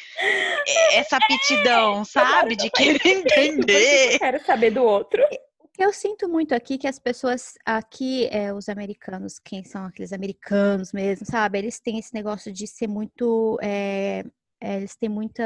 essa 0.93 1.17
aptidão, 1.17 2.01
é, 2.01 2.05
sabe, 2.05 2.55
de 2.55 2.71
querer 2.71 3.05
entender. 3.05 4.13
Eu 4.13 4.19
quero 4.19 4.43
saber 4.45 4.71
do 4.71 4.83
outro. 4.83 5.21
Eu 5.77 5.91
sinto 5.91 6.27
muito 6.29 6.55
aqui 6.55 6.77
que 6.77 6.87
as 6.87 6.97
pessoas 6.97 7.53
aqui, 7.65 8.27
é, 8.31 8.53
os 8.53 8.69
americanos, 8.69 9.39
quem 9.43 9.63
são 9.63 9.85
aqueles 9.85 10.13
americanos 10.13 10.91
mesmo, 10.91 11.25
sabe? 11.25 11.59
Eles 11.59 11.79
têm 11.79 11.99
esse 11.99 12.13
negócio 12.13 12.51
de 12.51 12.65
ser 12.65 12.87
muito. 12.87 13.59
É, 13.61 14.23
é, 14.61 14.77
eles 14.77 14.95
têm 14.95 15.09
muita. 15.09 15.43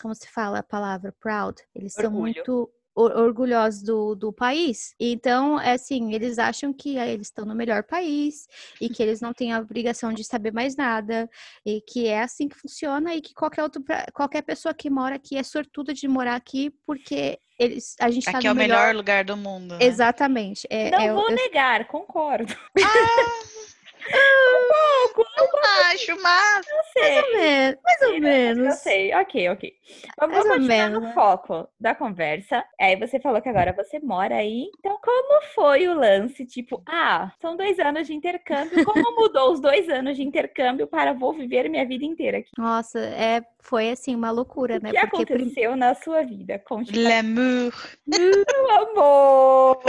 Como 0.00 0.14
se 0.14 0.28
fala 0.28 0.58
a 0.58 0.62
palavra? 0.62 1.14
Proud. 1.18 1.56
Eles 1.74 1.96
Orgulho. 1.96 2.12
são 2.12 2.20
muito 2.20 2.70
orgulhosos 2.94 3.82
do, 3.82 4.14
do 4.14 4.32
país. 4.32 4.94
Então, 5.00 5.60
é 5.60 5.72
assim, 5.72 6.12
eles 6.14 6.38
acham 6.38 6.72
que 6.72 6.98
ah, 6.98 7.06
eles 7.06 7.28
estão 7.28 7.44
no 7.44 7.54
melhor 7.54 7.82
país 7.84 8.46
e 8.80 8.88
que 8.88 9.02
eles 9.02 9.20
não 9.20 9.32
têm 9.32 9.52
a 9.52 9.60
obrigação 9.60 10.12
de 10.12 10.24
saber 10.24 10.52
mais 10.52 10.76
nada 10.76 11.28
e 11.64 11.80
que 11.80 12.06
é 12.06 12.22
assim 12.22 12.48
que 12.48 12.56
funciona 12.56 13.14
e 13.14 13.20
que 13.20 13.34
qualquer 13.34 13.62
outro 13.62 13.82
qualquer 14.12 14.42
pessoa 14.42 14.74
que 14.74 14.90
mora 14.90 15.16
aqui 15.16 15.36
é 15.36 15.42
sortuda 15.42 15.94
de 15.94 16.06
morar 16.06 16.34
aqui 16.34 16.70
porque 16.86 17.38
eles 17.58 17.94
a 18.00 18.10
gente 18.10 18.28
aqui 18.28 18.42
tá 18.42 18.48
é 18.48 18.52
o 18.52 18.54
melhor... 18.54 18.78
melhor 18.78 18.94
lugar 18.94 19.24
do 19.24 19.36
mundo. 19.36 19.76
Né? 19.76 19.84
Exatamente. 19.84 20.66
É, 20.68 20.90
não 20.90 21.00
é, 21.00 21.12
vou 21.12 21.30
eu... 21.30 21.34
negar, 21.36 21.86
concordo. 21.86 22.54
Ah, 22.78 22.82
um 24.08 25.14
pouco. 25.14 25.30
Eu 25.38 25.48
acho, 25.92 26.22
mas. 26.22 26.66
Não 26.70 26.82
sei. 26.92 27.02
Mais 27.02 27.24
ou 27.24 27.32
menos. 27.32 27.78
Mais 27.82 28.02
ou 28.02 28.20
menos. 28.20 28.64
Eu 28.66 28.72
sei, 28.72 29.14
ok, 29.14 29.48
ok. 29.50 29.72
Vamos 30.18 30.36
Mais 30.36 30.48
continuar 30.48 30.90
no 30.90 31.12
foco 31.12 31.68
da 31.78 31.94
conversa. 31.94 32.64
Aí 32.80 32.96
você 32.96 33.18
falou 33.20 33.40
que 33.42 33.48
agora 33.48 33.72
você 33.72 33.98
mora 34.00 34.36
aí. 34.36 34.68
Então, 34.78 34.98
como 35.02 35.42
foi 35.54 35.88
o 35.88 35.94
lance? 35.94 36.44
Tipo, 36.46 36.82
ah, 36.88 37.32
são 37.40 37.56
dois 37.56 37.78
anos 37.78 38.06
de 38.06 38.14
intercâmbio. 38.14 38.84
Como 38.84 38.94
mudou 39.16 39.52
os 39.52 39.60
dois 39.60 39.88
anos 39.88 40.16
de 40.16 40.22
intercâmbio 40.22 40.86
para 40.86 41.12
vou 41.12 41.32
viver 41.32 41.68
minha 41.68 41.86
vida 41.86 42.04
inteira 42.04 42.38
aqui? 42.38 42.50
Nossa, 42.58 42.98
é, 42.98 43.42
foi 43.60 43.90
assim, 43.90 44.14
uma 44.14 44.30
loucura, 44.30 44.78
O 44.78 44.82
né? 44.82 44.90
que 44.90 45.00
Porque 45.06 45.26
prim- 45.26 45.42
aconteceu 45.42 45.76
na 45.76 45.94
sua 45.94 46.22
vida? 46.22 46.58
Conte 46.58 46.92
L'amour. 46.98 47.72
meu 48.06 48.70
amor. 48.70 49.82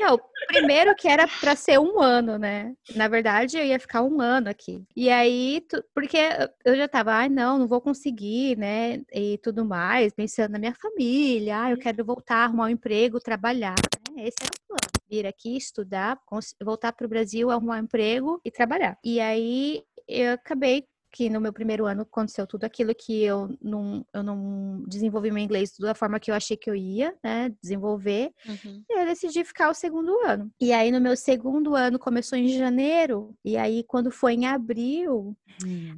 Não, 0.00 0.20
primeiro 0.46 0.94
que 0.94 1.08
era 1.08 1.26
pra 1.40 1.54
ser 1.56 1.78
um 1.78 2.00
ano, 2.00 2.38
né? 2.38 2.72
Na 2.94 3.08
verdade, 3.08 3.29
eu 3.58 3.64
ia 3.64 3.78
ficar 3.78 4.02
um 4.02 4.20
ano 4.20 4.48
aqui. 4.48 4.84
E 4.96 5.08
aí, 5.10 5.60
tu- 5.68 5.82
porque 5.94 6.18
eu 6.64 6.76
já 6.76 6.88
tava, 6.88 7.12
ai, 7.12 7.28
não, 7.28 7.58
não 7.58 7.68
vou 7.68 7.80
conseguir, 7.80 8.56
né? 8.56 9.02
E 9.12 9.38
tudo 9.42 9.64
mais, 9.64 10.12
pensando 10.12 10.52
na 10.52 10.58
minha 10.58 10.74
família, 10.74 11.62
ah, 11.64 11.70
eu 11.70 11.78
quero 11.78 12.04
voltar, 12.04 12.44
arrumar 12.44 12.64
um 12.66 12.68
emprego, 12.68 13.20
trabalhar. 13.20 13.74
né? 14.14 14.24
Esse 14.26 14.36
era 14.42 14.50
o 14.52 14.66
plano. 14.68 14.90
Vir 15.10 15.26
aqui, 15.26 15.56
estudar, 15.56 16.18
voltar 16.62 16.92
pro 16.92 17.08
Brasil, 17.08 17.50
arrumar 17.50 17.76
um 17.80 17.84
emprego 17.84 18.40
e 18.44 18.50
trabalhar. 18.50 18.96
E 19.04 19.20
aí, 19.20 19.82
eu 20.08 20.32
acabei 20.34 20.86
que 21.12 21.28
no 21.28 21.40
meu 21.40 21.52
primeiro 21.52 21.86
ano 21.86 22.02
aconteceu 22.02 22.46
tudo 22.46 22.64
aquilo 22.64 22.94
que 22.94 23.22
eu 23.22 23.56
não, 23.60 24.04
eu 24.12 24.22
não 24.22 24.82
desenvolvi 24.86 25.30
meu 25.30 25.42
inglês 25.42 25.72
da 25.78 25.94
forma 25.94 26.20
que 26.20 26.30
eu 26.30 26.34
achei 26.34 26.56
que 26.56 26.70
eu 26.70 26.74
ia, 26.74 27.14
né? 27.22 27.52
Desenvolver. 27.62 28.32
Uhum. 28.46 28.84
E 28.88 29.00
eu 29.00 29.06
decidi 29.06 29.44
ficar 29.44 29.70
o 29.70 29.74
segundo 29.74 30.18
ano. 30.24 30.50
E 30.60 30.72
aí, 30.72 30.90
no 30.90 31.00
meu 31.00 31.16
segundo 31.16 31.74
ano, 31.74 31.98
começou 31.98 32.38
em 32.38 32.48
janeiro. 32.48 33.34
E 33.44 33.56
aí, 33.56 33.84
quando 33.86 34.10
foi 34.10 34.34
em 34.34 34.46
abril, 34.46 35.36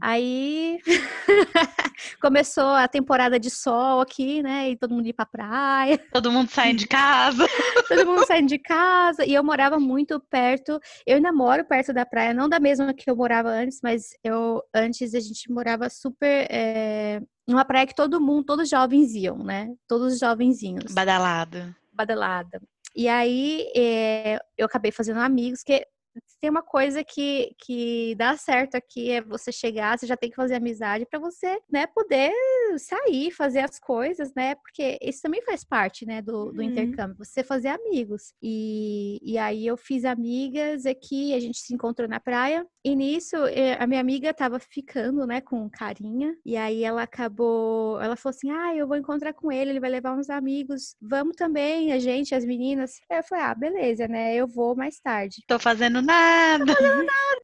aí 0.00 0.78
começou 2.20 2.68
a 2.68 2.88
temporada 2.88 3.38
de 3.38 3.50
sol 3.50 4.00
aqui, 4.00 4.42
né? 4.42 4.70
E 4.70 4.76
todo 4.76 4.94
mundo 4.94 5.06
ia 5.06 5.14
pra 5.14 5.26
praia, 5.26 5.98
Todo 6.12 6.30
mundo 6.30 6.50
saindo 6.50 6.78
de 6.78 6.86
casa. 6.86 7.46
todo 7.88 8.06
mundo 8.06 8.26
saindo 8.26 8.48
de 8.48 8.58
casa. 8.58 9.24
E 9.24 9.34
eu 9.34 9.42
morava 9.42 9.78
muito 9.78 10.20
perto. 10.20 10.80
Eu 11.06 11.16
ainda 11.16 11.32
moro 11.32 11.64
perto 11.64 11.92
da 11.92 12.04
praia, 12.04 12.34
não 12.34 12.48
da 12.48 12.60
mesma 12.60 12.92
que 12.92 13.10
eu 13.10 13.16
morava 13.16 13.48
antes, 13.48 13.80
mas 13.82 14.10
eu 14.22 14.62
antes 14.74 15.01
a 15.14 15.20
gente 15.20 15.50
morava 15.50 15.88
super. 15.90 16.46
É, 16.50 17.20
numa 17.48 17.64
praia 17.64 17.86
que 17.86 17.94
todo 17.94 18.20
mundo, 18.20 18.44
todos 18.44 18.64
os 18.64 18.70
jovens 18.70 19.14
iam, 19.14 19.38
né? 19.38 19.68
Todos 19.88 20.14
os 20.14 20.18
jovenzinhos 20.20 20.92
Badalado. 20.92 21.74
badalada. 21.92 22.60
E 22.94 23.08
aí 23.08 23.66
é, 23.76 24.38
eu 24.56 24.66
acabei 24.66 24.92
fazendo 24.92 25.20
amigos, 25.20 25.62
que 25.62 25.84
tem 26.40 26.50
uma 26.50 26.62
coisa 26.62 27.02
que, 27.04 27.54
que 27.64 28.14
dá 28.16 28.36
certo 28.36 28.74
aqui, 28.74 29.10
é 29.12 29.22
você 29.22 29.50
chegar, 29.50 29.96
você 29.98 30.06
já 30.06 30.16
tem 30.16 30.28
que 30.28 30.36
fazer 30.36 30.56
amizade 30.56 31.06
para 31.06 31.18
você, 31.18 31.58
né, 31.70 31.86
poder 31.86 32.32
sair, 32.78 33.30
fazer 33.30 33.60
as 33.60 33.78
coisas, 33.78 34.34
né, 34.34 34.54
porque 34.56 34.98
isso 35.00 35.22
também 35.22 35.40
faz 35.42 35.64
parte, 35.64 36.04
né, 36.04 36.20
do, 36.20 36.52
do 36.52 36.60
Uhum. 36.60 36.68
intercâmbio, 36.68 37.16
você 37.16 37.42
fazer 37.42 37.68
amigos. 37.68 38.34
E, 38.42 39.18
e 39.22 39.38
aí 39.38 39.66
eu 39.66 39.76
fiz 39.76 40.04
amigas 40.04 40.84
aqui, 40.84 41.32
a 41.32 41.40
gente 41.40 41.58
se 41.58 41.72
encontrou 41.72 42.08
na 42.08 42.20
praia, 42.20 42.66
e 42.84 42.96
nisso 42.96 43.36
eh, 43.46 43.76
a 43.78 43.86
minha 43.86 44.00
amiga 44.00 44.34
tava 44.34 44.58
ficando, 44.58 45.24
né, 45.24 45.40
com 45.40 45.70
carinha, 45.70 46.36
e 46.44 46.56
aí 46.56 46.82
ela 46.82 47.04
acabou, 47.04 48.00
ela 48.00 48.16
falou 48.16 48.34
assim, 48.36 48.50
ah, 48.50 48.74
eu 48.74 48.88
vou 48.88 48.96
encontrar 48.96 49.32
com 49.32 49.52
ele, 49.52 49.70
ele 49.70 49.80
vai 49.80 49.90
levar 49.90 50.12
uns 50.12 50.28
amigos, 50.28 50.96
vamos 51.00 51.36
também, 51.36 51.92
a 51.92 51.98
gente, 52.00 52.34
as 52.34 52.44
meninas. 52.44 53.00
Aí 53.08 53.18
eu 53.18 53.22
falei, 53.22 53.44
ah, 53.44 53.54
beleza, 53.54 54.08
né, 54.08 54.34
eu 54.34 54.48
vou 54.48 54.74
mais 54.74 54.98
tarde. 54.98 55.44
Tô 55.46 55.58
fazendo 55.60 56.02
nada. 56.02 56.72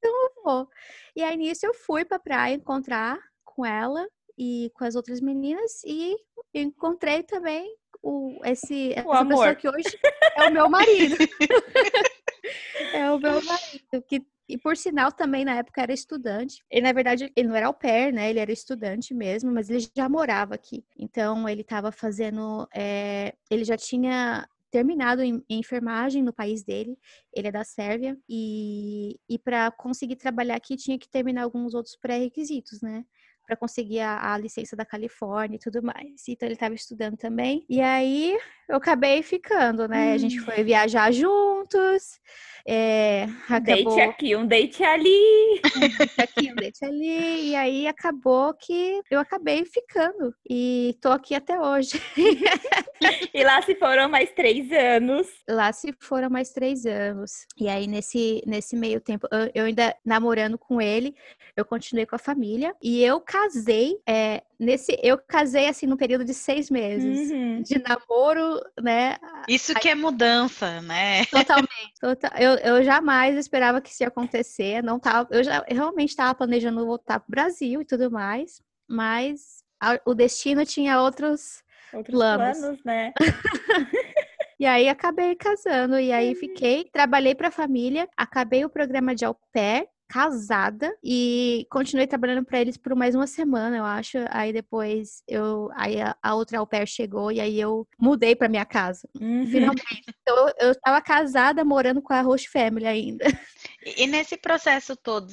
Eu 0.03 0.43
vou. 0.43 0.69
E 1.15 1.23
aí 1.23 1.37
nisso 1.37 1.65
eu 1.65 1.75
fui 1.75 2.05
pra 2.05 2.19
praia 2.19 2.55
encontrar 2.55 3.19
com 3.45 3.65
ela 3.65 4.09
e 4.37 4.71
com 4.75 4.85
as 4.85 4.97
outras 4.97 5.21
meninas, 5.21 5.83
e 5.85 6.17
encontrei 6.55 7.23
também 7.23 7.73
o, 8.03 8.41
esse, 8.45 8.93
essa 8.93 9.03
pessoa 9.03 9.19
amor. 9.19 9.57
que 9.57 9.69
hoje 9.69 9.99
é 10.37 10.49
o 10.49 10.53
meu 10.53 10.69
marido. 10.69 11.17
é 12.95 13.11
o 13.11 13.19
meu 13.19 13.43
marido, 13.45 14.03
que 14.07 14.25
e 14.49 14.57
por 14.57 14.77
sinal, 14.77 15.13
também 15.13 15.45
na 15.45 15.57
época 15.57 15.83
era 15.83 15.93
estudante. 15.93 16.65
Ele, 16.71 16.87
na 16.87 16.93
verdade, 16.93 17.31
ele 17.37 17.49
não 17.49 17.55
era 17.55 17.67
au 17.67 17.75
pair, 17.75 18.13
né? 18.13 18.31
Ele 18.31 18.39
era 18.39 18.51
estudante 18.51 19.13
mesmo, 19.13 19.53
mas 19.53 19.69
ele 19.69 19.87
já 19.95 20.09
morava 20.09 20.55
aqui. 20.55 20.83
Então, 20.99 21.47
ele 21.47 21.61
estava 21.61 21.93
fazendo. 21.93 22.67
é, 22.75 23.35
ele 23.51 23.63
já 23.63 23.77
tinha 23.77 24.49
terminado 24.71 25.23
em, 25.23 25.43
em 25.49 25.59
enfermagem 25.61 26.23
no 26.23 26.33
país 26.33 26.63
dele. 26.65 26.97
Ele 27.35 27.49
é 27.49 27.53
da 27.53 27.63
Sérvia. 27.63 28.17
E, 28.27 29.21
e 29.29 29.39
para 29.39 29.71
conseguir 29.71 30.17
trabalhar 30.17 30.57
aqui, 30.57 30.77
tinha 30.77 30.99
que 30.99 31.09
terminar 31.11 31.43
alguns 31.43 31.75
outros 31.75 31.97
pré-requisitos, 31.97 32.81
né? 32.81 33.05
Para 33.47 33.55
conseguir 33.57 34.01
a, 34.01 34.33
a 34.33 34.39
licença 34.39 34.75
da 34.75 34.85
Califórnia 34.87 35.57
e 35.57 35.61
tudo 35.61 35.83
mais. 35.83 36.27
Então, 36.27 36.47
ele 36.47 36.55
estava 36.55 36.75
estudando 36.75 37.19
também. 37.19 37.67
E 37.69 37.83
aí, 37.83 38.39
eu 38.69 38.77
acabei 38.77 39.23
ficando, 39.23 39.89
né? 39.89 40.13
A 40.13 40.19
gente 40.19 40.41
foi 40.41 40.63
viajar 40.63 41.11
juntos. 41.13 42.21
É, 42.71 43.25
Um 43.27 43.55
acabou 43.55 43.97
date 43.97 44.01
aqui, 44.01 44.37
um 44.37 44.47
date 44.47 44.85
ali. 44.85 45.61
date 45.97 46.21
aqui, 46.21 46.53
um 46.53 46.55
date 46.55 46.85
ali. 46.85 47.51
E 47.51 47.57
aí 47.57 47.87
acabou 47.87 48.53
que 48.53 49.01
eu 49.11 49.19
acabei 49.19 49.65
ficando. 49.65 50.35
E 50.49 50.95
tô 51.01 51.09
aqui 51.09 51.35
até 51.35 51.59
hoje. 51.59 52.01
E 53.33 53.45
lá 53.45 53.63
se 53.63 53.75
foram 53.77 54.09
mais 54.09 54.33
três 54.33 54.73
anos. 54.73 55.29
Lá 55.49 55.73
se 55.73 55.95
foram 56.01 56.29
mais 56.29 56.51
três 56.51 56.85
anos. 56.85 57.47
E 57.57 57.69
aí, 57.69 57.87
nesse, 57.87 58.43
nesse 58.47 58.77
meio 58.77 59.01
tempo, 59.01 59.29
eu, 59.31 59.51
eu 59.55 59.65
ainda 59.67 59.95
namorando 60.05 60.59
com 60.59 60.81
ele, 60.81 61.15
eu 61.57 61.65
continuei 61.65 62.07
com 62.07 62.17
a 62.17 62.19
família. 62.19 62.75
E 62.83 63.03
eu 63.05 63.21
casei, 63.21 63.97
é, 64.07 64.43
nesse, 64.59 64.99
eu 65.03 65.17
casei 65.17 65.69
assim 65.69 65.87
no 65.87 65.97
período 65.97 66.25
de 66.25 66.35
seis 66.35 66.71
meses. 66.71 67.31
Uhum. 67.31 67.63
De 67.63 67.79
namoro, 67.79 68.58
né? 68.81 69.17
Isso 69.49 69.75
que 69.75 69.89
é 69.89 69.95
mudança, 69.95 70.81
né? 70.83 71.25
Totalmente. 71.27 71.93
Tota- 72.01 72.33
eu, 72.39 72.53
eu 72.59 72.83
jamais 72.85 73.37
esperava 73.37 73.81
que 73.81 73.89
isso 73.91 74.03
ia 74.03 74.09
acontecer. 74.09 74.83
Não 74.83 74.99
tava, 74.99 75.29
eu 75.31 75.43
já 75.43 75.65
eu 75.69 75.77
realmente 75.77 76.11
estava 76.11 76.35
planejando 76.35 76.85
voltar 76.87 77.21
para 77.21 77.27
o 77.27 77.31
Brasil 77.31 77.81
e 77.81 77.85
tudo 77.85 78.11
mais, 78.11 78.63
mas 78.89 79.63
a- 79.81 80.01
o 80.05 80.15
destino 80.15 80.65
tinha 80.65 81.01
outros. 81.01 81.63
Outros 81.93 82.15
Planos. 82.15 82.59
planos, 82.59 82.85
né? 82.85 83.13
E 84.61 84.67
aí 84.67 84.89
acabei 84.89 85.37
casando 85.37 86.01
e 86.01 86.13
aí 86.13 86.35
fiquei, 86.35 86.83
trabalhei 86.93 87.33
para 87.33 87.47
a 87.47 87.53
família, 87.53 88.09
acabei 88.17 88.65
o 88.65 88.69
programa 88.69 89.15
de 89.15 89.25
au 89.25 89.39
pair, 89.53 89.87
casada 90.09 90.97
e 91.05 91.67
continuei 91.71 92.07
trabalhando 92.07 92.45
para 92.45 92.61
eles 92.61 92.77
por 92.77 92.95
mais 92.97 93.15
uma 93.15 93.27
semana, 93.27 93.77
eu 93.77 93.85
acho. 93.85 94.19
Aí 94.31 94.53
depois 94.53 95.23
eu 95.29 95.71
aí 95.75 96.01
a, 96.01 96.17
a 96.23 96.35
outra 96.35 96.59
au 96.59 96.67
pair 96.67 96.87
chegou 96.87 97.31
e 97.31 97.41
aí 97.41 97.61
eu 97.61 97.87
mudei 98.01 98.35
para 98.35 98.49
minha 98.49 98.65
casa. 98.65 99.09
Uhum. 99.21 99.47
Finalmente. 99.47 100.05
Então 100.21 100.51
eu 100.59 100.73
estava 100.73 101.01
casada 101.01 101.65
morando 101.65 102.03
com 102.03 102.13
a 102.13 102.23
host 102.23 102.49
family 102.51 102.87
ainda. 102.87 103.25
E 103.97 104.07
nesse 104.07 104.37
processo 104.37 104.97
todo, 104.97 105.33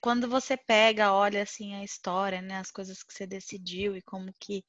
quando 0.00 0.28
você 0.28 0.56
pega, 0.56 1.12
olha 1.12 1.42
assim 1.42 1.74
a 1.74 1.82
história, 1.82 2.40
né, 2.40 2.58
as 2.58 2.70
coisas 2.70 3.02
que 3.02 3.12
você 3.12 3.26
decidiu 3.26 3.96
e 3.96 4.02
como 4.02 4.32
que 4.38 4.64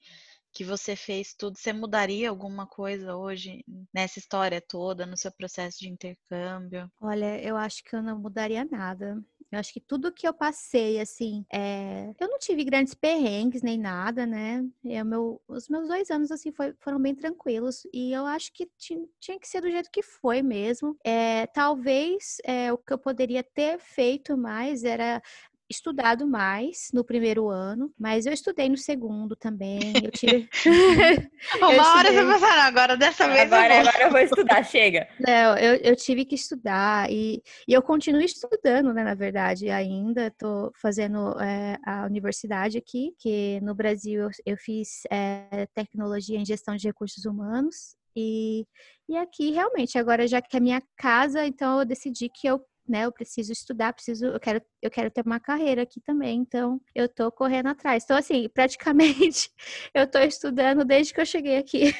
que 0.52 0.64
você 0.64 0.96
fez 0.96 1.34
tudo, 1.34 1.58
você 1.58 1.72
mudaria 1.72 2.30
alguma 2.30 2.66
coisa 2.66 3.16
hoje 3.16 3.64
nessa 3.94 4.20
história 4.20 4.62
toda, 4.62 5.06
no 5.06 5.16
seu 5.16 5.32
processo 5.32 5.80
de 5.80 5.90
intercâmbio? 5.90 6.92
Olha, 7.00 7.42
eu 7.42 7.56
acho 7.56 7.84
que 7.84 7.96
eu 7.96 8.02
não 8.02 8.20
mudaria 8.20 8.66
nada. 8.66 9.24
Eu 9.52 9.60
acho 9.60 9.74
que 9.74 9.80
tudo 9.80 10.12
que 10.12 10.28
eu 10.28 10.34
passei, 10.34 11.00
assim, 11.00 11.44
é... 11.52 12.12
eu 12.20 12.28
não 12.30 12.38
tive 12.38 12.64
grandes 12.64 12.94
perrengues 12.94 13.64
nem 13.64 13.80
nada, 13.80 14.26
né? 14.26 14.64
Eu, 14.84 15.04
meu... 15.06 15.42
Os 15.48 15.68
meus 15.70 15.88
dois 15.88 16.12
anos, 16.12 16.32
assim, 16.32 16.52
foi- 16.52 16.76
foram 16.80 17.00
bem 17.02 17.16
tranquilos. 17.16 17.82
E 17.94 18.12
eu 18.14 18.26
acho 18.28 18.54
que 18.54 18.68
ti- 18.78 19.10
tinha 19.20 19.40
que 19.40 19.48
ser 19.48 19.62
do 19.62 19.72
jeito 19.72 19.90
que 19.92 20.04
foi 20.04 20.44
mesmo. 20.44 20.96
É, 21.04 21.48
talvez 21.48 22.38
é, 22.46 22.72
o 22.72 22.78
que 22.78 22.94
eu 22.94 23.00
poderia 23.00 23.44
ter 23.44 23.80
feito 23.80 24.38
mais 24.38 24.84
era 24.84 25.22
estudado 25.70 26.26
mais 26.28 26.90
no 26.94 27.04
primeiro 27.04 27.50
ano, 27.50 27.94
mas 27.98 28.26
eu 28.26 28.34
estudei 28.34 28.68
no 28.68 28.78
segundo 28.78 29.36
também. 29.36 29.94
Eu 30.04 30.12
tive. 30.12 30.50
Uma 31.62 31.94
hora 31.94 32.12
você 32.12 32.20
estudei. 32.20 32.26
vai 32.26 32.40
falar, 32.40 32.66
agora 32.66 32.98
dessa 32.98 33.28
vez 33.28 33.52
eu 33.52 33.58
Agora, 33.58 33.82
vou. 33.82 33.90
agora 33.90 34.04
eu 34.04 34.12
vou 34.12 34.20
estudar, 34.20 34.64
chega. 34.64 35.08
Não, 35.20 35.58
eu, 35.58 35.76
eu 35.76 35.96
tive 35.96 36.26
que 36.26 36.36
estudar 36.36 37.10
e, 37.12 37.42
e 37.68 37.74
eu 37.74 37.82
continuo 37.82 38.22
estudando, 38.22 38.94
né, 38.94 39.04
na 39.04 39.14
verdade, 39.16 39.70
ainda 39.70 40.28
estou 40.28 40.72
fazendo 40.76 41.40
é, 41.40 41.78
a 41.86 42.06
universidade 42.06 42.78
aqui, 42.78 43.14
que 43.20 43.60
no 43.62 43.76
Brasil 43.76 44.24
eu, 44.24 44.30
eu 44.46 44.58
fiz 44.58 45.04
é, 45.12 45.68
tecnologia 45.74 46.38
em 46.40 46.46
gestão 46.46 46.76
de 46.76 46.88
recursos 46.88 47.26
humanos 47.26 47.96
e, 48.16 48.66
e 49.08 49.18
aqui 49.18 49.52
realmente, 49.52 49.98
agora 49.98 50.28
já 50.28 50.42
que 50.42 50.58
é 50.58 50.60
minha 50.60 50.82
casa, 50.98 51.46
então 51.46 51.80
eu 51.80 51.86
decidi 51.86 52.30
que 52.30 52.48
eu 52.48 52.60
né, 52.90 53.06
eu 53.06 53.12
preciso 53.12 53.52
estudar, 53.52 53.94
preciso, 53.94 54.26
eu 54.26 54.40
quero, 54.40 54.62
eu 54.82 54.90
quero 54.90 55.12
ter 55.12 55.26
uma 55.26 55.40
carreira 55.40 55.84
aqui 55.84 56.00
também, 56.02 56.40
então 56.40 56.82
eu 56.94 57.08
tô 57.08 57.32
correndo 57.32 57.68
atrás. 57.68 58.04
Então, 58.04 58.18
assim, 58.18 58.50
praticamente 58.54 59.52
eu 59.94 60.10
tô 60.10 60.20
estudando 60.20 60.84
desde 60.84 61.14
que 61.14 61.22
eu 61.22 61.26
cheguei 61.26 61.58
aqui. 61.58 61.94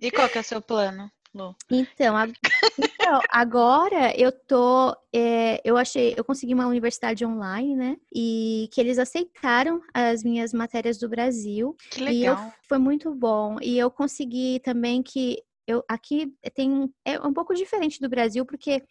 E 0.00 0.10
qual 0.10 0.28
que 0.28 0.38
é 0.38 0.40
o 0.40 0.44
seu 0.44 0.62
plano? 0.62 1.10
Lu? 1.34 1.56
Então, 1.68 2.16
a... 2.16 2.28
então 2.78 3.20
agora 3.28 4.16
eu 4.16 4.30
tô. 4.30 4.96
É, 5.12 5.60
eu 5.64 5.76
achei, 5.76 6.14
eu 6.16 6.24
consegui 6.24 6.54
uma 6.54 6.68
universidade 6.68 7.26
online, 7.26 7.74
né? 7.74 7.96
E 8.14 8.68
que 8.72 8.80
eles 8.80 8.98
aceitaram 8.98 9.80
as 9.92 10.22
minhas 10.22 10.52
matérias 10.52 10.96
do 10.96 11.08
Brasil. 11.08 11.76
Que 11.90 12.04
legal. 12.04 12.14
E 12.14 12.24
eu, 12.24 12.52
foi 12.68 12.78
muito 12.78 13.12
bom. 13.12 13.56
E 13.60 13.76
eu 13.76 13.90
consegui 13.90 14.60
também 14.60 15.02
que 15.02 15.42
eu 15.66 15.84
aqui 15.88 16.34
tem 16.54 16.92
é 17.04 17.18
um 17.20 17.32
pouco 17.32 17.54
diferente 17.54 18.00
do 18.00 18.08
Brasil 18.08 18.44
porque 18.44 18.82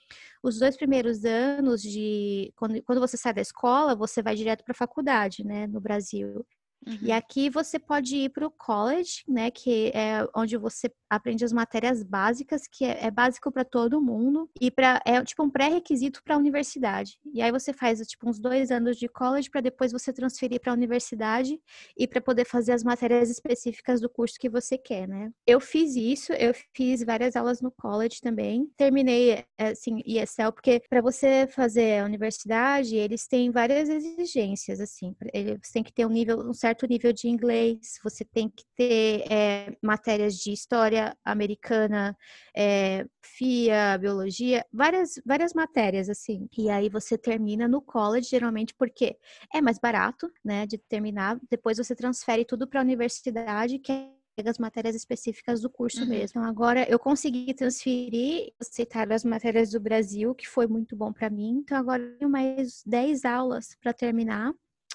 os 0.41 0.59
dois 0.59 0.75
primeiros 0.75 1.23
anos 1.25 1.81
de 1.81 2.51
quando, 2.55 2.81
quando 2.83 2.99
você 2.99 3.17
sai 3.17 3.33
da 3.33 3.41
escola 3.41 3.95
você 3.95 4.21
vai 4.21 4.35
direto 4.35 4.63
para 4.63 4.71
a 4.73 4.75
faculdade 4.77 5.43
né 5.45 5.67
no 5.67 5.79
Brasil 5.79 6.45
Uhum. 6.85 6.99
E 7.01 7.11
aqui 7.11 7.49
você 7.49 7.79
pode 7.79 8.15
ir 8.15 8.29
para 8.29 8.45
o 8.45 8.51
college, 8.51 9.23
né, 9.27 9.49
que 9.49 9.91
é 9.93 10.27
onde 10.35 10.57
você 10.57 10.91
aprende 11.15 11.43
as 11.43 11.53
matérias 11.53 12.03
básicas, 12.03 12.67
que 12.67 12.85
é, 12.85 13.05
é 13.05 13.11
básico 13.11 13.51
para 13.51 13.63
todo 13.63 14.01
mundo, 14.01 14.49
e 14.59 14.69
para 14.69 15.01
é 15.05 15.23
tipo 15.23 15.43
um 15.43 15.49
pré-requisito 15.49 16.21
para 16.23 16.35
a 16.35 16.37
universidade. 16.37 17.19
E 17.33 17.41
aí 17.41 17.51
você 17.51 17.73
faz 17.73 17.99
tipo 18.07 18.29
uns 18.29 18.39
dois 18.39 18.71
anos 18.71 18.97
de 18.97 19.07
college 19.07 19.49
para 19.49 19.61
depois 19.61 19.91
você 19.91 20.13
transferir 20.13 20.59
para 20.59 20.71
a 20.71 20.75
universidade 20.75 21.59
e 21.97 22.07
para 22.07 22.21
poder 22.21 22.45
fazer 22.45 22.73
as 22.73 22.83
matérias 22.83 23.29
específicas 23.29 24.01
do 24.01 24.09
curso 24.09 24.39
que 24.39 24.49
você 24.49 24.77
quer, 24.77 25.07
né? 25.07 25.31
Eu 25.45 25.59
fiz 25.59 25.95
isso, 25.95 26.33
eu 26.33 26.53
fiz 26.75 27.03
várias 27.03 27.35
aulas 27.35 27.61
no 27.61 27.71
college 27.71 28.21
também. 28.21 28.69
Terminei 28.77 29.43
assim 29.57 30.01
ESL 30.05 30.51
porque 30.53 30.81
para 30.89 31.01
você 31.01 31.47
fazer 31.47 31.99
a 31.99 32.05
universidade 32.05 32.95
eles 32.95 33.27
têm 33.27 33.51
várias 33.51 33.89
exigências 33.89 34.79
assim. 34.79 35.15
Você 35.61 35.73
tem 35.73 35.83
que 35.83 35.93
ter 35.93 36.05
um 36.05 36.09
nível 36.09 36.39
um 36.39 36.53
certo 36.53 36.85
nível 36.87 37.11
de 37.11 37.27
inglês, 37.27 37.99
você 38.03 38.23
tem 38.23 38.49
que 38.49 38.63
ter 38.75 39.23
é, 39.31 39.75
matérias 39.81 40.35
de 40.35 40.51
história 40.51 41.02
americana, 41.23 42.15
é, 42.55 43.05
FIA, 43.21 43.97
biologia, 43.99 44.65
várias, 44.71 45.19
várias 45.25 45.53
matérias, 45.53 46.09
assim. 46.09 46.47
E 46.57 46.69
aí 46.69 46.89
você 46.89 47.17
termina 47.17 47.67
no 47.67 47.81
college, 47.81 48.29
geralmente, 48.29 48.73
porque 48.73 49.17
é 49.53 49.61
mais 49.61 49.79
barato, 49.79 50.31
né, 50.43 50.65
de 50.65 50.77
terminar. 50.77 51.39
Depois 51.49 51.77
você 51.77 51.95
transfere 51.95 52.45
tudo 52.45 52.67
para 52.67 52.79
a 52.79 52.83
universidade, 52.83 53.79
que 53.79 53.91
é 53.91 54.49
as 54.49 54.57
matérias 54.57 54.95
específicas 54.95 55.61
do 55.61 55.69
curso 55.69 56.01
uhum. 56.01 56.09
mesmo. 56.09 56.39
Então, 56.39 56.49
agora 56.49 56.89
eu 56.89 56.97
consegui 56.97 57.53
transferir, 57.53 58.51
aceitar 58.59 59.11
as 59.11 59.23
matérias 59.23 59.71
do 59.71 59.79
Brasil, 59.79 60.33
que 60.33 60.47
foi 60.47 60.67
muito 60.67 60.95
bom 60.95 61.13
para 61.13 61.29
mim. 61.29 61.59
Então 61.63 61.77
agora 61.77 62.01
eu 62.01 62.17
tenho 62.17 62.31
mais 62.31 62.83
10 62.85 63.25
aulas 63.25 63.75
para 63.81 63.93
terminar, 63.93 64.53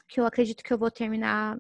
que 0.08 0.20
eu 0.20 0.26
acredito 0.26 0.64
que 0.64 0.72
eu 0.72 0.78
vou 0.78 0.90
terminar 0.90 1.58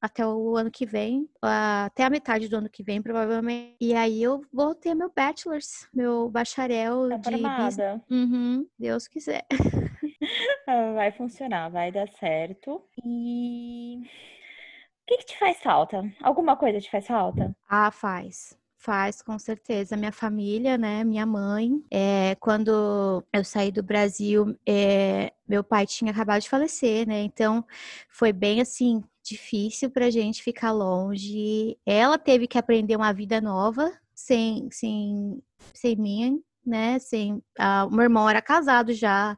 até 0.00 0.26
o 0.26 0.56
ano 0.56 0.70
que 0.70 0.86
vem, 0.86 1.28
até 1.40 2.04
a 2.04 2.10
metade 2.10 2.48
do 2.48 2.56
ano 2.56 2.68
que 2.68 2.82
vem, 2.82 3.02
provavelmente. 3.02 3.76
E 3.80 3.94
aí 3.94 4.22
eu 4.22 4.42
vou 4.52 4.74
ter 4.74 4.94
meu 4.94 5.10
bachelor's, 5.14 5.88
meu 5.92 6.28
bacharel 6.28 7.08
tá 7.08 7.30
de 7.30 7.36
business. 7.36 8.00
Uhum, 8.10 8.66
Deus 8.78 9.08
quiser. 9.08 9.46
Vai 10.94 11.12
funcionar, 11.12 11.70
vai 11.70 11.92
dar 11.92 12.08
certo. 12.08 12.82
E 13.04 14.00
o 14.02 15.06
que, 15.06 15.18
que 15.18 15.26
te 15.26 15.38
faz 15.38 15.58
falta? 15.62 16.02
Alguma 16.20 16.56
coisa 16.56 16.80
te 16.80 16.90
faz 16.90 17.06
falta? 17.06 17.54
Ah, 17.68 17.90
faz. 17.90 18.58
Faz, 18.76 19.22
com 19.22 19.38
certeza. 19.38 19.96
Minha 19.96 20.12
família, 20.12 20.76
né? 20.76 21.02
Minha 21.04 21.24
mãe. 21.26 21.82
É, 21.90 22.34
quando 22.36 23.24
eu 23.32 23.44
saí 23.44 23.70
do 23.72 23.82
Brasil, 23.82 24.56
é, 24.66 25.32
meu 25.48 25.64
pai 25.64 25.86
tinha 25.86 26.10
acabado 26.10 26.42
de 26.42 26.48
falecer, 26.48 27.06
né? 27.06 27.20
Então 27.22 27.64
foi 28.08 28.32
bem 28.32 28.60
assim 28.60 29.02
difícil 29.26 29.90
pra 29.90 30.10
gente 30.10 30.42
ficar 30.42 30.72
longe. 30.72 31.78
Ela 31.84 32.18
teve 32.18 32.46
que 32.46 32.58
aprender 32.58 32.96
uma 32.96 33.12
vida 33.12 33.40
nova 33.40 33.92
sem, 34.14 34.68
sem, 34.70 35.42
sem 35.74 35.96
mim, 35.96 36.42
né? 36.68 36.98
Sem, 36.98 37.42
ah, 37.58 37.86
o 37.86 37.90
meu 37.90 38.04
irmão 38.04 38.28
era 38.28 38.42
casado 38.42 38.92
já, 38.92 39.36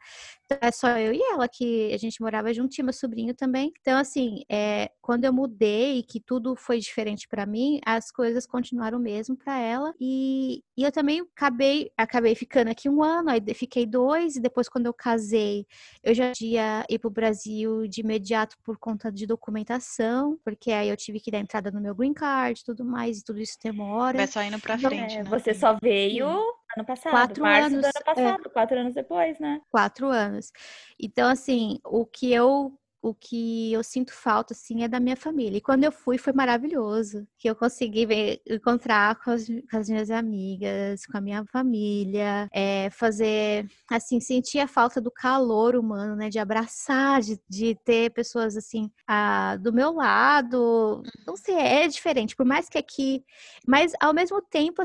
é 0.60 0.70
só 0.70 0.88
eu 0.96 1.12
e 1.12 1.20
ela 1.30 1.46
que 1.46 1.92
a 1.92 1.98
gente 1.98 2.20
morava 2.22 2.52
junto, 2.54 2.82
meu 2.82 2.92
sobrinho 2.92 3.34
também. 3.34 3.72
Então, 3.80 3.98
assim, 3.98 4.42
é, 4.48 4.90
quando 5.00 5.24
eu 5.24 5.32
mudei, 5.32 6.02
que 6.02 6.20
tudo 6.20 6.56
foi 6.56 6.78
diferente 6.78 7.28
para 7.28 7.44
mim, 7.44 7.80
as 7.84 8.10
coisas 8.10 8.46
continuaram 8.46 8.98
mesmo 8.98 9.36
para 9.36 9.58
ela. 9.58 9.94
E, 10.00 10.62
e 10.76 10.84
eu 10.84 10.90
também 10.90 11.20
acabei, 11.20 11.90
acabei 11.96 12.34
ficando 12.34 12.68
aqui 12.68 12.88
um 12.88 13.02
ano, 13.02 13.30
aí 13.30 13.42
fiquei 13.54 13.84
dois, 13.84 14.36
e 14.36 14.40
depois, 14.40 14.68
quando 14.68 14.86
eu 14.86 14.94
casei, 14.94 15.66
eu 16.02 16.14
já 16.14 16.32
ia 16.40 16.84
ir 16.88 16.98
pro 16.98 17.10
Brasil 17.10 17.86
de 17.86 18.00
imediato 18.00 18.56
por 18.62 18.78
conta 18.78 19.12
de 19.12 19.26
documentação, 19.26 20.38
porque 20.42 20.70
aí 20.70 20.88
eu 20.88 20.96
tive 20.96 21.20
que 21.20 21.30
dar 21.30 21.38
entrada 21.38 21.70
no 21.70 21.80
meu 21.80 21.94
green 21.94 22.14
card 22.14 22.64
tudo 22.64 22.84
mais, 22.84 23.18
e 23.18 23.24
tudo 23.24 23.40
isso 23.40 23.58
demora. 23.62 24.16
Vai 24.16 24.26
só 24.26 24.42
indo 24.42 24.58
pra 24.58 24.76
então, 24.76 24.90
frente, 24.90 25.16
é, 25.16 25.22
né? 25.22 25.30
Você 25.30 25.52
só 25.52 25.76
veio 25.82 26.57
ano 26.78 26.86
passado, 26.86 27.10
quatro 27.12 27.42
março 27.42 27.66
anos, 27.66 27.80
do 27.80 27.86
ano 27.86 27.92
é. 27.96 28.02
passado, 28.04 28.46
é, 28.46 28.50
quatro 28.50 28.78
anos 28.78 28.94
depois, 28.94 29.38
né? 29.38 29.60
Quatro 29.70 30.06
anos. 30.08 30.52
Então, 30.98 31.28
assim, 31.28 31.78
o 31.84 32.06
que 32.06 32.32
eu 32.32 32.72
o 33.00 33.14
que 33.14 33.72
eu 33.72 33.82
sinto 33.84 34.12
falta, 34.12 34.52
assim, 34.52 34.82
é 34.82 34.88
da 34.88 34.98
minha 34.98 35.16
família. 35.16 35.58
E 35.58 35.60
quando 35.60 35.84
eu 35.84 35.92
fui, 35.92 36.18
foi 36.18 36.32
maravilhoso. 36.32 37.26
Que 37.38 37.48
eu 37.48 37.54
consegui 37.54 38.04
ver, 38.04 38.42
encontrar 38.46 39.14
com 39.22 39.30
as, 39.30 39.46
com 39.46 39.76
as, 39.76 39.88
minhas 39.88 40.10
amigas, 40.10 41.06
com 41.06 41.16
a 41.16 41.20
minha 41.20 41.44
família, 41.46 42.48
é, 42.52 42.90
fazer, 42.90 43.68
assim, 43.88 44.20
sentir 44.20 44.58
a 44.58 44.66
falta 44.66 45.00
do 45.00 45.10
calor 45.12 45.76
humano, 45.76 46.16
né? 46.16 46.28
De 46.28 46.38
abraçar, 46.38 47.20
de, 47.20 47.40
de 47.48 47.76
ter 47.84 48.10
pessoas, 48.10 48.56
assim, 48.56 48.90
a, 49.06 49.56
do 49.56 49.72
meu 49.72 49.92
lado. 49.92 51.02
Não 51.26 51.36
sei, 51.36 51.54
é 51.54 51.86
diferente. 51.86 52.34
Por 52.34 52.46
mais 52.46 52.68
que 52.68 52.78
aqui... 52.78 53.24
Mas, 53.66 53.92
ao 54.00 54.12
mesmo 54.12 54.42
tempo, 54.42 54.82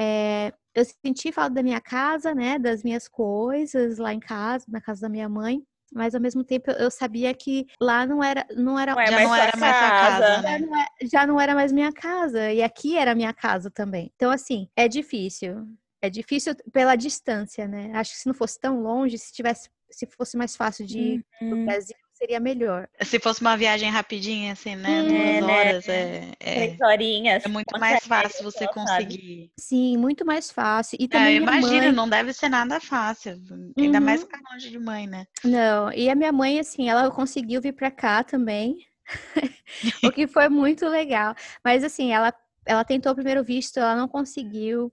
é, 0.00 0.52
eu 0.74 0.84
senti 1.04 1.30
falta 1.30 1.54
da 1.54 1.62
minha 1.62 1.80
casa, 1.80 2.34
né? 2.34 2.58
Das 2.58 2.82
minhas 2.82 3.06
coisas 3.06 3.98
lá 3.98 4.14
em 4.14 4.20
casa, 4.20 4.64
na 4.68 4.80
casa 4.80 5.02
da 5.02 5.08
minha 5.08 5.28
mãe. 5.28 5.62
Mas 5.92 6.14
ao 6.14 6.20
mesmo 6.20 6.44
tempo 6.44 6.70
eu 6.70 6.90
sabia 6.90 7.34
que 7.34 7.66
lá 7.80 8.06
não 8.06 8.22
era, 8.22 8.46
não 8.56 8.78
era, 8.78 8.94
não 8.94 9.00
é 9.00 9.06
já 9.06 9.20
não 9.20 9.34
era 9.34 9.58
mais 9.58 9.76
a 9.76 9.90
casa, 9.90 10.42
já, 10.42 10.58
não 10.60 10.80
é, 10.80 10.86
já 11.02 11.26
não 11.26 11.40
era 11.40 11.54
mais 11.54 11.72
minha 11.72 11.92
casa 11.92 12.52
e 12.52 12.62
aqui 12.62 12.96
era 12.96 13.14
minha 13.14 13.34
casa 13.34 13.70
também. 13.72 14.10
Então 14.14 14.30
assim 14.30 14.68
é 14.76 14.86
difícil, 14.86 15.66
é 16.00 16.08
difícil 16.08 16.54
pela 16.72 16.94
distância, 16.94 17.66
né? 17.66 17.90
Acho 17.92 18.12
que 18.12 18.18
se 18.18 18.26
não 18.28 18.34
fosse 18.34 18.58
tão 18.60 18.80
longe, 18.80 19.18
se 19.18 19.32
tivesse, 19.32 19.68
se 19.90 20.06
fosse 20.06 20.36
mais 20.36 20.54
fácil 20.54 20.86
de 20.86 20.98
ir 20.98 21.24
uhum. 21.42 21.48
pro 21.50 21.64
Brasil, 21.64 21.96
seria 22.20 22.38
melhor. 22.38 22.86
Se 23.02 23.18
fosse 23.18 23.40
uma 23.40 23.56
viagem 23.56 23.90
rapidinha, 23.90 24.52
assim, 24.52 24.76
né? 24.76 25.00
Hum, 25.00 25.08
Duas 25.08 25.20
é, 25.20 25.40
né? 25.40 25.52
horas, 25.52 25.88
é, 25.88 26.32
é. 26.38 26.54
Três 26.54 26.80
horinhas. 26.80 27.44
É 27.44 27.48
muito 27.48 27.80
mais 27.80 28.04
fácil 28.04 28.44
você 28.44 28.68
conseguir. 28.68 29.50
Sim, 29.58 29.96
muito 29.96 30.24
mais 30.26 30.50
fácil. 30.50 30.98
E 31.00 31.08
também. 31.08 31.34
É, 31.34 31.36
imagino, 31.36 31.84
mãe... 31.86 31.92
não 31.92 32.08
deve 32.08 32.32
ser 32.34 32.50
nada 32.50 32.78
fácil. 32.78 33.40
Ainda 33.78 33.98
uhum. 33.98 34.04
mais 34.04 34.22
ficar 34.22 34.40
longe 34.52 34.68
de 34.68 34.78
mãe, 34.78 35.06
né? 35.06 35.26
Não, 35.42 35.90
e 35.92 36.10
a 36.10 36.14
minha 36.14 36.32
mãe, 36.32 36.60
assim, 36.60 36.90
ela 36.90 37.10
conseguiu 37.10 37.60
vir 37.60 37.72
pra 37.72 37.90
cá 37.90 38.22
também. 38.22 38.76
o 40.04 40.12
que 40.12 40.26
foi 40.26 40.48
muito 40.48 40.86
legal. 40.86 41.34
Mas 41.64 41.82
assim, 41.82 42.12
ela, 42.12 42.34
ela 42.66 42.84
tentou 42.84 43.12
o 43.12 43.14
primeiro 43.14 43.42
visto, 43.42 43.78
ela 43.78 43.96
não 43.96 44.06
conseguiu. 44.06 44.92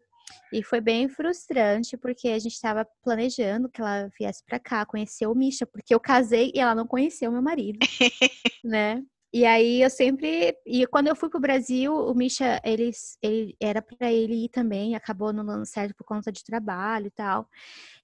E 0.52 0.64
foi 0.64 0.80
bem 0.82 1.10
frustrante, 1.10 1.98
porque 1.98 2.30
a 2.30 2.40
gente 2.40 2.54
estava 2.54 2.88
planejando 3.04 3.70
que 3.70 3.82
ela 3.82 4.10
viesse 4.20 4.44
para 4.46 4.60
cá, 4.60 4.86
conhecer 4.86 5.28
o 5.28 5.36
Misha, 5.36 5.66
porque 5.66 5.94
eu 5.94 6.00
casei 6.00 6.52
e 6.56 6.60
ela 6.60 6.76
não 6.76 6.88
conheceu 6.88 7.32
meu 7.32 7.42
marido, 7.42 7.80
né? 8.64 9.04
E 9.34 9.46
aí 9.46 9.82
eu 9.82 9.90
sempre. 9.90 10.58
E 10.66 10.88
quando 10.88 11.08
eu 11.08 11.16
fui 11.16 11.30
pro 11.30 11.40
Brasil, 11.40 11.94
o 11.94 12.14
Misha, 12.16 12.62
ele, 12.64 12.92
ele 13.22 13.56
era 13.62 13.82
para 13.82 14.12
ele 14.12 14.46
ir 14.46 14.50
também, 14.50 14.96
acabou 14.96 15.34
não 15.34 15.46
dando 15.46 15.66
certo 15.66 15.94
por 15.96 16.06
conta 16.06 16.32
de 16.32 16.44
trabalho 16.44 17.08
e 17.08 17.12
tal. 17.12 17.50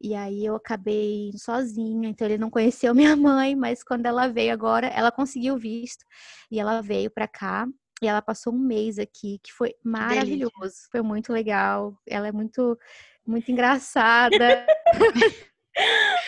E 0.02 0.14
aí 0.16 0.46
eu 0.46 0.56
acabei 0.56 1.32
sozinha, 1.38 2.10
então 2.10 2.28
ele 2.28 2.38
não 2.38 2.50
conheceu 2.50 2.94
minha 2.96 3.16
mãe, 3.16 3.56
mas 3.56 3.84
quando 3.84 4.06
ela 4.06 4.28
veio 4.28 4.54
agora, 4.54 4.88
ela 4.88 5.12
conseguiu 5.12 5.58
visto 5.58 6.06
e 6.52 6.60
ela 6.60 6.82
veio 6.82 7.10
para 7.10 7.28
cá. 7.28 7.68
E 8.04 8.08
ela 8.08 8.22
passou 8.22 8.54
um 8.54 8.60
mês 8.60 9.00
aqui, 9.00 9.40
que 9.42 9.54
foi 9.54 9.74
maravilhoso. 9.84 10.52
Delícia. 10.60 10.90
Foi 10.92 11.02
muito 11.02 11.32
legal. 11.32 11.98
Ela 12.06 12.28
é 12.28 12.32
muito, 12.32 12.78
muito 13.26 13.52
engraçada. 13.52 14.66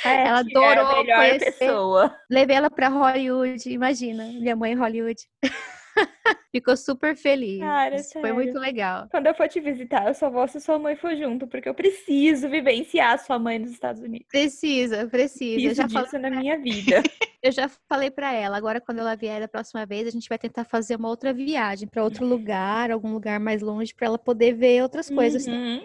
É, 0.04 0.28
ela 0.28 0.40
adorou 0.40 0.66
é 0.66 0.80
a 0.80 1.04
melhor 1.04 1.18
conhecer. 1.18 1.52
pessoa. 1.52 2.16
Levei 2.32 2.56
ela 2.56 2.68
para 2.68 2.90
Hollywood, 2.90 3.70
imagina, 3.70 4.24
minha 4.26 4.56
mãe 4.56 4.72
em 4.72 4.76
Hollywood. 4.76 5.22
Ficou 6.52 6.78
super 6.78 7.16
feliz. 7.16 7.60
Cara, 7.60 7.98
Foi 8.04 8.32
muito 8.32 8.58
legal. 8.58 9.08
Quando 9.10 9.28
eu 9.28 9.36
for 9.36 9.48
te 9.48 9.60
visitar, 9.60 10.08
eu 10.08 10.14
só 10.14 10.30
vou 10.30 10.48
se 10.48 10.60
sua 10.60 10.80
mãe 10.80 10.96
for 10.96 11.16
junto, 11.16 11.48
porque 11.48 11.68
eu 11.68 11.74
preciso 11.74 12.50
vivenciar 12.50 13.20
sua 13.20 13.38
mãe 13.38 13.60
nos 13.60 13.72
Estados 13.72 14.02
Unidos. 14.02 14.28
Precisa, 14.30 15.08
precisa. 15.08 15.56
Preciso 15.56 15.82
eu 15.84 15.90
já 15.90 15.90
falei 15.90 16.22
na 16.22 16.30
minha 16.30 16.58
vida. 16.58 17.04
eu 17.44 17.52
já 17.52 17.70
falei 17.90 18.10
para 18.10 18.34
ela, 18.34 18.58
agora 18.58 18.80
quando 18.80 19.00
ela 19.00 19.16
vier 19.16 19.40
da 19.40 19.48
próxima 19.48 19.86
vez, 19.86 20.08
a 20.08 20.12
gente 20.12 20.30
vai 20.30 20.38
tentar 20.38 20.64
fazer 20.64 20.96
uma 20.96 21.10
outra 21.10 21.34
viagem 21.34 21.88
para 21.88 22.04
outro 22.04 22.26
lugar, 22.26 22.92
algum 22.92 23.12
lugar 23.12 23.40
mais 23.40 23.62
longe, 23.62 23.94
para 23.94 24.08
ela 24.08 24.18
poder 24.18 24.54
ver 24.54 24.82
outras 24.82 25.10
coisas. 25.10 25.46
Uhum. 25.46 25.84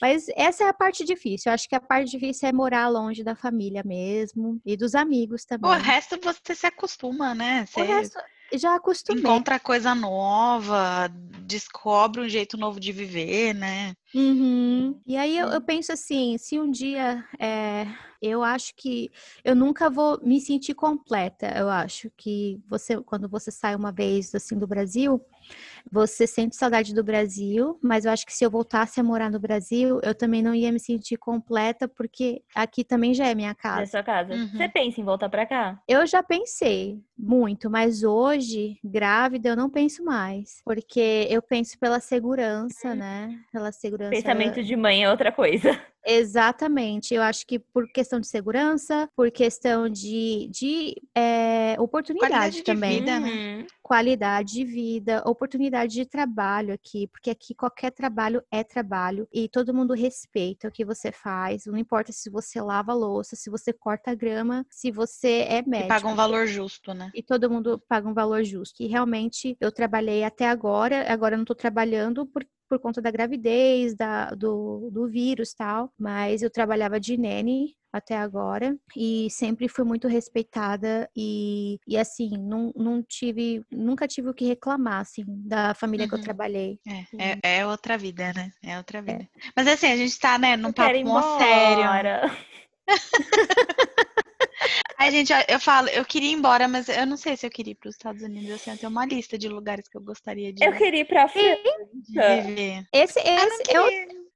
Mas 0.00 0.26
essa 0.36 0.64
é 0.64 0.68
a 0.68 0.72
parte 0.72 1.04
difícil. 1.04 1.50
Eu 1.50 1.54
acho 1.54 1.68
que 1.68 1.74
a 1.74 1.80
parte 1.80 2.10
difícil 2.10 2.48
é 2.48 2.52
morar 2.52 2.88
longe 2.88 3.24
da 3.24 3.34
família 3.34 3.82
mesmo 3.84 4.60
e 4.64 4.76
dos 4.76 4.94
amigos 4.94 5.44
também. 5.44 5.70
O 5.70 5.74
resto 5.74 6.18
você 6.22 6.54
se 6.54 6.66
acostuma, 6.66 7.34
né? 7.34 7.66
Você... 7.66 7.80
O 7.80 7.84
resto 7.84 8.18
já 8.58 8.74
acostumei. 8.74 9.22
Encontra 9.22 9.58
coisa 9.58 9.94
nova, 9.94 11.08
descobre 11.46 12.20
um 12.20 12.28
jeito 12.28 12.56
novo 12.56 12.80
de 12.80 12.92
viver, 12.92 13.54
né? 13.54 13.94
Uhum. 14.14 15.00
E 15.06 15.16
aí 15.16 15.36
eu, 15.36 15.48
eu, 15.48 15.60
penso 15.60 15.92
assim, 15.92 16.38
se 16.38 16.58
um 16.58 16.70
dia 16.70 17.24
é, 17.38 17.86
eu 18.22 18.42
acho 18.42 18.74
que 18.76 19.10
eu 19.44 19.54
nunca 19.54 19.90
vou 19.90 20.20
me 20.22 20.40
sentir 20.40 20.74
completa. 20.74 21.52
Eu 21.56 21.68
acho 21.68 22.10
que 22.16 22.60
você, 22.68 23.00
quando 23.02 23.28
você 23.28 23.50
sai 23.50 23.74
uma 23.74 23.92
vez 23.92 24.34
assim 24.34 24.58
do 24.58 24.66
Brasil, 24.66 25.20
você 25.90 26.26
sente 26.26 26.56
saudade 26.56 26.94
do 26.94 27.04
Brasil, 27.04 27.78
mas 27.82 28.04
eu 28.04 28.12
acho 28.12 28.26
que 28.26 28.32
se 28.32 28.44
eu 28.44 28.50
voltasse 28.50 29.00
a 29.00 29.04
morar 29.04 29.30
no 29.30 29.38
Brasil, 29.38 30.00
eu 30.02 30.14
também 30.14 30.42
não 30.42 30.54
ia 30.54 30.72
me 30.72 30.80
sentir 30.80 31.16
completa, 31.16 31.86
porque 31.88 32.42
aqui 32.54 32.84
também 32.84 33.14
já 33.14 33.26
é 33.26 33.34
minha 33.34 33.54
casa. 33.54 33.82
É 33.82 33.86
sua 33.86 34.02
casa. 34.02 34.34
Uhum. 34.34 34.48
Você 34.48 34.68
pensa 34.68 35.00
em 35.00 35.04
voltar 35.04 35.28
para 35.28 35.46
cá? 35.46 35.78
Eu 35.88 36.06
já 36.06 36.22
pensei 36.22 37.00
muito, 37.16 37.70
mas 37.70 38.02
hoje, 38.02 38.78
grávida, 38.82 39.50
eu 39.50 39.56
não 39.56 39.70
penso 39.70 40.04
mais, 40.04 40.60
porque 40.64 41.26
eu 41.30 41.40
penso 41.40 41.78
pela 41.78 42.00
segurança, 42.00 42.88
uhum. 42.88 42.96
né? 42.96 43.38
Pela 43.52 43.72
segurança. 43.72 44.10
Pensamento 44.10 44.62
de 44.62 44.76
mãe 44.76 45.04
é 45.04 45.10
outra 45.10 45.30
coisa. 45.30 45.80
Exatamente. 46.06 47.14
Eu 47.14 47.22
acho 47.22 47.46
que 47.46 47.58
por 47.58 47.90
questão 47.90 48.20
de 48.20 48.26
segurança, 48.26 49.08
por 49.16 49.30
questão 49.30 49.88
de, 49.88 50.48
de 50.50 50.94
é, 51.16 51.76
oportunidade 51.78 52.32
Qualidade 52.32 52.62
também. 52.62 52.90
De 52.90 52.98
vida, 53.00 53.20
né? 53.20 53.66
Qualidade 53.82 54.54
de 54.54 54.64
vida, 54.64 55.22
oportunidade 55.26 55.94
de 55.94 56.06
trabalho 56.06 56.72
aqui, 56.72 57.06
porque 57.08 57.30
aqui 57.30 57.54
qualquer 57.54 57.90
trabalho 57.90 58.42
é 58.50 58.64
trabalho 58.64 59.28
e 59.32 59.48
todo 59.48 59.74
mundo 59.74 59.94
respeita 59.94 60.68
o 60.68 60.72
que 60.72 60.84
você 60.84 61.12
faz. 61.12 61.66
Não 61.66 61.76
importa 61.76 62.12
se 62.12 62.30
você 62.30 62.60
lava 62.60 62.92
a 62.92 62.94
louça, 62.94 63.36
se 63.36 63.50
você 63.50 63.72
corta 63.72 64.10
a 64.10 64.14
grama, 64.14 64.66
se 64.70 64.90
você 64.90 65.46
é 65.48 65.62
médico. 65.62 65.86
E 65.86 65.88
paga 65.88 66.08
um 66.08 66.14
valor 66.14 66.46
justo, 66.46 66.94
né? 66.94 67.10
E 67.14 67.22
todo 67.22 67.50
mundo 67.50 67.82
paga 67.88 68.08
um 68.08 68.14
valor 68.14 68.42
justo. 68.44 68.82
E 68.82 68.86
realmente 68.86 69.56
eu 69.60 69.70
trabalhei 69.70 70.24
até 70.24 70.48
agora, 70.48 71.12
agora 71.12 71.34
eu 71.34 71.38
não 71.38 71.44
tô 71.44 71.54
trabalhando 71.54 72.26
por, 72.26 72.46
por 72.74 72.80
conta 72.80 73.00
da 73.00 73.10
gravidez, 73.10 73.94
da, 73.94 74.30
do, 74.30 74.90
do 74.92 75.06
vírus 75.06 75.54
tal, 75.54 75.92
mas 75.96 76.42
eu 76.42 76.50
trabalhava 76.50 76.98
de 76.98 77.16
nene 77.16 77.76
até 77.92 78.16
agora 78.16 78.76
e 78.96 79.28
sempre 79.30 79.68
fui 79.68 79.84
muito 79.84 80.08
respeitada 80.08 81.08
e, 81.16 81.78
e 81.86 81.96
assim, 81.96 82.30
não, 82.36 82.72
não 82.74 83.00
tive, 83.00 83.62
nunca 83.70 84.08
tive 84.08 84.28
o 84.28 84.34
que 84.34 84.44
reclamar, 84.44 85.02
assim, 85.02 85.24
da 85.28 85.72
família 85.74 86.04
uhum. 86.04 86.08
que 86.08 86.14
eu 86.16 86.18
uhum. 86.18 86.24
trabalei. 86.24 86.80
É, 86.84 87.04
é, 87.16 87.58
é, 87.58 87.66
outra 87.66 87.96
vida, 87.96 88.32
né? 88.32 88.50
É 88.60 88.76
outra 88.76 88.98
é. 88.98 89.02
vida. 89.02 89.22
É. 89.22 89.28
Mas 89.54 89.68
assim, 89.68 89.86
a 89.86 89.96
gente 89.96 90.18
tá, 90.18 90.36
né, 90.36 90.56
num 90.56 90.70
eu 90.70 90.74
papo 90.74 91.38
sério. 91.38 92.36
Ai, 94.98 95.10
gente, 95.10 95.32
eu 95.48 95.60
falo, 95.60 95.88
eu 95.88 96.04
queria 96.04 96.30
ir 96.30 96.34
embora, 96.34 96.68
mas 96.68 96.88
eu 96.88 97.06
não 97.06 97.16
sei 97.16 97.36
se 97.36 97.46
eu 97.46 97.50
queria 97.50 97.72
ir 97.72 97.74
para 97.74 97.88
os 97.88 97.94
Estados 97.94 98.22
Unidos. 98.22 98.50
Assim, 98.52 98.70
eu 98.70 98.78
tenho 98.78 98.90
uma 98.90 99.06
lista 99.06 99.36
de 99.36 99.48
lugares 99.48 99.88
que 99.88 99.96
eu 99.96 100.00
gostaria 100.00 100.52
de 100.52 100.64
Eu 100.64 100.72
queria 100.72 101.00
ir 101.00 101.04
para 101.04 101.24
a 101.24 101.28
França. 101.28 102.86
Esse, 102.92 103.20
esse 103.20 103.62
eu, 103.74 103.84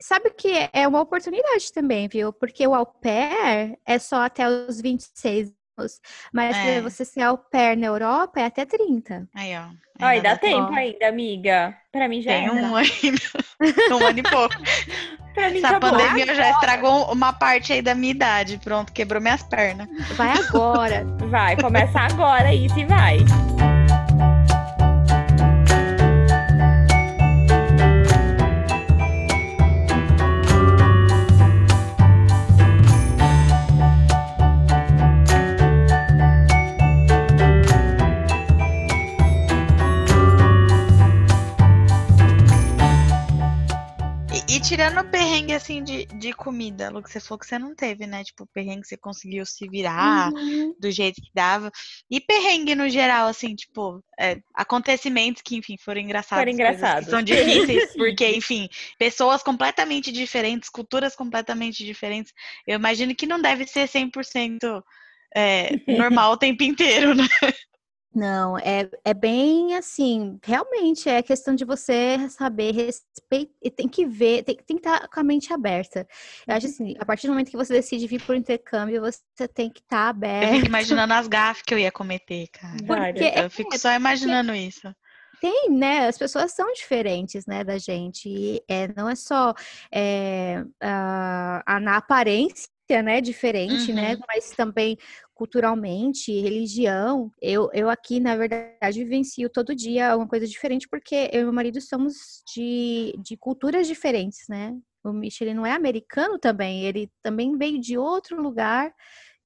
sabe 0.00 0.30
que 0.30 0.52
é 0.72 0.86
uma 0.86 1.00
oportunidade 1.00 1.72
também, 1.72 2.08
viu? 2.08 2.32
Porque 2.32 2.66
o 2.66 2.74
au 2.74 2.86
pair 2.86 3.78
é 3.86 3.98
só 3.98 4.22
até 4.22 4.48
os 4.48 4.80
26 4.80 5.52
anos. 5.76 6.00
Mas 6.32 6.56
é. 6.56 6.80
você 6.80 7.04
ser 7.04 7.22
au 7.22 7.38
pair 7.38 7.76
na 7.76 7.86
Europa 7.86 8.40
é 8.40 8.44
até 8.44 8.64
30. 8.64 9.28
Aí, 9.34 9.56
ó. 9.56 9.68
Ai, 10.00 10.20
dá 10.20 10.36
tempo 10.36 10.72
ainda, 10.72 11.08
amiga. 11.08 11.76
Pra 11.90 12.08
mim 12.08 12.22
já 12.22 12.32
Tem 12.32 12.50
um 12.50 12.76
ainda. 12.76 13.18
um 13.94 14.06
ano 14.06 14.18
e 14.18 14.22
pouco. 14.22 14.54
pra 15.38 15.50
mim 15.50 15.58
Essa 15.58 15.80
pandemia 15.80 16.24
agora. 16.24 16.34
já 16.34 16.50
estragou 16.50 17.12
uma 17.12 17.32
parte 17.32 17.72
aí 17.72 17.80
da 17.82 17.94
minha 17.94 18.10
idade. 18.10 18.58
Pronto, 18.62 18.92
quebrou 18.92 19.20
minhas 19.22 19.42
pernas. 19.42 19.88
Vai 20.16 20.32
agora. 20.32 21.06
vai, 21.28 21.56
começa 21.56 22.00
agora 22.00 22.52
isso 22.52 22.78
e 22.78 22.84
vai. 22.84 23.18
Tirando 44.68 45.00
o 45.00 45.10
perrengue, 45.10 45.54
assim, 45.54 45.82
de, 45.82 46.04
de 46.04 46.30
comida, 46.34 46.90
Lu, 46.90 47.02
que 47.02 47.10
você 47.10 47.18
falou 47.18 47.38
que 47.38 47.46
você 47.46 47.58
não 47.58 47.74
teve, 47.74 48.06
né? 48.06 48.22
Tipo, 48.22 48.46
perrengue 48.52 48.82
que 48.82 48.88
você 48.88 48.98
conseguiu 48.98 49.46
se 49.46 49.66
virar 49.66 50.30
uhum. 50.30 50.74
do 50.78 50.90
jeito 50.90 51.22
que 51.22 51.30
dava. 51.34 51.72
E 52.10 52.20
perrengue 52.20 52.74
no 52.74 52.86
geral, 52.86 53.28
assim, 53.28 53.54
tipo, 53.54 54.04
é, 54.20 54.38
acontecimentos 54.54 55.40
que, 55.40 55.56
enfim, 55.56 55.76
foram 55.78 56.02
engraçados. 56.02 56.42
Foram 56.42 56.52
engraçados. 56.52 57.08
são 57.08 57.22
difíceis, 57.22 57.94
porque, 57.96 58.28
enfim, 58.36 58.68
pessoas 58.98 59.42
completamente 59.42 60.12
diferentes, 60.12 60.68
culturas 60.68 61.16
completamente 61.16 61.82
diferentes. 61.82 62.34
Eu 62.66 62.74
imagino 62.74 63.14
que 63.14 63.26
não 63.26 63.40
deve 63.40 63.66
ser 63.66 63.88
100% 63.88 64.82
é, 65.34 65.70
normal 65.96 66.32
o 66.32 66.36
tempo 66.36 66.62
inteiro, 66.62 67.14
né? 67.14 67.26
Não, 68.14 68.58
é, 68.58 68.88
é 69.04 69.12
bem 69.12 69.76
assim, 69.76 70.38
realmente 70.42 71.08
é 71.08 71.22
questão 71.22 71.54
de 71.54 71.64
você 71.64 72.28
saber 72.30 72.72
respeitar, 72.72 73.52
e 73.62 73.70
tem 73.70 73.86
que 73.86 74.06
ver, 74.06 74.42
tem, 74.42 74.56
tem 74.56 74.76
que 74.76 74.80
estar 74.88 75.00
tá 75.00 75.08
com 75.08 75.20
a 75.20 75.22
mente 75.22 75.52
aberta. 75.52 76.06
Eu 76.46 76.54
acho 76.54 76.66
assim, 76.66 76.96
a 76.98 77.04
partir 77.04 77.26
do 77.26 77.32
momento 77.32 77.50
que 77.50 77.56
você 77.56 77.74
decide 77.74 78.06
vir 78.06 78.22
por 78.22 78.34
intercâmbio, 78.34 79.02
você 79.02 79.46
tem 79.46 79.70
que 79.70 79.80
estar 79.80 80.04
tá 80.04 80.08
aberto. 80.08 80.48
Eu 80.48 80.54
fico 80.54 80.66
imaginando 80.66 81.12
as 81.12 81.28
gafas 81.28 81.62
que 81.62 81.74
eu 81.74 81.78
ia 81.78 81.92
cometer, 81.92 82.48
cara. 82.48 82.76
Porque, 82.78 83.32
eu 83.36 83.50
fico 83.50 83.74
é, 83.74 83.78
só 83.78 83.92
imaginando 83.92 84.54
isso. 84.54 84.92
Tem, 85.40 85.70
né? 85.70 86.08
As 86.08 86.18
pessoas 86.18 86.52
são 86.52 86.72
diferentes, 86.72 87.46
né, 87.46 87.62
da 87.62 87.78
gente. 87.78 88.28
E 88.28 88.62
é, 88.68 88.88
não 88.96 89.08
é 89.08 89.14
só 89.14 89.54
é, 89.92 90.64
a, 90.80 91.78
na 91.80 91.96
aparência, 91.96 92.68
né, 93.04 93.20
diferente, 93.20 93.92
né, 93.92 94.12
uhum. 94.12 94.18
né, 94.18 94.24
mas 94.26 94.50
também 94.50 94.96
culturalmente, 95.38 96.32
religião. 96.40 97.30
Eu, 97.40 97.70
eu 97.72 97.88
aqui, 97.88 98.18
na 98.18 98.34
verdade, 98.34 99.04
vivencio 99.04 99.48
todo 99.48 99.72
dia 99.72 100.16
uma 100.16 100.26
coisa 100.26 100.48
diferente, 100.48 100.88
porque 100.90 101.30
eu 101.32 101.42
e 101.42 101.44
meu 101.44 101.52
marido 101.52 101.80
somos 101.80 102.42
de, 102.52 103.14
de 103.22 103.36
culturas 103.36 103.86
diferentes, 103.86 104.40
né? 104.48 104.76
O 105.04 105.12
Mitch, 105.12 105.40
ele 105.40 105.54
não 105.54 105.64
é 105.64 105.70
americano 105.70 106.40
também, 106.40 106.84
ele 106.84 107.08
também 107.22 107.56
veio 107.56 107.80
de 107.80 107.96
outro 107.96 108.42
lugar 108.42 108.92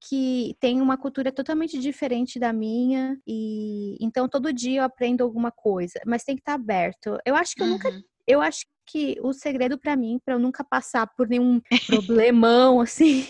que 0.08 0.56
tem 0.58 0.80
uma 0.80 0.96
cultura 0.96 1.30
totalmente 1.30 1.78
diferente 1.78 2.40
da 2.40 2.52
minha 2.52 3.16
e 3.24 3.96
então 4.00 4.28
todo 4.28 4.52
dia 4.52 4.80
eu 4.80 4.84
aprendo 4.84 5.22
alguma 5.22 5.52
coisa, 5.52 6.00
mas 6.06 6.24
tem 6.24 6.34
que 6.34 6.40
estar 6.40 6.54
aberto. 6.54 7.18
Eu 7.24 7.36
acho 7.36 7.54
que 7.54 7.62
eu 7.62 7.66
nunca 7.66 7.90
uhum. 7.90 8.02
eu 8.26 8.40
acho 8.40 8.64
que 8.86 9.16
o 9.22 9.32
segredo 9.32 9.78
para 9.78 9.96
mim, 9.96 10.18
para 10.24 10.34
eu 10.34 10.38
nunca 10.38 10.64
passar 10.64 11.06
por 11.06 11.28
nenhum 11.28 11.60
problemão 11.86 12.80
assim, 12.82 13.26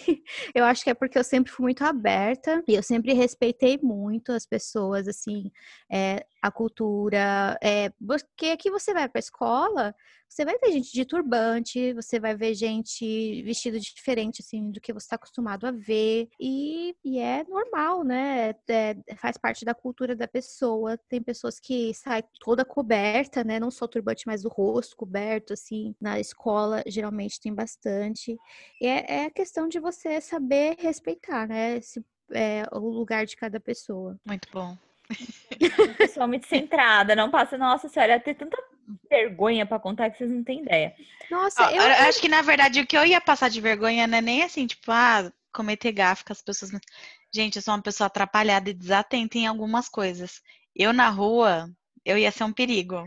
eu 0.54 0.64
acho 0.64 0.84
que 0.84 0.90
é 0.90 0.94
porque 0.94 1.18
eu 1.18 1.24
sempre 1.24 1.52
fui 1.52 1.64
muito 1.64 1.82
aberta 1.82 2.62
e 2.66 2.74
eu 2.74 2.82
sempre 2.82 3.12
respeitei 3.12 3.78
muito 3.82 4.32
as 4.32 4.46
pessoas, 4.46 5.08
assim, 5.08 5.50
é, 5.90 6.24
a 6.42 6.50
cultura, 6.50 7.58
é, 7.62 7.90
porque 8.06 8.46
aqui 8.46 8.70
você 8.70 8.92
vai 8.92 9.08
para 9.08 9.18
escola, 9.18 9.94
você 10.32 10.46
vai 10.46 10.56
ver 10.58 10.72
gente 10.72 10.90
de 10.90 11.04
turbante, 11.04 11.92
você 11.92 12.18
vai 12.18 12.34
ver 12.34 12.54
gente 12.54 13.42
vestido 13.42 13.78
de 13.78 13.94
diferente, 13.94 14.40
assim, 14.40 14.70
do 14.70 14.80
que 14.80 14.90
você 14.90 15.04
está 15.04 15.16
acostumado 15.16 15.66
a 15.66 15.70
ver. 15.70 16.30
E, 16.40 16.96
e 17.04 17.18
é 17.18 17.44
normal, 17.44 18.02
né? 18.02 18.54
É, 18.66 18.96
faz 19.18 19.36
parte 19.36 19.62
da 19.62 19.74
cultura 19.74 20.16
da 20.16 20.26
pessoa. 20.26 20.96
Tem 21.06 21.22
pessoas 21.22 21.60
que 21.60 21.92
saem 21.92 22.24
toda 22.40 22.64
coberta, 22.64 23.44
né? 23.44 23.60
Não 23.60 23.70
só 23.70 23.84
o 23.84 23.88
turbante, 23.88 24.26
mas 24.26 24.46
o 24.46 24.48
rosto 24.48 24.96
coberto, 24.96 25.41
assim. 25.50 25.94
Na 26.00 26.20
escola, 26.20 26.82
geralmente 26.86 27.40
tem 27.40 27.54
bastante. 27.54 28.36
E 28.80 28.86
é, 28.86 29.04
é 29.08 29.24
a 29.26 29.30
questão 29.30 29.68
de 29.68 29.80
você 29.80 30.20
saber 30.20 30.76
respeitar, 30.78 31.48
né? 31.48 31.76
Esse, 31.76 32.04
é, 32.30 32.64
o 32.72 32.78
lugar 32.78 33.26
de 33.26 33.36
cada 33.36 33.58
pessoa. 33.58 34.18
Muito 34.26 34.48
bom. 34.52 34.76
Pessoa 35.98 36.26
muito 36.26 36.46
centrada, 36.46 37.14
não 37.14 37.30
passa, 37.30 37.58
nossa 37.58 37.88
senhora, 37.88 38.18
ter 38.18 38.34
tanta 38.34 38.56
vergonha 39.10 39.66
para 39.66 39.78
contar 39.78 40.10
que 40.10 40.18
vocês 40.18 40.30
não 40.30 40.42
têm 40.42 40.62
ideia. 40.62 40.94
Nossa, 41.30 41.70
eu... 41.70 41.82
eu 41.82 42.08
acho 42.08 42.20
que 42.20 42.28
na 42.28 42.42
verdade 42.42 42.80
o 42.80 42.86
que 42.86 42.96
eu 42.96 43.04
ia 43.04 43.20
passar 43.20 43.50
de 43.50 43.60
vergonha 43.60 44.06
não 44.06 44.18
é 44.18 44.20
nem 44.20 44.42
assim, 44.42 44.66
tipo, 44.66 44.90
ah, 44.90 45.30
cometer 45.52 45.92
gafe 45.92 46.24
com 46.24 46.32
as 46.32 46.42
pessoas. 46.42 46.70
Gente, 47.34 47.56
eu 47.56 47.62
sou 47.62 47.74
uma 47.74 47.82
pessoa 47.82 48.06
atrapalhada 48.06 48.70
e 48.70 48.74
desatenta 48.74 49.38
em 49.38 49.46
algumas 49.46 49.88
coisas. 49.88 50.40
Eu 50.74 50.92
na 50.92 51.08
rua, 51.08 51.70
eu 52.04 52.18
ia 52.18 52.30
ser 52.30 52.44
um 52.44 52.52
perigo. 52.52 53.04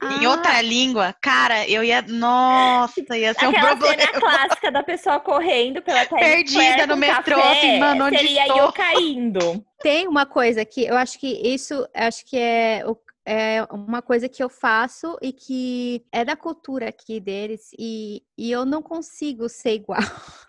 Ah. 0.00 0.14
Em 0.20 0.26
outra 0.26 0.60
língua, 0.62 1.14
cara, 1.20 1.68
eu 1.68 1.84
ia. 1.84 2.02
Nossa, 2.02 3.00
ia 3.16 3.34
ser 3.34 3.46
Aquela 3.46 3.74
um 3.74 3.78
problema. 3.78 4.02
cena 4.02 4.20
clássica 4.20 4.70
da 4.72 4.82
pessoa 4.82 5.20
correndo 5.20 5.82
pela 5.82 6.06
Perdida 6.06 6.86
no 6.86 6.96
metrô, 6.96 7.36
café, 7.36 7.58
assim, 7.58 7.78
mano, 7.78 8.04
onde 8.06 8.18
seria 8.18 8.46
estou? 8.46 8.58
eu 8.58 8.72
caindo. 8.72 9.64
Tem 9.82 10.08
uma 10.08 10.26
coisa 10.26 10.64
que 10.64 10.84
eu 10.84 10.96
acho 10.96 11.18
que 11.18 11.28
isso 11.28 11.86
acho 11.94 12.24
que 12.26 12.38
é 12.38 12.82
é 13.26 13.62
uma 13.70 14.02
coisa 14.02 14.28
que 14.28 14.42
eu 14.42 14.48
faço 14.48 15.16
e 15.20 15.32
que 15.32 16.04
é 16.10 16.24
da 16.24 16.34
cultura 16.34 16.88
aqui 16.88 17.20
deles 17.20 17.70
e, 17.78 18.22
e 18.36 18.50
eu 18.50 18.64
não 18.64 18.82
consigo 18.82 19.48
ser 19.48 19.74
igual. 19.74 20.00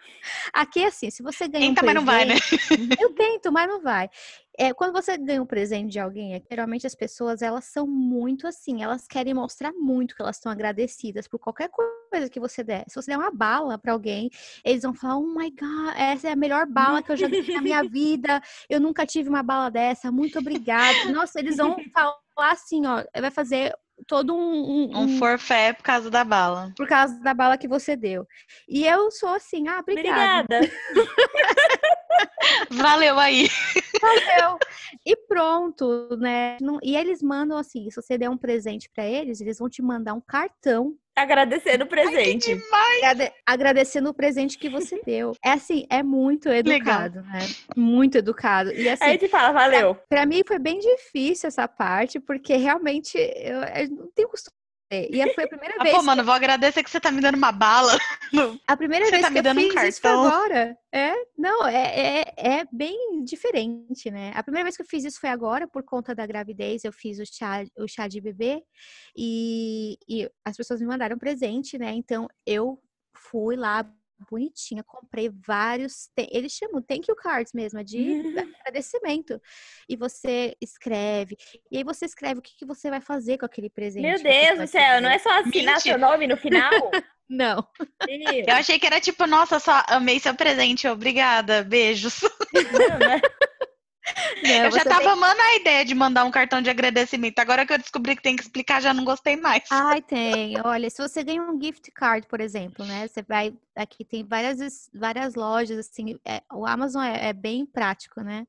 Aqui 0.53 0.83
é 0.83 0.87
assim, 0.87 1.09
se 1.09 1.23
você 1.23 1.47
ganha 1.47 1.67
Tenta, 1.67 1.81
um 1.81 1.85
presente, 1.85 2.05
mas 2.05 2.05
não 2.05 2.05
vai, 2.05 2.25
né? 2.25 2.95
Eu 2.99 3.13
tento, 3.13 3.51
mas 3.51 3.67
não 3.67 3.81
vai. 3.81 4.09
É, 4.57 4.73
quando 4.73 4.91
você 4.91 5.17
ganha 5.17 5.41
um 5.41 5.45
presente 5.45 5.91
de 5.91 5.99
alguém, 5.99 6.35
é, 6.35 6.41
geralmente 6.49 6.85
as 6.85 6.93
pessoas 6.93 7.41
elas 7.41 7.65
são 7.65 7.87
muito 7.87 8.45
assim, 8.45 8.83
elas 8.83 9.07
querem 9.07 9.33
mostrar 9.33 9.71
muito 9.73 10.15
que 10.15 10.21
elas 10.21 10.35
estão 10.35 10.51
agradecidas 10.51 11.27
por 11.27 11.39
qualquer 11.39 11.69
coisa 11.69 12.29
que 12.29 12.39
você 12.39 12.63
der. 12.63 12.83
Se 12.87 12.95
você 12.95 13.11
der 13.11 13.17
uma 13.17 13.31
bala 13.31 13.77
para 13.77 13.93
alguém, 13.93 14.29
eles 14.63 14.83
vão 14.83 14.93
falar: 14.93 15.17
"Oh 15.17 15.25
my 15.25 15.49
god, 15.49 15.95
essa 15.97 16.27
é 16.27 16.31
a 16.33 16.35
melhor 16.35 16.65
bala 16.67 17.01
que 17.01 17.11
eu 17.11 17.17
já 17.17 17.27
vi 17.27 17.53
na 17.53 17.61
minha 17.61 17.81
vida. 17.89 18.41
Eu 18.69 18.79
nunca 18.79 19.05
tive 19.05 19.29
uma 19.29 19.41
bala 19.41 19.69
dessa. 19.69 20.11
Muito 20.11 20.37
obrigada". 20.39 21.11
Nossa, 21.11 21.39
eles 21.39 21.57
vão 21.57 21.77
falar 21.93 22.51
assim, 22.51 22.85
ó, 22.85 23.03
vai 23.19 23.31
fazer 23.31 23.73
todo 24.07 24.35
um, 24.35 24.91
um, 24.91 24.97
um 24.97 25.17
forfé 25.17 25.73
por 25.73 25.83
causa 25.83 26.09
da 26.09 26.23
bala. 26.23 26.73
Por 26.75 26.87
causa 26.87 27.19
da 27.21 27.33
bala 27.33 27.57
que 27.57 27.67
você 27.67 27.95
deu. 27.95 28.27
E 28.67 28.85
eu 28.85 29.11
sou 29.11 29.29
assim, 29.29 29.67
ah, 29.67 29.79
obrigada. 29.79 30.57
Obrigada. 30.57 30.71
Valeu 32.71 33.19
aí. 33.19 33.49
Valeu. 34.01 34.57
E 35.05 35.15
pronto, 35.15 36.17
né? 36.17 36.57
E 36.83 36.95
eles 36.95 37.21
mandam 37.21 37.57
assim, 37.57 37.89
se 37.89 38.01
você 38.01 38.17
der 38.17 38.29
um 38.29 38.37
presente 38.37 38.89
para 38.89 39.05
eles, 39.05 39.41
eles 39.41 39.59
vão 39.59 39.69
te 39.69 39.81
mandar 39.81 40.13
um 40.13 40.21
cartão 40.21 40.95
Agradecendo 41.21 41.83
o 41.83 41.87
presente. 41.87 42.59
Ai, 42.73 43.31
agradecendo 43.45 44.09
o 44.09 44.13
presente 44.13 44.57
que 44.57 44.67
você 44.67 44.99
deu. 45.05 45.35
É 45.45 45.51
assim, 45.51 45.85
é 45.87 46.01
muito 46.01 46.49
educado, 46.49 47.19
Legal. 47.19 47.31
né? 47.31 47.39
Muito 47.77 48.17
educado. 48.17 48.71
E 48.73 48.89
assim, 48.89 49.03
Aí 49.03 49.17
te 49.19 49.27
fala, 49.27 49.51
valeu. 49.51 49.93
Pra, 49.93 50.03
pra, 50.09 50.25
mim 50.25 50.41
foi 50.45 50.57
bem 50.57 50.79
difícil 50.79 51.47
essa 51.47 51.67
parte, 51.67 52.19
porque 52.19 52.55
realmente 52.55 53.17
eu, 53.17 53.61
eu 53.61 53.89
não 53.89 54.11
tenho 54.15 54.29
costume 54.29 54.60
e 54.91 55.33
foi 55.33 55.45
a 55.45 55.47
primeira 55.47 55.75
ah, 55.79 55.83
vez. 55.83 55.95
Pô, 55.95 56.03
mano, 56.03 56.23
vou 56.23 56.33
agradecer 56.33 56.83
que 56.83 56.89
você 56.89 56.99
tá 56.99 57.11
me 57.11 57.21
dando 57.21 57.35
uma 57.35 57.51
bala. 57.51 57.97
A 58.67 58.77
primeira 58.77 59.05
você 59.05 59.11
vez 59.11 59.21
tá 59.21 59.27
que 59.29 59.33
me 59.33 59.41
dando 59.41 59.59
eu 59.59 59.69
fiz 59.69 59.83
um 59.83 59.87
isso 59.87 60.01
foi 60.01 60.11
agora. 60.11 60.77
É, 60.93 61.13
não, 61.37 61.67
é, 61.67 62.21
é, 62.21 62.33
é, 62.37 62.65
bem 62.71 63.23
diferente, 63.23 64.11
né? 64.11 64.31
A 64.35 64.43
primeira 64.43 64.65
vez 64.65 64.75
que 64.75 64.83
eu 64.83 64.87
fiz 64.87 65.03
isso 65.03 65.19
foi 65.19 65.29
agora, 65.29 65.67
por 65.67 65.83
conta 65.83 66.13
da 66.13 66.25
gravidez. 66.25 66.83
Eu 66.83 66.91
fiz 66.91 67.19
o 67.19 67.25
chá, 67.25 67.63
o 67.77 67.87
chá 67.87 68.07
de 68.07 68.19
bebê 68.19 68.61
e, 69.15 69.97
e 70.07 70.29
as 70.45 70.57
pessoas 70.57 70.81
me 70.81 70.87
mandaram 70.87 71.17
presente, 71.17 71.77
né? 71.77 71.91
Então 71.93 72.27
eu 72.45 72.77
fui 73.15 73.55
lá, 73.55 73.85
bonitinha. 74.29 74.83
Comprei 74.83 75.29
vários. 75.29 76.09
Eles 76.17 76.51
chamam 76.51 76.81
thank 76.81 77.09
you 77.09 77.15
cards 77.15 77.53
mesmo, 77.53 77.79
é 77.79 77.83
de 77.83 77.99
agradecimento. 78.61 79.41
E 79.87 79.95
você 79.95 80.55
escreve. 80.61 81.37
E 81.71 81.77
aí 81.77 81.83
você 81.83 82.05
escreve 82.05 82.39
o 82.39 82.41
que, 82.41 82.57
que 82.57 82.65
você 82.65 82.89
vai 82.89 83.01
fazer 83.01 83.37
com 83.37 83.45
aquele 83.45 83.69
presente. 83.69 84.03
Meu 84.03 84.21
Deus 84.21 84.59
do 84.59 84.67
céu, 84.67 84.81
fazer. 84.81 85.01
não 85.01 85.09
é 85.09 85.19
só 85.19 85.39
assinar 85.39 85.79
seu 85.79 85.97
nome 85.97 86.27
no 86.27 86.37
final? 86.37 86.71
não. 87.29 87.65
Eu 88.47 88.55
achei 88.55 88.77
que 88.77 88.85
era 88.85 88.99
tipo, 88.99 89.25
nossa, 89.25 89.59
só 89.59 89.83
amei 89.87 90.19
seu 90.19 90.35
presente, 90.35 90.87
obrigada, 90.87 91.63
beijos. 91.63 92.21
Não, 92.53 92.99
né? 92.99 93.21
Não, 94.43 94.65
eu 94.65 94.71
já 94.71 94.83
tava 94.83 95.01
tem... 95.01 95.09
amando 95.09 95.41
a 95.41 95.55
ideia 95.55 95.85
de 95.85 95.93
mandar 95.93 96.23
um 96.25 96.31
cartão 96.31 96.61
de 96.61 96.69
agradecimento. 96.69 97.39
Agora 97.39 97.65
que 97.65 97.73
eu 97.73 97.77
descobri 97.77 98.15
que 98.15 98.21
tem 98.21 98.35
que 98.35 98.43
explicar, 98.43 98.81
já 98.81 98.93
não 98.93 99.03
gostei 99.03 99.35
mais. 99.35 99.63
Ai, 99.69 100.01
tem. 100.01 100.59
Olha, 100.63 100.89
se 100.89 101.01
você 101.01 101.23
ganha 101.23 101.41
um 101.41 101.61
gift 101.61 101.91
card, 101.91 102.27
por 102.27 102.41
exemplo, 102.41 102.85
né? 102.85 103.07
Você 103.07 103.21
vai. 103.21 103.53
Aqui 103.75 104.03
tem 104.03 104.23
várias, 104.23 104.89
várias 104.93 105.35
lojas, 105.35 105.77
assim. 105.77 106.19
É, 106.25 106.41
o 106.51 106.65
Amazon 106.65 107.03
é, 107.03 107.29
é 107.29 107.33
bem 107.33 107.65
prático, 107.65 108.21
né? 108.21 108.45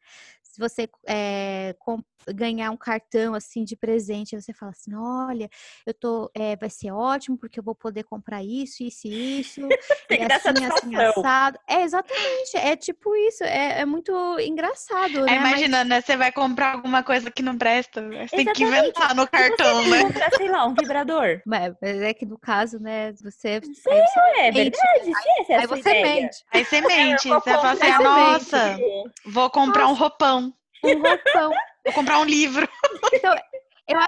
Se 0.52 0.60
você 0.60 0.86
é, 1.08 1.74
ganhar 2.28 2.70
um 2.70 2.76
cartão 2.76 3.34
assim 3.34 3.64
de 3.64 3.74
presente, 3.74 4.38
você 4.38 4.52
fala 4.52 4.70
assim, 4.70 4.94
olha, 4.94 5.48
eu 5.86 5.94
tô, 5.94 6.30
é, 6.34 6.54
vai 6.56 6.68
ser 6.68 6.92
ótimo 6.92 7.38
porque 7.38 7.58
eu 7.58 7.64
vou 7.64 7.74
poder 7.74 8.04
comprar 8.04 8.44
isso, 8.44 8.82
isso 8.84 9.08
e 9.08 9.40
isso, 9.40 9.60
Tem 10.08 10.20
e 10.20 10.32
assim, 10.32 10.64
assim, 10.66 10.94
assado. 10.96 11.58
É 11.66 11.82
exatamente, 11.82 12.56
é 12.56 12.76
tipo 12.76 13.16
isso, 13.16 13.42
é, 13.44 13.80
é 13.80 13.86
muito 13.86 14.12
engraçado, 14.40 15.24
né? 15.24 15.32
É, 15.32 15.36
imagina, 15.36 15.78
Mas... 15.78 15.88
né? 15.88 16.00
Você 16.02 16.16
vai 16.18 16.30
comprar 16.30 16.74
alguma 16.74 17.02
coisa 17.02 17.30
que 17.30 17.42
não 17.42 17.56
presta, 17.56 18.02
você 18.02 18.36
tem 18.36 18.52
que 18.52 18.62
inventar 18.62 19.14
no 19.14 19.26
cartão, 19.26 19.88
né? 19.88 20.02
Comprar, 20.02 20.30
sei 20.36 20.48
lá, 20.50 20.66
um 20.66 20.74
vibrador. 20.74 21.40
Mas 21.46 21.74
é 21.80 22.12
que 22.12 22.26
no 22.26 22.38
caso, 22.38 22.78
né, 22.78 23.12
você. 23.22 23.62
Sim, 23.62 23.72
você 23.72 23.90
é 24.36 24.52
mente, 24.52 24.78
verdade, 24.78 25.04
sim, 25.04 25.54
aí 25.54 25.66
você 25.66 26.02
mente. 26.02 26.44
Aí 26.52 26.64
você 26.64 26.80
mente, 26.86 27.28
você 27.28 27.50
fala 27.50 27.72
assim, 27.72 27.86
ah, 27.86 27.98
nossa, 28.02 28.78
vou 29.24 29.48
comprar 29.48 29.88
um 29.88 29.94
roupão 29.94 30.41
um 30.84 31.00
roupão. 31.00 31.52
Vou 31.84 31.94
comprar 31.94 32.20
um 32.20 32.24
livro. 32.24 32.68
Então, 33.12 33.34
eu 33.88 33.98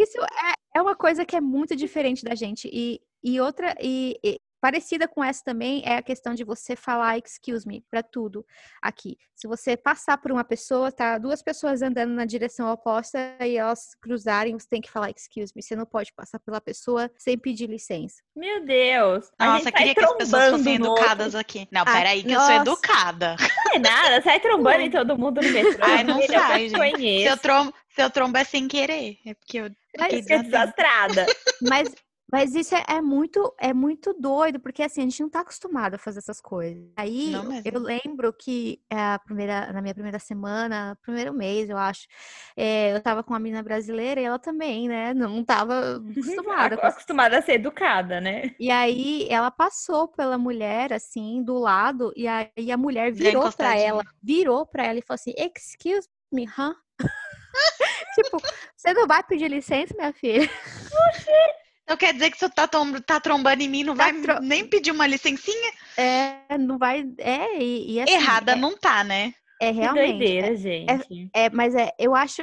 isso 0.00 0.20
é, 0.22 0.78
é 0.78 0.82
uma 0.82 0.94
coisa 0.94 1.24
que 1.24 1.36
é 1.36 1.40
muito 1.40 1.74
diferente 1.74 2.24
da 2.24 2.34
gente. 2.34 2.68
E, 2.72 3.00
e 3.22 3.40
outra, 3.40 3.74
e, 3.80 4.18
e 4.22 4.40
Parecida 4.64 5.06
com 5.06 5.22
essa 5.22 5.44
também 5.44 5.82
é 5.84 5.98
a 5.98 6.02
questão 6.02 6.32
de 6.32 6.42
você 6.42 6.74
falar 6.74 7.18
excuse 7.18 7.68
me 7.68 7.84
para 7.90 8.02
tudo 8.02 8.46
aqui. 8.80 9.18
Se 9.34 9.46
você 9.46 9.76
passar 9.76 10.16
por 10.16 10.32
uma 10.32 10.42
pessoa, 10.42 10.90
tá 10.90 11.18
duas 11.18 11.42
pessoas 11.42 11.82
andando 11.82 12.14
na 12.14 12.24
direção 12.24 12.72
oposta 12.72 13.18
e 13.42 13.58
elas 13.58 13.94
cruzarem, 14.00 14.58
você 14.58 14.66
tem 14.66 14.80
que 14.80 14.90
falar 14.90 15.10
excuse 15.10 15.52
me. 15.54 15.62
Você 15.62 15.76
não 15.76 15.84
pode 15.84 16.14
passar 16.14 16.38
pela 16.38 16.62
pessoa 16.62 17.10
sem 17.18 17.36
pedir 17.36 17.68
licença. 17.68 18.22
Meu 18.34 18.64
Deus. 18.64 19.30
Nossa, 19.38 19.70
queria 19.70 19.94
que 19.94 20.02
as 20.02 20.14
pessoas 20.14 20.52
fossem 20.52 20.76
educadas 20.76 21.34
aqui. 21.34 21.68
Não, 21.70 21.84
peraí, 21.84 22.22
que 22.22 22.32
nossa. 22.32 22.52
eu 22.52 22.54
sou 22.54 22.62
educada. 22.62 23.36
Não 23.66 23.74
é 23.74 23.78
nada, 23.78 24.22
sai 24.22 24.40
trombando 24.40 24.80
em 24.80 24.90
todo 24.90 25.18
mundo 25.18 25.42
no 25.42 25.50
metrô. 25.50 25.84
Ai, 25.84 26.04
não 26.04 26.22
sai, 26.22 26.70
gente. 26.70 27.20
Se 27.20 27.24
eu, 27.24 27.36
trombo, 27.36 27.74
se 27.90 28.02
eu 28.02 28.08
trombo 28.08 28.38
é 28.38 28.44
sem 28.44 28.66
querer. 28.66 29.18
É 29.26 29.34
porque 29.34 29.58
eu. 29.58 29.70
Mas, 29.98 30.24
desastrada. 30.24 31.26
Mas 31.60 31.88
mas 32.34 32.52
isso 32.52 32.74
é, 32.74 32.84
é, 32.88 33.00
muito 33.00 33.54
é 33.60 33.72
muito 33.72 34.12
doido, 34.12 34.58
porque 34.58 34.82
assim, 34.82 35.02
a 35.02 35.04
gente 35.04 35.22
não 35.22 35.30
tá 35.30 35.38
acostumado 35.38 35.94
a 35.94 35.98
fazer 35.98 36.18
essas 36.18 36.40
coisas. 36.40 36.84
Aí 36.96 37.32
eu 37.64 37.78
lembro 37.78 38.32
que 38.32 38.80
é, 38.90 38.98
a 38.98 39.20
primeira, 39.20 39.72
na 39.72 39.80
minha 39.80 39.94
primeira 39.94 40.18
semana, 40.18 40.98
primeiro 41.00 41.32
mês, 41.32 41.70
eu 41.70 41.78
acho, 41.78 42.08
é, 42.56 42.92
eu 42.92 43.00
tava 43.00 43.22
com 43.22 43.32
uma 43.32 43.38
menina 43.38 43.62
brasileira 43.62 44.20
e 44.20 44.24
ela 44.24 44.40
também, 44.40 44.88
né? 44.88 45.14
Não 45.14 45.44
tava 45.44 46.02
acostumada. 46.10 46.74
acostumada 46.74 47.38
a 47.38 47.42
ser 47.42 47.52
educada, 47.52 48.20
né? 48.20 48.50
E 48.58 48.68
aí 48.68 49.28
ela 49.30 49.52
passou 49.52 50.08
pela 50.08 50.36
mulher, 50.36 50.92
assim, 50.92 51.40
do 51.40 51.56
lado, 51.56 52.12
e 52.16 52.26
aí 52.26 52.72
a 52.72 52.76
mulher 52.76 53.12
virou 53.12 53.52
para 53.52 53.78
ela, 53.78 54.02
virou 54.20 54.66
para 54.66 54.84
ela 54.84 54.98
e 54.98 55.02
falou 55.02 55.14
assim: 55.14 55.34
Excuse 55.38 56.08
me, 56.32 56.46
huh? 56.46 56.74
tipo, 58.16 58.38
você 58.76 58.92
não 58.92 59.06
vai 59.06 59.22
pedir 59.22 59.46
licença, 59.46 59.94
minha 59.96 60.12
filha? 60.12 60.50
Oxi! 61.08 61.63
Então 61.84 61.96
quer 61.96 62.14
dizer 62.14 62.30
que 62.30 62.38
você 62.38 62.48
tá, 62.48 62.66
tá 62.66 63.20
trombando 63.20 63.62
em 63.62 63.68
mim, 63.68 63.84
não 63.84 63.94
tá 63.94 64.04
vai 64.04 64.12
tro... 64.20 64.40
nem 64.40 64.66
pedir 64.66 64.90
uma 64.90 65.06
licencinha? 65.06 65.72
É, 65.96 66.58
não 66.58 66.78
vai. 66.78 67.04
É, 67.18 67.58
e, 67.62 67.92
e 67.92 68.00
assim, 68.00 68.14
Errada 68.14 68.52
é, 68.52 68.56
não 68.56 68.76
tá, 68.76 69.04
né? 69.04 69.34
É 69.60 69.70
realmente. 69.70 70.04
Que 70.04 70.18
doideira, 70.18 70.46
é, 70.48 70.56
gente. 70.56 71.30
É, 71.34 71.44
é, 71.44 71.50
mas 71.50 71.74
é, 71.74 71.92
eu 71.98 72.14
acho, 72.14 72.42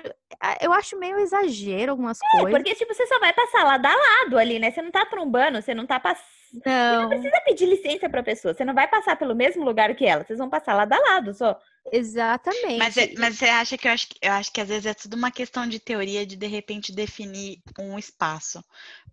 eu 0.62 0.72
acho 0.72 0.98
meio 0.98 1.20
exagero 1.20 1.92
algumas 1.92 2.18
é, 2.18 2.39
coisas. 2.39 2.52
Porque, 2.52 2.76
tipo, 2.76 2.94
você 2.94 3.06
só 3.08 3.20
vai 3.20 3.34
passar 3.34 3.64
lado 3.64 3.86
a 3.86 3.96
lado 3.96 4.38
ali, 4.38 4.60
né? 4.60 4.72
Você 4.72 4.82
não 4.82 4.92
tá 4.92 5.06
trombando, 5.06 5.62
você 5.62 5.74
não 5.74 5.86
tá 5.86 6.00
passando. 6.00 6.26
Não. 6.54 6.62
Você 6.64 7.02
não 7.02 7.10
precisa 7.10 7.42
pedir 7.46 7.66
licença 7.66 8.10
pra 8.10 8.24
pessoa. 8.24 8.54
Você 8.54 8.66
não 8.66 8.74
vai 8.74 8.88
passar 8.88 9.16
pelo 9.16 9.36
mesmo 9.36 9.64
lugar 9.64 9.94
que 9.96 10.06
ela. 10.06 10.24
Vocês 10.24 10.39
vão 10.39 10.50
passar 10.50 10.74
lado 10.74 10.94
a 10.94 11.00
lado 11.00 11.34
só. 11.34 11.58
Exatamente. 11.92 12.78
Mas, 12.78 12.98
é, 12.98 13.14
mas 13.18 13.38
você 13.38 13.46
acha 13.46 13.78
que 13.78 13.88
eu 13.88 13.92
acho, 13.92 14.08
eu 14.22 14.32
acho 14.34 14.52
que 14.52 14.62
às 14.62 14.68
vezes 14.68 14.86
é 14.86 14.94
tudo 14.94 15.16
uma 15.16 15.32
questão 15.32 15.68
de 15.68 15.80
teoria 15.80 16.26
de 16.26 16.36
de 16.36 16.48
repente 16.48 16.94
definir 16.94 17.62
um 17.80 17.98
espaço. 17.98 18.64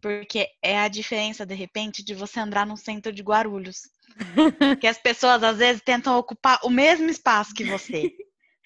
Porque 0.00 0.48
é 0.62 0.78
a 0.78 0.88
diferença, 0.88 1.44
de 1.44 1.54
repente, 1.54 2.04
de 2.04 2.14
você 2.14 2.40
andar 2.40 2.66
num 2.66 2.76
centro 2.76 3.12
de 3.12 3.22
Guarulhos. 3.22 3.82
que 4.80 4.86
as 4.86 4.98
pessoas 4.98 5.42
às 5.42 5.58
vezes 5.58 5.82
tentam 5.82 6.16
ocupar 6.18 6.58
o 6.62 6.70
mesmo 6.70 7.08
espaço 7.08 7.54
que 7.54 7.64
você. 7.64 8.12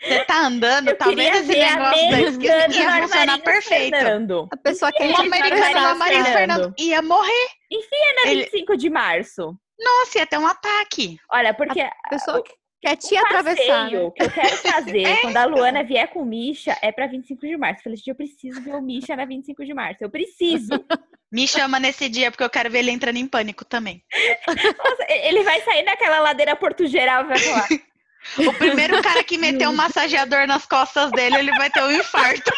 Você 0.03 0.25
tá 0.25 0.47
andando, 0.47 0.89
eu 0.89 0.99
talvez 0.99 1.49
esse 1.49 1.59
negócio 1.59 2.11
da 2.11 2.21
esquina 2.21 2.67
ia 2.67 3.03
funcionar 3.03 3.39
perfeito. 3.39 3.97
Fernando. 3.97 4.49
A 4.51 4.57
pessoa 4.57 4.91
que 4.91 5.05
o 5.05 5.17
americano 5.17 5.97
Maris 5.97 6.27
Fernando 6.27 6.75
ia 6.77 7.01
morrer. 7.03 7.49
Enfia 7.71 8.15
na 8.17 8.31
Ele... 8.31 8.45
25 8.45 8.77
de 8.77 8.91
março. 8.91 9.57
Nossa, 9.79 10.19
ia 10.19 10.27
ter 10.27 10.39
um 10.39 10.47
ataque. 10.47 11.19
Olha, 11.31 11.55
porque 11.55 11.81
a 11.81 11.93
pessoa 12.11 12.43
que 12.43 12.53
Quer 12.83 12.97
te 12.97 13.17
atravessar. 13.17 13.85
Né? 13.85 13.91
que 13.91 14.23
eu 14.25 14.31
quero 14.31 14.57
fazer 14.57 15.03
é. 15.07 15.21
quando 15.21 15.37
a 15.37 15.45
Luana 15.45 15.85
vier 15.85 16.09
com 16.09 16.23
o 16.23 16.27
Misha 16.27 16.77
é 16.83 16.91
pra 16.91 17.07
25 17.07 17.47
de 17.47 17.57
março. 17.57 17.79
Eu 17.79 17.85
falei, 17.85 17.99
eu 18.05 18.15
preciso 18.17 18.61
ver 18.61 18.75
o 18.75 18.83
Misha 18.83 19.15
na 19.15 19.25
25 19.25 19.65
de 19.65 19.73
março. 19.73 20.03
Eu 20.03 20.11
preciso. 20.11 20.71
Me 21.31 21.47
chama 21.47 21.79
nesse 21.79 22.09
dia, 22.09 22.31
porque 22.31 22.43
eu 22.43 22.51
quero 22.51 22.69
ver 22.71 22.81
ele 22.81 22.91
entrando 22.91 23.17
em 23.17 23.27
pânico 23.27 23.65
também. 23.65 24.05
Nossa, 24.47 25.07
ele 25.09 25.43
vai 25.45 25.63
sair 25.63 25.85
daquela 25.85 26.19
ladeira 26.19 26.57
Porto 26.57 26.87
Geral 26.87 27.25
e 27.25 27.29
vai 27.29 27.39
falar. 27.39 27.69
O 28.39 28.53
primeiro 28.55 29.03
cara 29.03 29.25
que 29.25 29.37
meter 29.37 29.67
um 29.67 29.73
massageador 29.73 30.47
nas 30.47 30.65
costas 30.65 31.11
dele, 31.11 31.39
ele 31.39 31.51
vai 31.59 31.69
ter 31.71 31.83
um 31.83 31.91
infarto. 31.91 32.53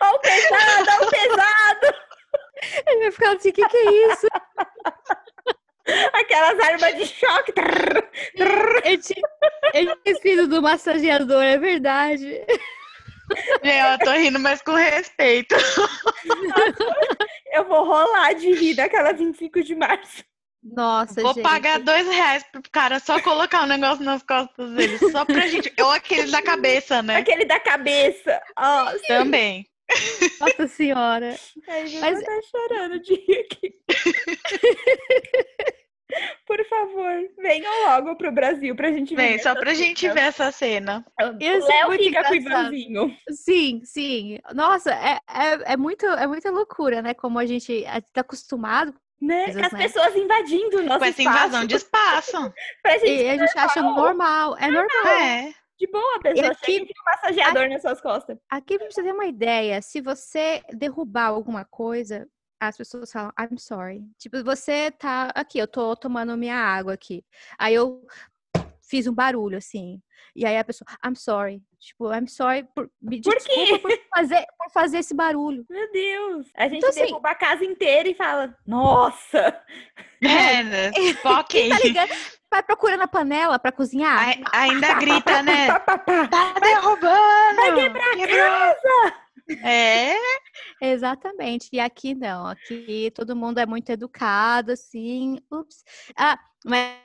Ó 0.00 0.10
o 0.10 0.18
pesado, 0.18 0.90
ó 0.90 1.06
o 1.06 1.08
pesado! 1.08 1.94
Ele 2.88 2.98
vai 2.98 3.12
ficar 3.12 3.36
assim, 3.36 3.50
o 3.50 3.52
que, 3.52 3.68
que 3.68 3.76
é 3.76 4.12
isso? 4.12 4.26
Aquelas 6.12 6.58
armas 6.60 6.96
de 6.96 7.06
choque. 7.06 7.52
Eu 8.84 9.00
tinha, 9.00 9.28
eu 9.74 9.86
tinha 9.86 9.96
esquecido 10.06 10.46
do 10.46 10.62
massageador, 10.62 11.42
é 11.42 11.58
verdade. 11.58 12.40
Eu 13.62 13.98
tô 14.04 14.10
rindo, 14.12 14.38
mas 14.38 14.62
com 14.62 14.72
respeito. 14.72 15.54
Eu 17.52 17.66
vou 17.68 17.84
rolar 17.84 18.32
de 18.34 18.52
rir 18.52 18.74
daquela 18.74 19.12
25 19.12 19.62
de 19.62 19.74
março. 19.74 20.24
Nossa, 20.62 21.20
Vou 21.22 21.34
gente. 21.34 21.42
pagar 21.42 21.78
dois 21.78 22.06
reais 22.06 22.44
pro 22.50 22.60
cara 22.70 22.98
só 22.98 23.20
colocar 23.20 23.62
um 23.62 23.66
negócio 23.66 24.04
nas 24.04 24.22
costas 24.22 24.70
dele. 24.72 24.98
Só 25.10 25.24
pra 25.24 25.46
gente. 25.46 25.72
Ou 25.80 25.90
aquele 25.90 26.30
da 26.30 26.42
cabeça, 26.42 27.02
né? 27.02 27.16
Aquele 27.16 27.44
da 27.44 27.60
cabeça. 27.60 28.40
Nossa, 28.58 28.98
Também. 29.06 29.66
Nossa 30.40 30.66
senhora. 30.68 31.36
Ai, 31.68 31.86
já 31.86 32.00
Mas- 32.00 32.18
estar 32.18 32.40
chorando 32.50 33.00
de 33.00 33.14
rir 33.14 33.46
aqui. 33.50 33.74
Por 36.46 36.64
favor, 36.66 37.12
venham 37.36 37.70
logo 37.86 38.16
pro 38.16 38.32
Brasil 38.32 38.74
pra 38.74 38.90
gente 38.90 39.14
ver. 39.14 39.28
Vem, 39.28 39.38
só 39.38 39.54
pra 39.54 39.74
gente 39.74 40.08
ver 40.08 40.20
essa 40.20 40.50
cena. 40.50 41.04
O 41.20 41.36
Isso 41.38 41.70
é 41.70 41.74
Léo 41.80 41.86
muito 41.88 42.02
fica 42.04 42.24
com 42.24 42.30
o. 42.30 42.34
Ivanzinho. 42.34 43.16
Sim, 43.30 43.82
sim. 43.84 44.38
Nossa, 44.54 44.90
é, 44.90 45.18
é, 45.28 45.72
é, 45.74 45.76
muito, 45.76 46.06
é 46.06 46.26
muita 46.26 46.50
loucura, 46.50 47.02
né? 47.02 47.12
Como 47.12 47.38
a 47.38 47.44
gente 47.44 47.72
está 47.84 48.22
acostumado. 48.22 48.94
Né? 49.20 49.44
Coisas, 49.46 49.64
As 49.64 49.72
né? 49.72 49.78
pessoas 49.82 50.16
invadindo 50.16 50.78
o 50.78 50.82
nosso 50.84 50.98
Com 51.00 51.04
essa 51.04 51.20
espaço 51.20 51.38
invasão 51.48 51.66
de 51.66 51.74
espaço. 51.76 52.52
pra 52.82 52.92
gente 52.98 53.22
E 53.22 53.28
a 53.28 53.36
gente 53.36 53.58
acha 53.58 53.82
normal. 53.82 54.56
É 54.58 54.70
normal. 54.70 55.06
É. 55.08 55.52
de 55.78 55.86
boa, 55.86 56.16
a 56.16 56.20
pessoa 56.20 56.50
aqui- 56.52 56.72
chega 56.72 56.84
um 56.84 57.04
massageador 57.06 57.68
nas 57.68 57.82
suas 57.82 58.00
costas. 58.00 58.38
Aqui, 58.50 58.78
pra 58.78 58.90
você 58.90 59.02
ter 59.02 59.12
uma 59.12 59.26
ideia, 59.26 59.80
se 59.80 60.00
você 60.00 60.62
derrubar 60.72 61.26
alguma 61.26 61.64
coisa, 61.64 62.28
as 62.60 62.76
pessoas 62.76 63.12
falam, 63.12 63.32
I'm 63.38 63.56
sorry. 63.58 64.02
Tipo, 64.18 64.42
você 64.42 64.90
tá 64.90 65.30
aqui, 65.34 65.58
eu 65.58 65.68
tô 65.68 65.94
tomando 65.94 66.36
minha 66.36 66.56
água 66.56 66.92
aqui. 66.94 67.24
Aí 67.58 67.74
eu 67.74 68.04
fiz 68.88 69.06
um 69.06 69.14
barulho, 69.14 69.58
assim. 69.58 70.00
E 70.34 70.44
aí 70.46 70.56
a 70.56 70.64
pessoa, 70.64 70.86
I'm 71.04 71.14
sorry. 71.16 71.60
Tipo, 71.78 72.12
I'm 72.12 72.26
sorry 72.26 72.64
por 72.74 72.90
me 73.00 73.20
Por 73.22 73.36
quê? 73.36 73.38
desculpa 73.66 73.88
por 73.88 73.98
fazer, 74.14 74.46
por 74.58 74.70
fazer 74.72 74.98
esse 74.98 75.14
barulho. 75.14 75.64
Meu 75.70 75.90
Deus. 75.92 76.46
A 76.56 76.64
gente 76.64 76.78
Então, 76.78 76.90
assim- 76.90 77.00
derruba 77.06 77.30
a 77.30 77.34
casa 77.34 77.64
inteira 77.64 78.08
e 78.08 78.14
fala, 78.14 78.54
nossa. 78.66 79.60
É, 80.20 80.64
né? 80.64 80.90
Tá 81.22 81.78
ligado? 81.84 82.10
Vai 82.50 82.62
procurando 82.62 83.02
a 83.02 83.08
panela 83.08 83.58
pra 83.58 83.70
cozinhar. 83.70 84.18
Ai- 84.18 84.42
Ainda 84.52 84.94
grita, 84.94 85.42
né? 85.44 85.68
Pá, 85.68 85.78
pá, 85.80 85.98
pá. 85.98 86.26
Tá 86.28 86.54
derrubando! 86.60 87.56
Vai 87.56 87.74
quebrar 87.74 88.12
a 88.12 88.16
Quebrou. 88.16 89.58
É, 89.64 90.14
Exatamente. 90.82 91.68
E 91.72 91.80
aqui 91.80 92.14
não. 92.14 92.46
Aqui 92.48 93.10
todo 93.14 93.36
mundo 93.36 93.58
é 93.58 93.66
muito 93.66 93.90
educado, 93.90 94.72
assim. 94.72 95.38
Ups. 95.52 95.84
Ah, 96.16 96.38
mas 96.64 96.96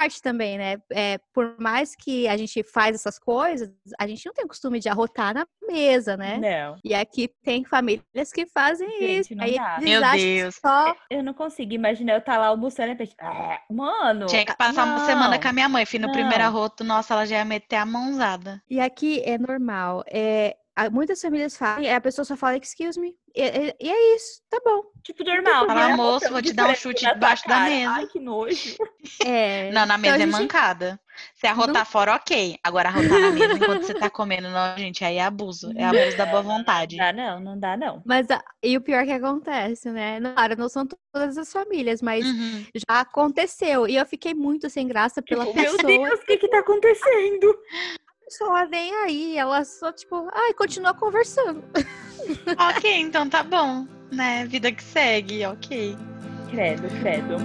parte 0.00 0.22
também, 0.22 0.56
né? 0.56 0.78
É, 0.90 1.18
por 1.34 1.56
mais 1.58 1.94
que 1.94 2.26
a 2.26 2.36
gente 2.36 2.62
faz 2.62 2.94
essas 2.94 3.18
coisas, 3.18 3.70
a 3.98 4.06
gente 4.06 4.24
não 4.24 4.32
tem 4.32 4.46
costume 4.46 4.80
de 4.80 4.88
arrotar 4.88 5.34
na 5.34 5.46
mesa, 5.68 6.16
né? 6.16 6.38
Não, 6.38 6.78
E 6.82 6.94
aqui 6.94 7.28
tem 7.44 7.64
famílias 7.64 8.32
que 8.32 8.46
fazem 8.46 8.88
Gente, 8.98 9.20
isso. 9.20 9.34
não 9.34 9.44
Aí 9.44 9.56
dá. 9.56 9.78
Meu 9.80 10.00
Deus. 10.12 10.56
Só... 10.56 10.96
eu 11.10 11.22
não 11.22 11.34
consigo 11.34 11.74
imaginar 11.74 12.14
eu 12.14 12.18
estar 12.18 12.38
lá 12.38 12.46
almoçando 12.46 12.92
e 12.92 12.96
pensar, 12.96 13.14
"Ah, 13.20 13.60
mano. 13.70 14.26
tinha 14.26 14.44
que 14.46 14.56
passar 14.56 14.84
uma 14.84 15.04
semana 15.04 15.30
não." 15.34 15.40
com 15.40 15.48
a 15.48 15.52
minha 15.52 15.68
mãe. 15.68 15.84
Fui 15.84 15.98
no 15.98 16.06
não. 16.06 16.14
primeiro 16.14 16.42
arroto, 16.44 16.82
nossa, 16.82 17.12
ela 17.12 17.26
já 17.26 17.36
ia 17.36 17.44
meter 17.44 17.76
a 17.76 17.84
mãozada. 17.84 18.62
E 18.70 18.80
aqui 18.80 19.22
é 19.24 19.36
normal. 19.36 20.02
É, 20.06 20.56
muitas 20.88 21.20
famílias 21.20 21.56
falam, 21.56 21.82
e 21.82 21.90
a 21.90 22.00
pessoa 22.00 22.24
só 22.24 22.36
fala, 22.36 22.56
excuse 22.56 22.98
me. 22.98 23.14
E, 23.34 23.42
e- 23.42 23.76
e 23.80 23.88
é 23.90 24.16
isso, 24.16 24.40
tá 24.50 24.60
bom. 24.64 24.82
Tipo, 25.04 25.22
normal. 25.24 25.66
Fala, 25.66 25.82
vira 25.84 25.96
moço, 25.96 26.28
vou 26.30 26.42
te 26.42 26.52
dar 26.52 26.68
um 26.70 26.74
chute 26.74 27.04
debaixo 27.04 27.46
da 27.48 27.60
mesa. 27.60 27.90
Ai, 27.92 28.06
que 28.06 28.18
nojo. 28.20 28.76
É, 29.24 29.70
Não, 29.72 29.86
na 29.86 29.94
então 29.96 29.98
mesa 29.98 30.14
a 30.14 30.18
é 30.18 30.20
gente- 30.20 30.30
mancada. 30.32 31.00
Se 31.34 31.46
arrotar 31.46 31.84
fora, 31.84 32.14
ok. 32.14 32.56
Agora, 32.64 32.88
arrotar 32.88 33.18
na 33.20 33.30
mesa 33.30 33.54
enquanto 33.54 33.82
você 33.82 33.92
tá 33.94 34.08
comendo, 34.08 34.48
não, 34.48 34.76
gente, 34.78 35.04
aí 35.04 35.16
é 35.16 35.22
abuso. 35.24 35.70
É 35.76 35.84
abuso 35.84 36.16
da 36.16 36.24
boa 36.26 36.40
vontade. 36.42 36.96
Não 36.96 37.04
dá 37.04 37.12
não, 37.12 37.40
não 37.40 37.58
dá 37.60 37.76
não. 37.76 38.02
Mas 38.06 38.26
e 38.62 38.76
o 38.76 38.80
pior 38.80 39.04
que 39.04 39.12
acontece, 39.12 39.90
né? 39.90 40.18
Não- 40.18 40.32
Claro, 40.34 40.56
não 40.56 40.68
são 40.68 40.86
todas 41.12 41.36
as 41.36 41.52
famílias, 41.52 42.00
mas 42.00 42.24
Uhum. 42.26 42.64
já 42.74 43.00
aconteceu. 43.00 43.86
E 43.86 43.96
eu 43.96 44.06
fiquei 44.06 44.32
muito 44.34 44.70
sem 44.70 44.86
graça 44.88 45.20
pela 45.20 45.44
Tipo, 45.44 45.56
meu 45.60 45.72
pessoa. 45.76 45.86
Deus, 46.08 46.20
o 46.20 46.24
que 46.26 46.36
que 46.38 46.48
tá 46.48 46.60
acontecendo? 46.60 47.58
A 48.30 48.32
pessoa 48.32 48.64
nem 48.66 48.94
aí, 48.94 49.36
ela 49.36 49.64
só, 49.64 49.90
tipo, 49.90 50.28
ai, 50.32 50.54
continua 50.54 50.94
conversando. 50.94 51.64
Ok, 52.76 53.00
então 53.00 53.28
tá 53.28 53.42
bom. 53.42 53.88
Né? 54.12 54.46
Vida 54.46 54.70
que 54.70 54.84
segue, 54.84 55.44
ok. 55.46 55.96
Credo, 56.48 56.88
credo. 57.00 57.36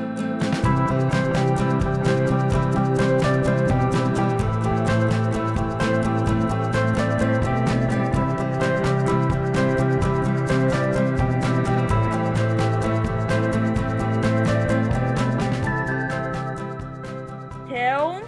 Então, 17.66 18.22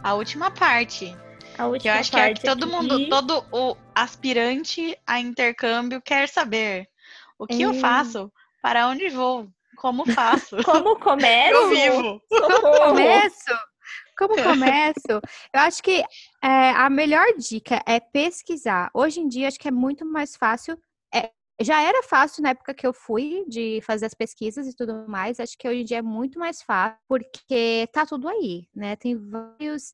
A 0.00 0.14
última 0.14 0.50
parte. 0.50 1.16
A 1.54 1.64
Que 1.64 1.70
última 1.70 1.94
eu 1.94 2.00
acho 2.00 2.10
que 2.10 2.16
é 2.20 2.34
que 2.34 2.42
todo 2.42 2.66
mundo, 2.66 2.94
aqui- 2.96 3.08
todo 3.08 3.44
o 3.52 3.76
aspirante 3.94 4.96
a 5.06 5.20
intercâmbio 5.20 6.00
quer 6.02 6.28
saber. 6.28 6.88
O 7.38 7.46
que 7.46 7.62
eu 7.62 7.70
É. 7.70 7.74
faço? 7.74 8.32
Para 8.62 8.88
onde 8.88 9.08
vou? 9.10 9.48
Como 9.76 10.04
faço? 10.50 10.56
Como 10.64 10.96
começo? 11.00 11.50
Eu 11.54 11.68
vivo. 11.70 12.22
Socorro. 12.32 12.88
Começo? 12.90 13.58
Como 14.16 14.34
começo? 14.42 15.20
Eu 15.52 15.60
acho 15.60 15.82
que 15.82 16.02
é, 16.42 16.70
a 16.70 16.88
melhor 16.88 17.26
dica 17.36 17.82
é 17.86 17.98
pesquisar. 17.98 18.90
Hoje 18.94 19.20
em 19.20 19.28
dia, 19.28 19.48
acho 19.48 19.58
que 19.58 19.66
é 19.68 19.72
muito 19.72 20.04
mais 20.06 20.36
fácil. 20.36 20.78
É, 21.12 21.30
já 21.60 21.82
era 21.82 22.02
fácil 22.04 22.42
na 22.42 22.50
época 22.50 22.72
que 22.74 22.86
eu 22.86 22.92
fui 22.92 23.44
de 23.48 23.80
fazer 23.82 24.06
as 24.06 24.14
pesquisas 24.14 24.66
e 24.68 24.74
tudo 24.74 25.06
mais. 25.08 25.40
Acho 25.40 25.58
que 25.58 25.68
hoje 25.68 25.80
em 25.80 25.84
dia 25.84 25.98
é 25.98 26.02
muito 26.02 26.38
mais 26.38 26.62
fácil, 26.62 26.96
porque 27.08 27.88
tá 27.92 28.06
tudo 28.06 28.28
aí, 28.28 28.68
né? 28.74 28.94
Tem 28.96 29.16
vários 29.16 29.92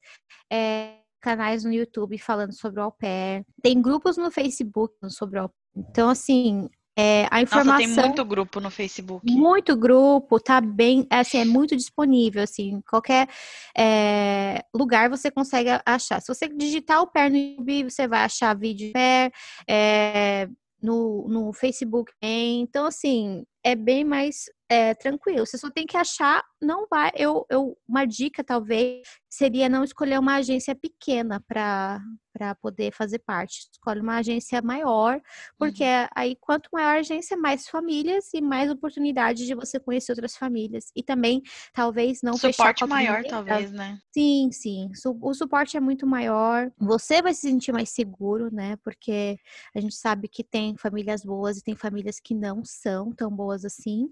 é, 0.53 0.99
canais 1.21 1.65
no 1.65 1.73
YouTube 1.73 2.19
falando 2.19 2.53
sobre 2.53 2.81
o 2.81 2.85
au 2.85 2.93
pair. 2.93 3.45
Tem 3.63 3.81
grupos 3.81 4.17
no 4.17 4.31
Facebook 4.31 4.95
sobre 5.09 5.39
o 5.39 5.43
au 5.43 5.49
pair. 5.49 5.61
Então, 5.77 6.09
assim, 6.09 6.69
é, 6.99 7.27
a 7.31 7.41
Nossa, 7.41 7.43
informação... 7.43 7.79
tem 7.79 7.89
muito 7.89 8.25
grupo 8.25 8.61
no 8.61 8.71
Facebook. 8.71 9.33
Muito 9.33 9.77
grupo, 9.77 10.41
tá 10.41 10.61
bem, 10.61 11.07
assim, 11.09 11.39
é 11.39 11.45
muito 11.45 11.77
disponível, 11.77 12.43
assim, 12.43 12.83
qualquer 12.89 13.29
é, 13.77 14.63
lugar 14.75 15.09
você 15.09 15.31
consegue 15.31 15.71
achar. 15.87 16.21
Se 16.21 16.35
você 16.35 16.49
digitar 16.49 17.01
o 17.01 17.07
pair 17.07 17.31
no 17.31 17.37
YouTube, 17.39 17.91
você 17.91 18.07
vai 18.07 18.25
achar 18.25 18.55
vídeo 18.57 18.93
pair, 18.93 19.33
é, 19.69 20.49
no, 20.83 21.27
no 21.29 21.53
Facebook. 21.53 22.13
Então, 22.21 22.87
assim, 22.87 23.45
é 23.65 23.75
bem 23.75 24.05
mais 24.05 24.45
é, 24.71 24.95
tranquilo. 24.95 25.45
Você 25.45 25.59
só 25.59 25.69
tem 25.69 25.85
que 25.85 25.97
achar, 25.97 26.45
não 26.63 26.87
vai. 26.89 27.11
Eu, 27.17 27.45
eu, 27.51 27.77
uma 27.89 28.05
dica, 28.05 28.45
talvez, 28.45 29.03
seria 29.29 29.69
não 29.69 29.83
escolher 29.83 30.19
uma 30.19 30.37
agência 30.37 30.75
pequena 30.75 31.43
para 31.47 32.01
para 32.33 32.55
poder 32.55 32.93
fazer 32.93 33.19
parte. 33.19 33.69
Escolhe 33.73 34.01
uma 34.01 34.19
agência 34.19 34.63
maior, 34.63 35.21
porque 35.59 35.85
aí 36.15 36.37
quanto 36.41 36.71
maior 36.73 36.97
a 36.97 37.01
agência, 37.01 37.37
mais 37.37 37.69
famílias 37.69 38.33
e 38.33 38.41
mais 38.41 38.71
oportunidade 38.71 39.47
de 39.47 39.55
você 39.55 39.81
conhecer 39.81 40.13
outras 40.13 40.37
famílias. 40.37 40.93
E 40.95 41.03
também, 41.03 41.43
talvez, 41.75 42.21
não 42.23 42.39
fechar 42.39 42.53
Suporte 42.53 42.87
maior, 42.87 43.25
talvez, 43.25 43.73
né? 43.73 43.99
Sim, 44.15 44.49
sim. 44.53 44.89
O 45.21 45.35
suporte 45.35 45.77
é 45.77 45.81
muito 45.81 46.07
maior. 46.07 46.71
Você 46.79 47.21
vai 47.21 47.35
se 47.35 47.43
sentir 47.43 47.73
mais 47.73 47.91
seguro, 47.91 48.49
né? 48.55 48.77
Porque 48.77 49.37
a 49.75 49.81
gente 49.81 49.97
sabe 49.97 50.29
que 50.29 50.45
tem 50.45 50.77
famílias 50.77 51.25
boas 51.25 51.59
e 51.59 51.65
tem 51.65 51.75
famílias 51.75 52.21
que 52.21 52.33
não 52.33 52.63
são 52.65 53.13
tão 53.13 53.29
boas 53.29 53.50
assim. 53.53 54.09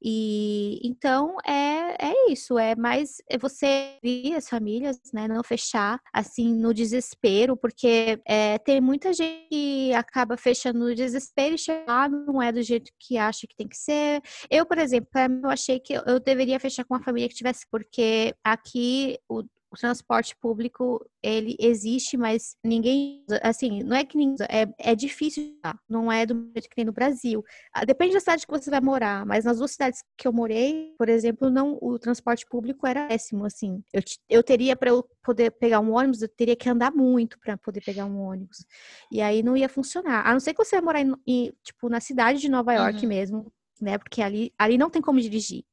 E 0.00 0.78
então 0.84 1.36
é, 1.44 1.96
é 2.10 2.30
isso, 2.32 2.56
é 2.58 2.76
mais 2.76 3.16
é 3.28 3.36
você 3.36 3.98
vir 4.02 4.34
as 4.36 4.48
famílias, 4.48 5.00
né? 5.12 5.26
Não 5.26 5.42
fechar 5.42 6.00
assim 6.12 6.54
no 6.54 6.72
desespero, 6.72 7.56
porque 7.56 8.20
é, 8.24 8.58
tem 8.58 8.80
muita 8.80 9.12
gente 9.12 9.48
que 9.50 9.92
acaba 9.94 10.36
fechando 10.36 10.78
no 10.78 10.94
desespero 10.94 11.54
e 11.56 11.58
chega 11.58 11.84
lá, 11.88 12.08
não 12.08 12.40
é 12.40 12.52
do 12.52 12.62
jeito 12.62 12.92
que 12.98 13.18
acha 13.18 13.46
que 13.46 13.56
tem 13.56 13.66
que 13.66 13.76
ser. 13.76 14.20
Eu, 14.50 14.64
por 14.66 14.78
exemplo, 14.78 15.08
eu 15.42 15.50
achei 15.50 15.80
que 15.80 15.92
eu- 15.94 16.02
eu 16.06 16.20
deveria 16.20 16.60
fechar 16.60 16.84
com 16.84 16.94
uma 16.94 17.02
família 17.02 17.28
que 17.28 17.34
tivesse, 17.34 17.66
porque 17.70 18.34
aqui 18.44 19.18
o, 19.28 19.42
o 19.70 19.76
transporte 19.76 20.34
público 20.36 21.04
ele 21.22 21.56
existe, 21.60 22.16
mas 22.16 22.56
ninguém, 22.64 23.24
usa. 23.28 23.40
assim, 23.42 23.82
não 23.82 23.96
é 23.96 24.04
que 24.04 24.16
ninguém, 24.16 24.34
usa, 24.34 24.46
é, 24.50 24.66
é 24.78 24.94
difícil, 24.94 25.54
usar, 25.64 25.78
não 25.88 26.10
é 26.10 26.24
do 26.24 26.34
jeito 26.54 26.68
que 26.68 26.74
tem 26.76 26.84
no 26.84 26.92
Brasil. 26.92 27.44
Ah, 27.74 27.84
Depende 27.84 28.14
da 28.14 28.20
cidade 28.20 28.46
que 28.46 28.52
você 28.52 28.70
vai 28.70 28.80
morar, 28.80 29.26
mas 29.26 29.44
nas 29.44 29.58
duas 29.58 29.72
cidades 29.72 30.02
que 30.16 30.26
eu 30.26 30.32
morei, 30.32 30.94
por 30.98 31.08
exemplo, 31.08 31.50
não, 31.50 31.78
o 31.82 31.98
transporte 31.98 32.46
público 32.46 32.86
era 32.86 33.08
péssimo, 33.08 33.44
assim. 33.44 33.82
Eu, 33.92 34.02
eu 34.28 34.42
teria 34.42 34.74
para 34.76 34.90
eu 34.90 35.04
poder 35.22 35.50
pegar 35.50 35.80
um 35.80 35.92
ônibus, 35.94 36.22
eu 36.22 36.28
teria 36.28 36.56
que 36.56 36.68
andar 36.68 36.90
muito 36.92 37.38
para 37.38 37.56
poder 37.58 37.80
pegar 37.82 38.06
um 38.06 38.18
ônibus. 38.20 38.64
E 39.10 39.20
aí 39.20 39.42
não 39.42 39.56
ia 39.56 39.68
funcionar. 39.68 40.26
A 40.26 40.32
não 40.32 40.40
ser 40.40 40.54
que 40.54 40.64
você 40.64 40.76
vai 40.76 40.84
morar 40.84 41.00
em, 41.00 41.12
em, 41.26 41.52
tipo 41.62 41.88
na 41.88 42.00
cidade 42.00 42.40
de 42.40 42.48
Nova 42.48 42.72
York 42.74 43.02
Uhum. 43.02 43.08
mesmo, 43.08 43.52
né? 43.80 43.98
Porque 43.98 44.20
ali, 44.22 44.52
ali 44.58 44.76
não 44.78 44.90
tem 44.90 45.00
como 45.02 45.20
dirigir. 45.20 45.64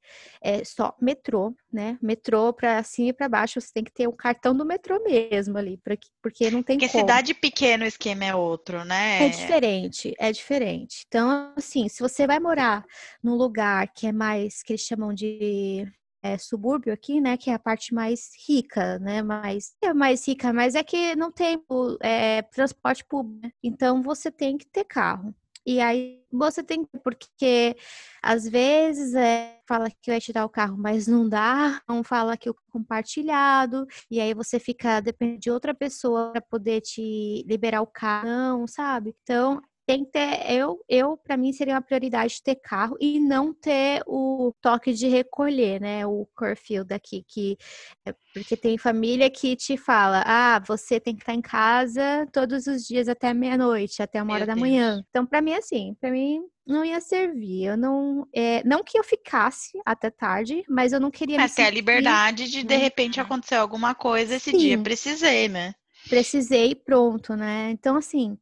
É 0.41 0.63
só 0.63 0.95
metrô, 1.01 1.55
né? 1.71 1.97
Metrô 2.01 2.53
para 2.53 2.81
cima 2.83 3.09
e 3.09 3.13
para 3.13 3.29
baixo, 3.29 3.59
você 3.59 3.71
tem 3.73 3.83
que 3.83 3.91
ter 3.93 4.07
o 4.07 4.13
cartão 4.13 4.55
do 4.55 4.65
metrô 4.65 5.01
mesmo 5.03 5.57
ali, 5.57 5.77
pra 5.77 5.95
que- 5.97 6.09
porque 6.21 6.49
não 6.51 6.61
tem 6.63 6.77
Porque 6.77 6.91
como. 6.91 7.03
cidade 7.03 7.33
pequena 7.33 7.85
o 7.85 7.87
esquema 7.87 8.25
é 8.25 8.35
outro, 8.35 8.83
né? 8.85 9.25
É 9.25 9.29
diferente, 9.29 10.13
é 10.19 10.31
diferente. 10.31 11.03
Então, 11.07 11.53
assim, 11.55 11.87
se 11.87 12.01
você 12.01 12.27
vai 12.27 12.39
morar 12.39 12.85
num 13.23 13.35
lugar 13.35 13.87
que 13.93 14.07
é 14.07 14.11
mais, 14.11 14.61
que 14.61 14.73
eles 14.73 14.81
chamam 14.81 15.13
de 15.13 15.87
é, 16.21 16.37
subúrbio 16.37 16.91
aqui, 16.91 17.21
né? 17.21 17.37
Que 17.37 17.49
é 17.49 17.53
a 17.53 17.59
parte 17.59 17.93
mais 17.93 18.31
rica, 18.47 18.97
né? 18.99 19.21
Mais, 19.21 19.75
é 19.81 19.93
mais 19.93 20.27
rica, 20.27 20.51
mas 20.51 20.73
é 20.75 20.83
que 20.83 21.15
não 21.15 21.31
tem 21.31 21.63
é, 22.01 22.41
transporte 22.41 23.05
público. 23.05 23.39
Né? 23.45 23.51
Então 23.63 24.01
você 24.01 24.31
tem 24.31 24.57
que 24.57 24.65
ter 24.65 24.83
carro. 24.85 25.33
E 25.65 25.81
aí 25.81 26.21
você 26.31 26.63
tem 26.63 26.85
porque 27.03 27.75
às 28.21 28.47
vezes 28.47 29.13
é, 29.15 29.59
fala 29.67 29.89
que 29.89 30.11
vai 30.11 30.19
tirar 30.21 30.45
o 30.45 30.49
carro, 30.49 30.77
mas 30.77 31.07
não 31.07 31.27
dá, 31.27 31.81
não 31.87 32.03
fala 32.03 32.37
que 32.37 32.49
o 32.49 32.55
compartilhado, 32.71 33.85
e 34.11 34.19
aí 34.19 34.33
você 34.33 34.59
fica 34.59 34.99
depende 35.01 35.39
de 35.39 35.51
outra 35.51 35.73
pessoa 35.73 36.31
para 36.31 36.41
poder 36.41 36.81
te 36.81 37.43
liberar 37.47 37.81
o 37.81 37.87
carro, 37.87 38.27
não, 38.27 38.67
sabe? 38.67 39.15
Então 39.23 39.61
tem 39.85 40.03
que 40.03 40.11
ter, 40.11 40.51
eu, 40.51 40.83
eu 40.89 41.15
para 41.17 41.37
mim 41.37 41.53
seria 41.53 41.75
uma 41.75 41.81
prioridade 41.81 42.41
ter 42.43 42.55
carro 42.55 42.97
e 42.99 43.19
não 43.19 43.53
ter 43.53 44.01
o 44.07 44.53
toque 44.61 44.93
de 44.93 45.07
recolher, 45.07 45.79
né? 45.79 46.05
O 46.05 46.27
curfew 46.35 46.83
daqui, 46.83 47.23
que 47.27 47.57
é, 48.05 48.13
porque 48.33 48.57
tem 48.57 48.77
família 48.77 49.29
que 49.29 49.55
te 49.55 49.77
fala, 49.77 50.23
ah, 50.25 50.59
você 50.59 50.99
tem 50.99 51.15
que 51.15 51.21
estar 51.21 51.33
em 51.33 51.41
casa 51.41 52.27
todos 52.33 52.65
os 52.67 52.83
dias 52.83 53.07
até 53.07 53.33
meia-noite, 53.33 54.01
até 54.01 54.19
uma 54.21 54.25
Meu 54.25 54.35
hora 54.35 54.45
da 54.45 54.55
manhã. 54.55 55.03
Então, 55.09 55.25
para 55.25 55.41
mim, 55.41 55.53
assim, 55.53 55.95
para 56.01 56.11
mim 56.11 56.41
não 56.65 56.83
ia 56.83 56.99
servir. 56.99 57.65
Eu 57.65 57.77
não, 57.77 58.27
é, 58.33 58.63
não 58.65 58.83
que 58.83 58.97
eu 58.97 59.03
ficasse 59.03 59.79
até 59.85 60.09
tarde, 60.09 60.63
mas 60.67 60.93
eu 60.93 60.99
não 60.99 61.11
queria. 61.11 61.43
Até 61.43 61.65
a 61.65 61.69
liberdade 61.69 62.49
de 62.49 62.63
de 62.63 62.75
repente 62.75 63.19
acontecer 63.19 63.55
alguma 63.55 63.93
coisa 63.93 64.35
esse 64.35 64.51
Sim. 64.51 64.57
dia. 64.57 64.77
Precisei, 64.79 65.47
né? 65.47 65.75
Precisei, 66.09 66.75
pronto, 66.75 67.35
né? 67.35 67.69
Então, 67.71 67.95
assim, 67.95 68.37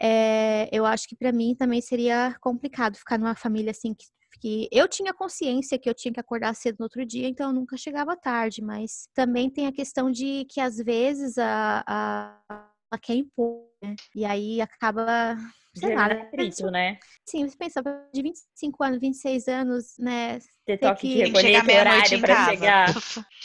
é, 0.00 0.68
eu 0.72 0.84
acho 0.84 1.08
que 1.08 1.16
para 1.16 1.32
mim 1.32 1.54
também 1.54 1.80
seria 1.80 2.36
complicado 2.40 2.96
ficar 2.96 3.18
numa 3.18 3.34
família 3.34 3.70
assim 3.70 3.94
que, 3.94 4.06
que 4.40 4.68
eu 4.70 4.86
tinha 4.88 5.14
consciência 5.14 5.78
que 5.78 5.88
eu 5.88 5.94
tinha 5.94 6.12
que 6.12 6.20
acordar 6.20 6.54
cedo 6.54 6.76
no 6.78 6.84
outro 6.84 7.04
dia, 7.04 7.28
então 7.28 7.48
eu 7.48 7.54
nunca 7.54 7.76
chegava 7.76 8.16
tarde, 8.16 8.62
mas 8.62 9.08
também 9.14 9.50
tem 9.50 9.66
a 9.66 9.72
questão 9.72 10.10
de 10.10 10.46
que 10.50 10.60
às 10.60 10.76
vezes 10.76 11.38
a, 11.38 11.84
a, 11.86 12.70
ela 12.92 13.00
quer 13.00 13.14
impor, 13.14 13.66
né? 13.82 13.96
E 14.14 14.24
aí 14.24 14.60
acaba 14.60 15.36
sei 15.74 15.94
lá, 15.94 16.06
atrito, 16.06 16.70
né? 16.70 16.98
Sim, 17.24 17.46
você 17.46 17.56
pensa, 17.56 17.82
de 18.12 18.22
25 18.22 18.84
anos, 18.84 19.00
26 19.00 19.48
anos, 19.48 19.94
né? 19.98 20.38
Ter 20.64 20.78
toque 20.78 21.00
que... 21.02 21.14
de 21.14 21.24
recolher 21.24 21.80
horário 21.80 22.20
para 22.20 22.44
chegar. 22.46 22.94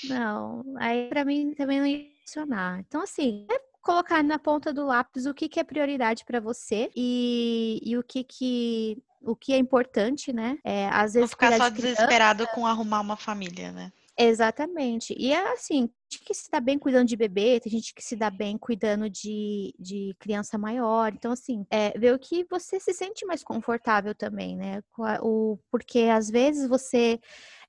Não, 0.07 0.63
aí 0.79 1.09
para 1.09 1.25
mim 1.25 1.53
também 1.53 1.79
não 1.79 1.85
ia 1.85 2.05
funcionar. 2.25 2.79
Então, 2.87 3.01
assim, 3.01 3.45
é 3.51 3.70
colocar 3.81 4.23
na 4.23 4.37
ponta 4.37 4.71
do 4.73 4.85
lápis 4.85 5.25
o 5.25 5.33
que, 5.33 5.49
que 5.49 5.59
é 5.59 5.63
prioridade 5.63 6.23
para 6.23 6.39
você 6.39 6.91
e, 6.95 7.81
e 7.83 7.97
o 7.97 8.03
que 8.03 8.23
que 8.23 8.97
o 9.23 9.35
que 9.35 9.53
é 9.53 9.57
importante, 9.57 10.33
né? 10.33 10.57
É, 10.63 10.87
às 10.89 11.13
vezes 11.13 11.21
Não 11.21 11.27
ficar 11.27 11.57
só 11.57 11.69
desesperado 11.69 12.47
com 12.47 12.65
arrumar 12.65 13.01
uma 13.01 13.15
família, 13.15 13.71
né? 13.71 13.91
Exatamente. 14.17 15.15
E 15.17 15.31
é 15.31 15.53
assim, 15.53 15.89
que 16.19 16.33
se 16.33 16.49
dá 16.49 16.59
bem 16.59 16.77
cuidando 16.77 17.07
de 17.07 17.15
bebê, 17.15 17.59
tem 17.59 17.71
gente 17.71 17.93
que 17.93 18.03
se 18.03 18.15
dá 18.15 18.29
bem 18.29 18.57
cuidando 18.57 19.09
de, 19.09 19.73
de 19.79 20.15
criança 20.19 20.57
maior. 20.57 21.13
Então, 21.13 21.31
assim, 21.31 21.65
é, 21.69 21.97
ver 21.97 22.13
o 22.13 22.19
que 22.19 22.45
você 22.49 22.79
se 22.79 22.93
sente 22.93 23.25
mais 23.25 23.43
confortável 23.43 24.13
também, 24.13 24.55
né? 24.55 24.81
O, 25.21 25.57
porque 25.69 26.01
às 26.01 26.29
vezes 26.29 26.67
você 26.67 27.19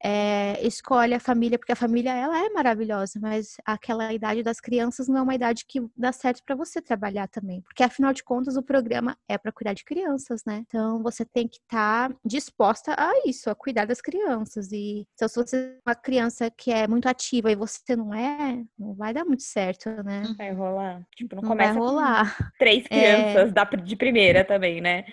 é, 0.02 0.60
escolhe 0.66 1.14
a 1.14 1.20
família, 1.20 1.58
porque 1.58 1.72
a 1.72 1.76
família 1.76 2.12
ela 2.12 2.44
é 2.44 2.48
maravilhosa, 2.50 3.20
mas 3.20 3.56
aquela 3.64 4.12
idade 4.12 4.42
das 4.42 4.60
crianças 4.60 5.06
não 5.06 5.18
é 5.18 5.22
uma 5.22 5.34
idade 5.34 5.64
que 5.66 5.80
dá 5.96 6.12
certo 6.12 6.42
para 6.44 6.56
você 6.56 6.82
trabalhar 6.82 7.28
também, 7.28 7.60
porque 7.62 7.84
afinal 7.84 8.12
de 8.12 8.24
contas 8.24 8.56
o 8.56 8.62
programa 8.62 9.16
é 9.28 9.38
para 9.38 9.52
cuidar 9.52 9.74
de 9.74 9.84
crianças, 9.84 10.42
né? 10.44 10.64
Então 10.66 11.02
você 11.02 11.24
tem 11.24 11.46
que 11.46 11.58
estar 11.58 12.10
tá 12.10 12.16
disposta 12.24 12.94
a 12.98 13.12
isso, 13.26 13.48
a 13.48 13.54
cuidar 13.54 13.86
das 13.86 14.00
crianças. 14.00 14.72
E 14.72 15.06
então, 15.14 15.28
se 15.28 15.36
você 15.36 15.56
é 15.56 15.88
uma 15.88 15.94
criança 15.94 16.50
que 16.50 16.70
é 16.72 16.88
muito 16.88 17.08
ativa 17.08 17.50
e 17.50 17.56
você 17.56 17.94
não 17.94 18.12
é, 18.12 18.31
não 18.78 18.94
vai 18.94 19.12
dar 19.12 19.24
muito 19.24 19.42
certo, 19.42 19.88
né? 20.02 20.22
Não 20.24 20.36
vai 20.36 20.52
rolar. 20.52 21.02
Tipo, 21.16 21.36
não, 21.36 21.42
não 21.42 21.48
começa 21.48 21.72
vai 21.72 21.82
rolar. 21.82 22.52
três 22.58 22.86
crianças 22.86 23.52
é... 23.54 23.76
de 23.76 23.96
primeira 23.96 24.44
também, 24.44 24.80
né? 24.80 25.04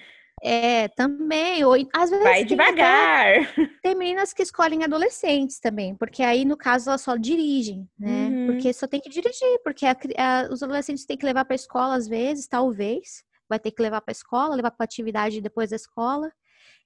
É, 0.42 0.88
também. 0.90 1.64
Ou, 1.64 1.76
às 1.94 2.10
vezes 2.10 2.24
Vai 2.24 2.44
devagar. 2.44 3.42
Até, 3.42 3.70
tem 3.84 3.96
meninas 3.96 4.34
que 4.34 4.44
escolhem 4.44 4.84
adolescentes 4.84 5.60
também, 5.60 5.96
porque 5.96 6.24
aí, 6.24 6.46
no 6.46 6.58
caso, 6.58 6.90
elas 6.90 7.02
só 7.02 7.16
dirigem, 7.16 7.88
né? 7.98 8.28
Uhum. 8.28 8.46
Porque 8.48 8.74
só 8.74 8.88
tem 8.88 9.02
que 9.02 9.10
dirigir, 9.10 9.60
porque 9.64 9.86
a, 9.86 9.96
a, 10.18 10.50
os 10.52 10.64
adolescentes 10.64 11.06
têm 11.06 11.18
que 11.18 11.26
levar 11.26 11.46
para 11.46 11.54
a 11.54 11.56
escola, 11.56 11.96
às 11.96 12.08
vezes, 12.08 12.48
talvez. 12.48 13.24
Vai 13.50 13.60
ter 13.60 13.72
que 13.72 13.82
levar 13.82 14.02
para 14.02 14.12
a 14.12 14.14
escola, 14.14 14.56
levar 14.56 14.72
para 14.72 14.84
atividade 14.84 15.42
depois 15.42 15.72
da 15.72 15.76
escola. 15.76 16.32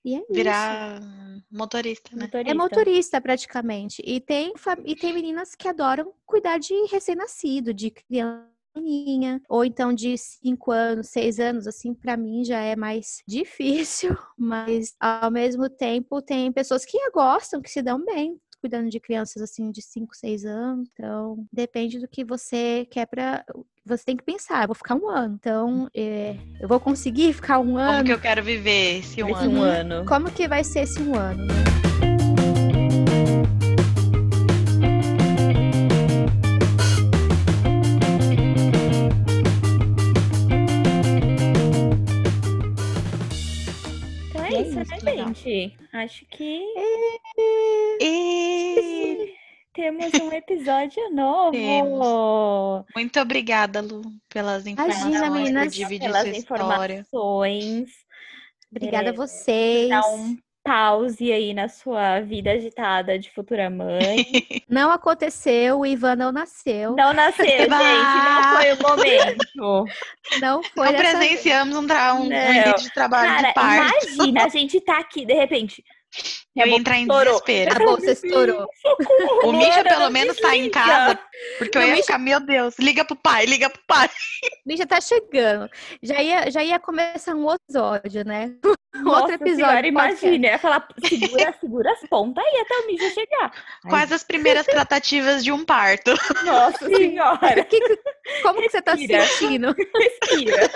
E 0.06 0.16
é 0.16 0.24
Virar 0.30 1.00
isso. 1.00 1.44
motorista, 1.52 2.16
né? 2.16 2.24
Motorista. 2.24 2.52
É 2.52 2.54
motorista, 2.54 3.22
praticamente. 3.22 4.02
E 4.06 4.20
tem, 4.20 4.54
e 4.86 4.96
tem 4.96 5.14
meninas 5.14 5.56
que 5.56 5.68
adoram 5.68 6.14
cuidar 6.26 6.58
de 6.58 6.74
recém-nascido, 6.88 7.74
de 7.74 7.90
criança 7.92 8.54
ou 9.48 9.64
então 9.64 9.94
de 9.94 10.18
cinco 10.18 10.72
anos, 10.72 11.10
seis 11.10 11.40
anos, 11.40 11.68
assim, 11.68 11.94
para 11.94 12.18
mim 12.18 12.44
já 12.44 12.60
é 12.60 12.76
mais 12.76 13.22
difícil, 13.28 14.18
mas 14.38 14.96
ao 15.00 15.30
mesmo 15.30 15.70
tempo 15.70 16.22
tem 16.22 16.52
pessoas 16.52 16.84
que 16.84 16.98
gostam, 17.12 17.62
que 17.62 17.70
se 17.70 17.82
dão 17.82 18.04
bem 18.04 18.40
cuidando 18.64 18.90
de 18.90 18.98
crianças 18.98 19.44
assim 19.44 19.70
de 19.72 19.82
5, 19.82 20.16
6 20.16 20.46
anos. 20.46 20.88
Então, 20.94 21.46
depende 21.52 22.00
do 22.00 22.08
que 22.08 22.24
você 22.24 22.88
quer 22.90 23.06
para 23.06 23.44
você 23.86 24.06
tem 24.06 24.16
que 24.16 24.24
pensar, 24.24 24.64
eu 24.64 24.68
vou 24.68 24.76
ficar 24.76 24.96
um 24.96 25.10
ano. 25.10 25.36
Então, 25.38 25.90
é, 25.94 26.38
eu 26.62 26.70
vou 26.70 26.80
conseguir 26.80 27.34
ficar 27.34 27.60
um 27.60 27.78
ano. 27.78 27.92
Como 27.92 28.06
que 28.06 28.14
eu 28.14 28.22
quero 28.22 28.42
viver 28.42 29.00
esse 29.00 29.22
um, 29.22 29.28
um 29.28 29.62
ano? 29.62 30.06
Como 30.06 30.32
que 30.32 30.48
vai 30.48 30.64
ser 30.64 30.84
esse 30.84 31.02
um 31.02 31.14
ano? 31.14 31.46
Né? 31.46 31.83
Gente, 44.64 45.78
acho 45.92 46.26
que. 46.28 46.64
E... 48.02 49.34
Temos 49.74 50.14
um 50.14 50.32
episódio 50.32 51.10
novo. 51.10 51.52
Temos. 51.52 52.86
Muito 52.96 53.20
obrigada, 53.20 53.82
Lu, 53.82 54.04
pelas 54.30 54.68
informações, 54.68 55.16
Imagina, 55.16 55.32
meninas, 55.32 55.64
por 55.66 55.72
dividir 55.72 56.06
pelas 56.06 56.28
sua 56.28 56.38
informações. 56.38 57.90
Obrigada 58.70 59.08
é, 59.08 59.10
a 59.10 59.14
vocês. 59.14 59.90
Dá 59.90 60.02
um 60.08 60.38
pause 60.64 61.32
aí 61.32 61.54
na 61.54 61.68
sua 61.68 62.22
vida 62.22 62.52
agitada 62.52 63.20
de 63.20 63.30
futura 63.30 63.70
mãe. 63.70 64.26
Não 64.70 64.92
aconteceu, 64.92 65.80
o 65.80 65.86
Ivan 65.86 66.16
não 66.16 66.32
nasceu. 66.32 66.96
Não 66.96 67.14
nasceu, 67.14 67.46
gente, 67.46 67.70
não 67.70 68.56
foi 68.56 68.74
o 68.74 68.82
momento. 68.82 69.86
Não 70.42 70.64
foi. 70.64 70.88
Não 70.88 70.96
presenciamos 70.96 71.76
um, 71.76 71.82
um, 71.82 72.28
um 72.28 72.54
início 72.54 72.88
de 72.88 72.94
trabalho 72.94 73.30
Cara, 73.30 73.48
de 73.50 73.54
parto. 73.54 74.08
Imagina, 74.08 74.46
a 74.46 74.48
gente 74.50 74.82
tá 74.82 74.98
aqui, 74.98 75.26
de 75.26 75.34
repente, 75.34 75.84
eu 76.56 76.68
ia 76.68 76.76
entrar 76.76 76.98
em 76.98 77.02
estourou. 77.02 77.42
desespero. 77.42 77.76
A 77.76 77.80
bolsa 77.80 78.12
estourou. 78.12 78.68
O 79.44 79.52
Misha, 79.52 79.84
pelo 79.84 80.10
menos, 80.12 80.38
tá 80.38 80.56
em 80.56 80.70
casa. 80.70 81.20
Porque 81.58 81.78
eu 81.78 81.82
ia 81.82 81.92
Misha... 81.92 82.04
ficar, 82.04 82.18
meu 82.20 82.40
Deus, 82.40 82.76
liga 82.80 83.04
pro 83.04 83.16
pai, 83.16 83.46
liga 83.46 83.70
pro 83.70 83.82
pai. 83.88 84.10
Misha 84.66 84.86
tá 84.86 85.02
chegando. 85.02 85.70
Já 86.02 86.22
ia, 86.22 86.52
já 86.52 86.64
ia 86.64 86.80
começar 86.80 87.36
um 87.36 87.44
outro 87.44 87.64
episódio, 87.68 88.24
né? 88.24 88.56
Nossa 88.94 89.22
outro 89.22 89.36
episódio. 89.36 89.66
Senhora, 89.66 89.88
imagina, 89.88 90.48
ia 90.48 90.60
falar, 90.60 90.88
segura, 91.06 91.54
segura 91.60 91.92
as 91.92 92.08
pontas 92.08 92.44
aí 92.46 92.62
até 92.62 92.76
o 92.76 92.88
Misha 92.88 93.10
chegar. 93.10 93.52
Quais 93.90 94.12
as 94.12 94.24
primeiras 94.24 94.66
tratativas 94.66 95.44
de 95.44 95.52
um 95.52 95.66
parto? 95.66 96.12
Nossa 96.46 96.86
senhora. 96.86 97.66
Que, 97.66 97.80
como 98.44 98.62
que 98.62 98.70
você 98.70 98.82
tá 98.82 98.96
sentindo? 98.96 99.76
Respira. 99.96 100.70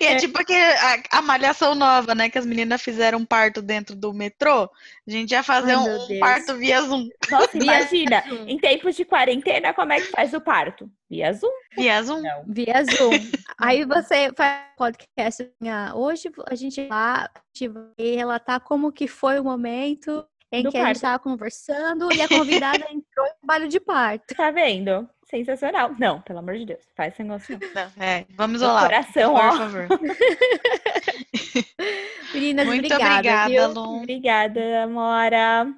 E 0.00 0.04
é, 0.04 0.12
é, 0.12 0.16
tipo 0.16 0.44
que 0.44 0.54
a, 0.54 1.02
a, 1.18 1.22
malhação 1.22 1.74
nova, 1.74 2.14
né? 2.14 2.28
Que 2.28 2.38
as 2.38 2.46
meninas 2.46 2.82
fizeram 2.82 3.18
um 3.18 3.24
parto 3.24 3.62
dentro 3.62 3.94
do 3.94 4.12
metrô. 4.12 4.64
A 5.06 5.10
gente 5.10 5.30
ia 5.30 5.42
fazer 5.42 5.72
Ai, 5.72 5.78
um, 5.78 6.04
um 6.04 6.18
parto 6.18 6.56
via 6.56 6.80
Zoom. 6.82 7.08
Nossa, 7.30 7.56
imagina, 7.58 8.24
em 8.46 8.58
tempos 8.58 8.96
de 8.96 9.04
quarentena, 9.04 9.72
como 9.72 9.92
é 9.92 10.00
que 10.00 10.10
faz 10.10 10.34
o 10.34 10.40
parto? 10.40 10.90
Via 11.08 11.32
Zoom. 11.32 11.52
Via 11.76 12.02
Zoom. 12.02 12.22
Não. 12.22 12.44
Via 12.46 12.84
Zoom. 12.84 13.12
Aí 13.58 13.84
você 13.84 14.32
faz 14.36 14.62
podcast. 14.76 15.48
Hoje 15.94 16.30
a 16.46 16.54
gente 16.54 16.80
vai 16.86 16.88
lá, 16.88 17.30
a 17.34 17.40
gente 17.54 17.68
vai 17.68 18.16
relatar 18.16 18.60
como 18.60 18.92
que 18.92 19.06
foi 19.06 19.38
o 19.38 19.44
momento 19.44 20.24
em 20.50 20.62
do 20.62 20.70
que 20.70 20.76
parto. 20.76 20.84
a 20.84 20.88
gente 20.88 20.96
estava 20.96 21.18
conversando 21.18 22.12
e 22.12 22.20
a 22.20 22.28
convidada 22.28 22.84
entrou 22.90 23.26
em 23.26 23.34
trabalho 23.40 23.68
de 23.68 23.80
parto. 23.80 24.34
Tá 24.34 24.50
vendo? 24.50 25.08
Sensacional. 25.32 25.94
Não, 25.98 26.20
pelo 26.20 26.40
amor 26.40 26.56
de 26.56 26.66
Deus, 26.66 26.84
faz 26.94 27.14
esse 27.14 27.22
negócio 27.22 27.58
não. 27.74 28.04
é, 28.04 28.26
vamos 28.36 28.60
lá. 28.60 28.82
Coração, 28.82 29.34
por 29.34 29.40
ó. 29.40 29.56
favor. 29.56 29.88
Meninas, 32.34 32.66
muito 32.66 32.84
obrigada, 32.84 33.44
obrigada, 33.44 33.68
Lu. 33.68 33.96
Obrigada, 33.96 34.82
Amora. 34.84 35.72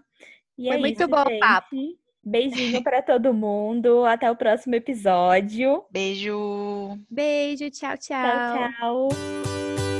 E 0.58 0.66
Foi 0.66 0.76
é 0.76 0.78
muito 0.78 1.00
isso, 1.00 1.08
bom 1.08 1.22
o 1.22 1.38
papo. 1.38 1.76
Beijinho 2.22 2.82
para 2.82 3.02
todo 3.02 3.34
mundo. 3.34 4.04
Até 4.04 4.30
o 4.30 4.36
próximo 4.36 4.74
episódio. 4.74 5.84
Beijo. 5.90 6.98
Beijo. 7.10 7.70
Tchau, 7.70 7.96
tchau. 7.98 8.70
Tchau, 8.78 9.08
tchau. 9.08 9.93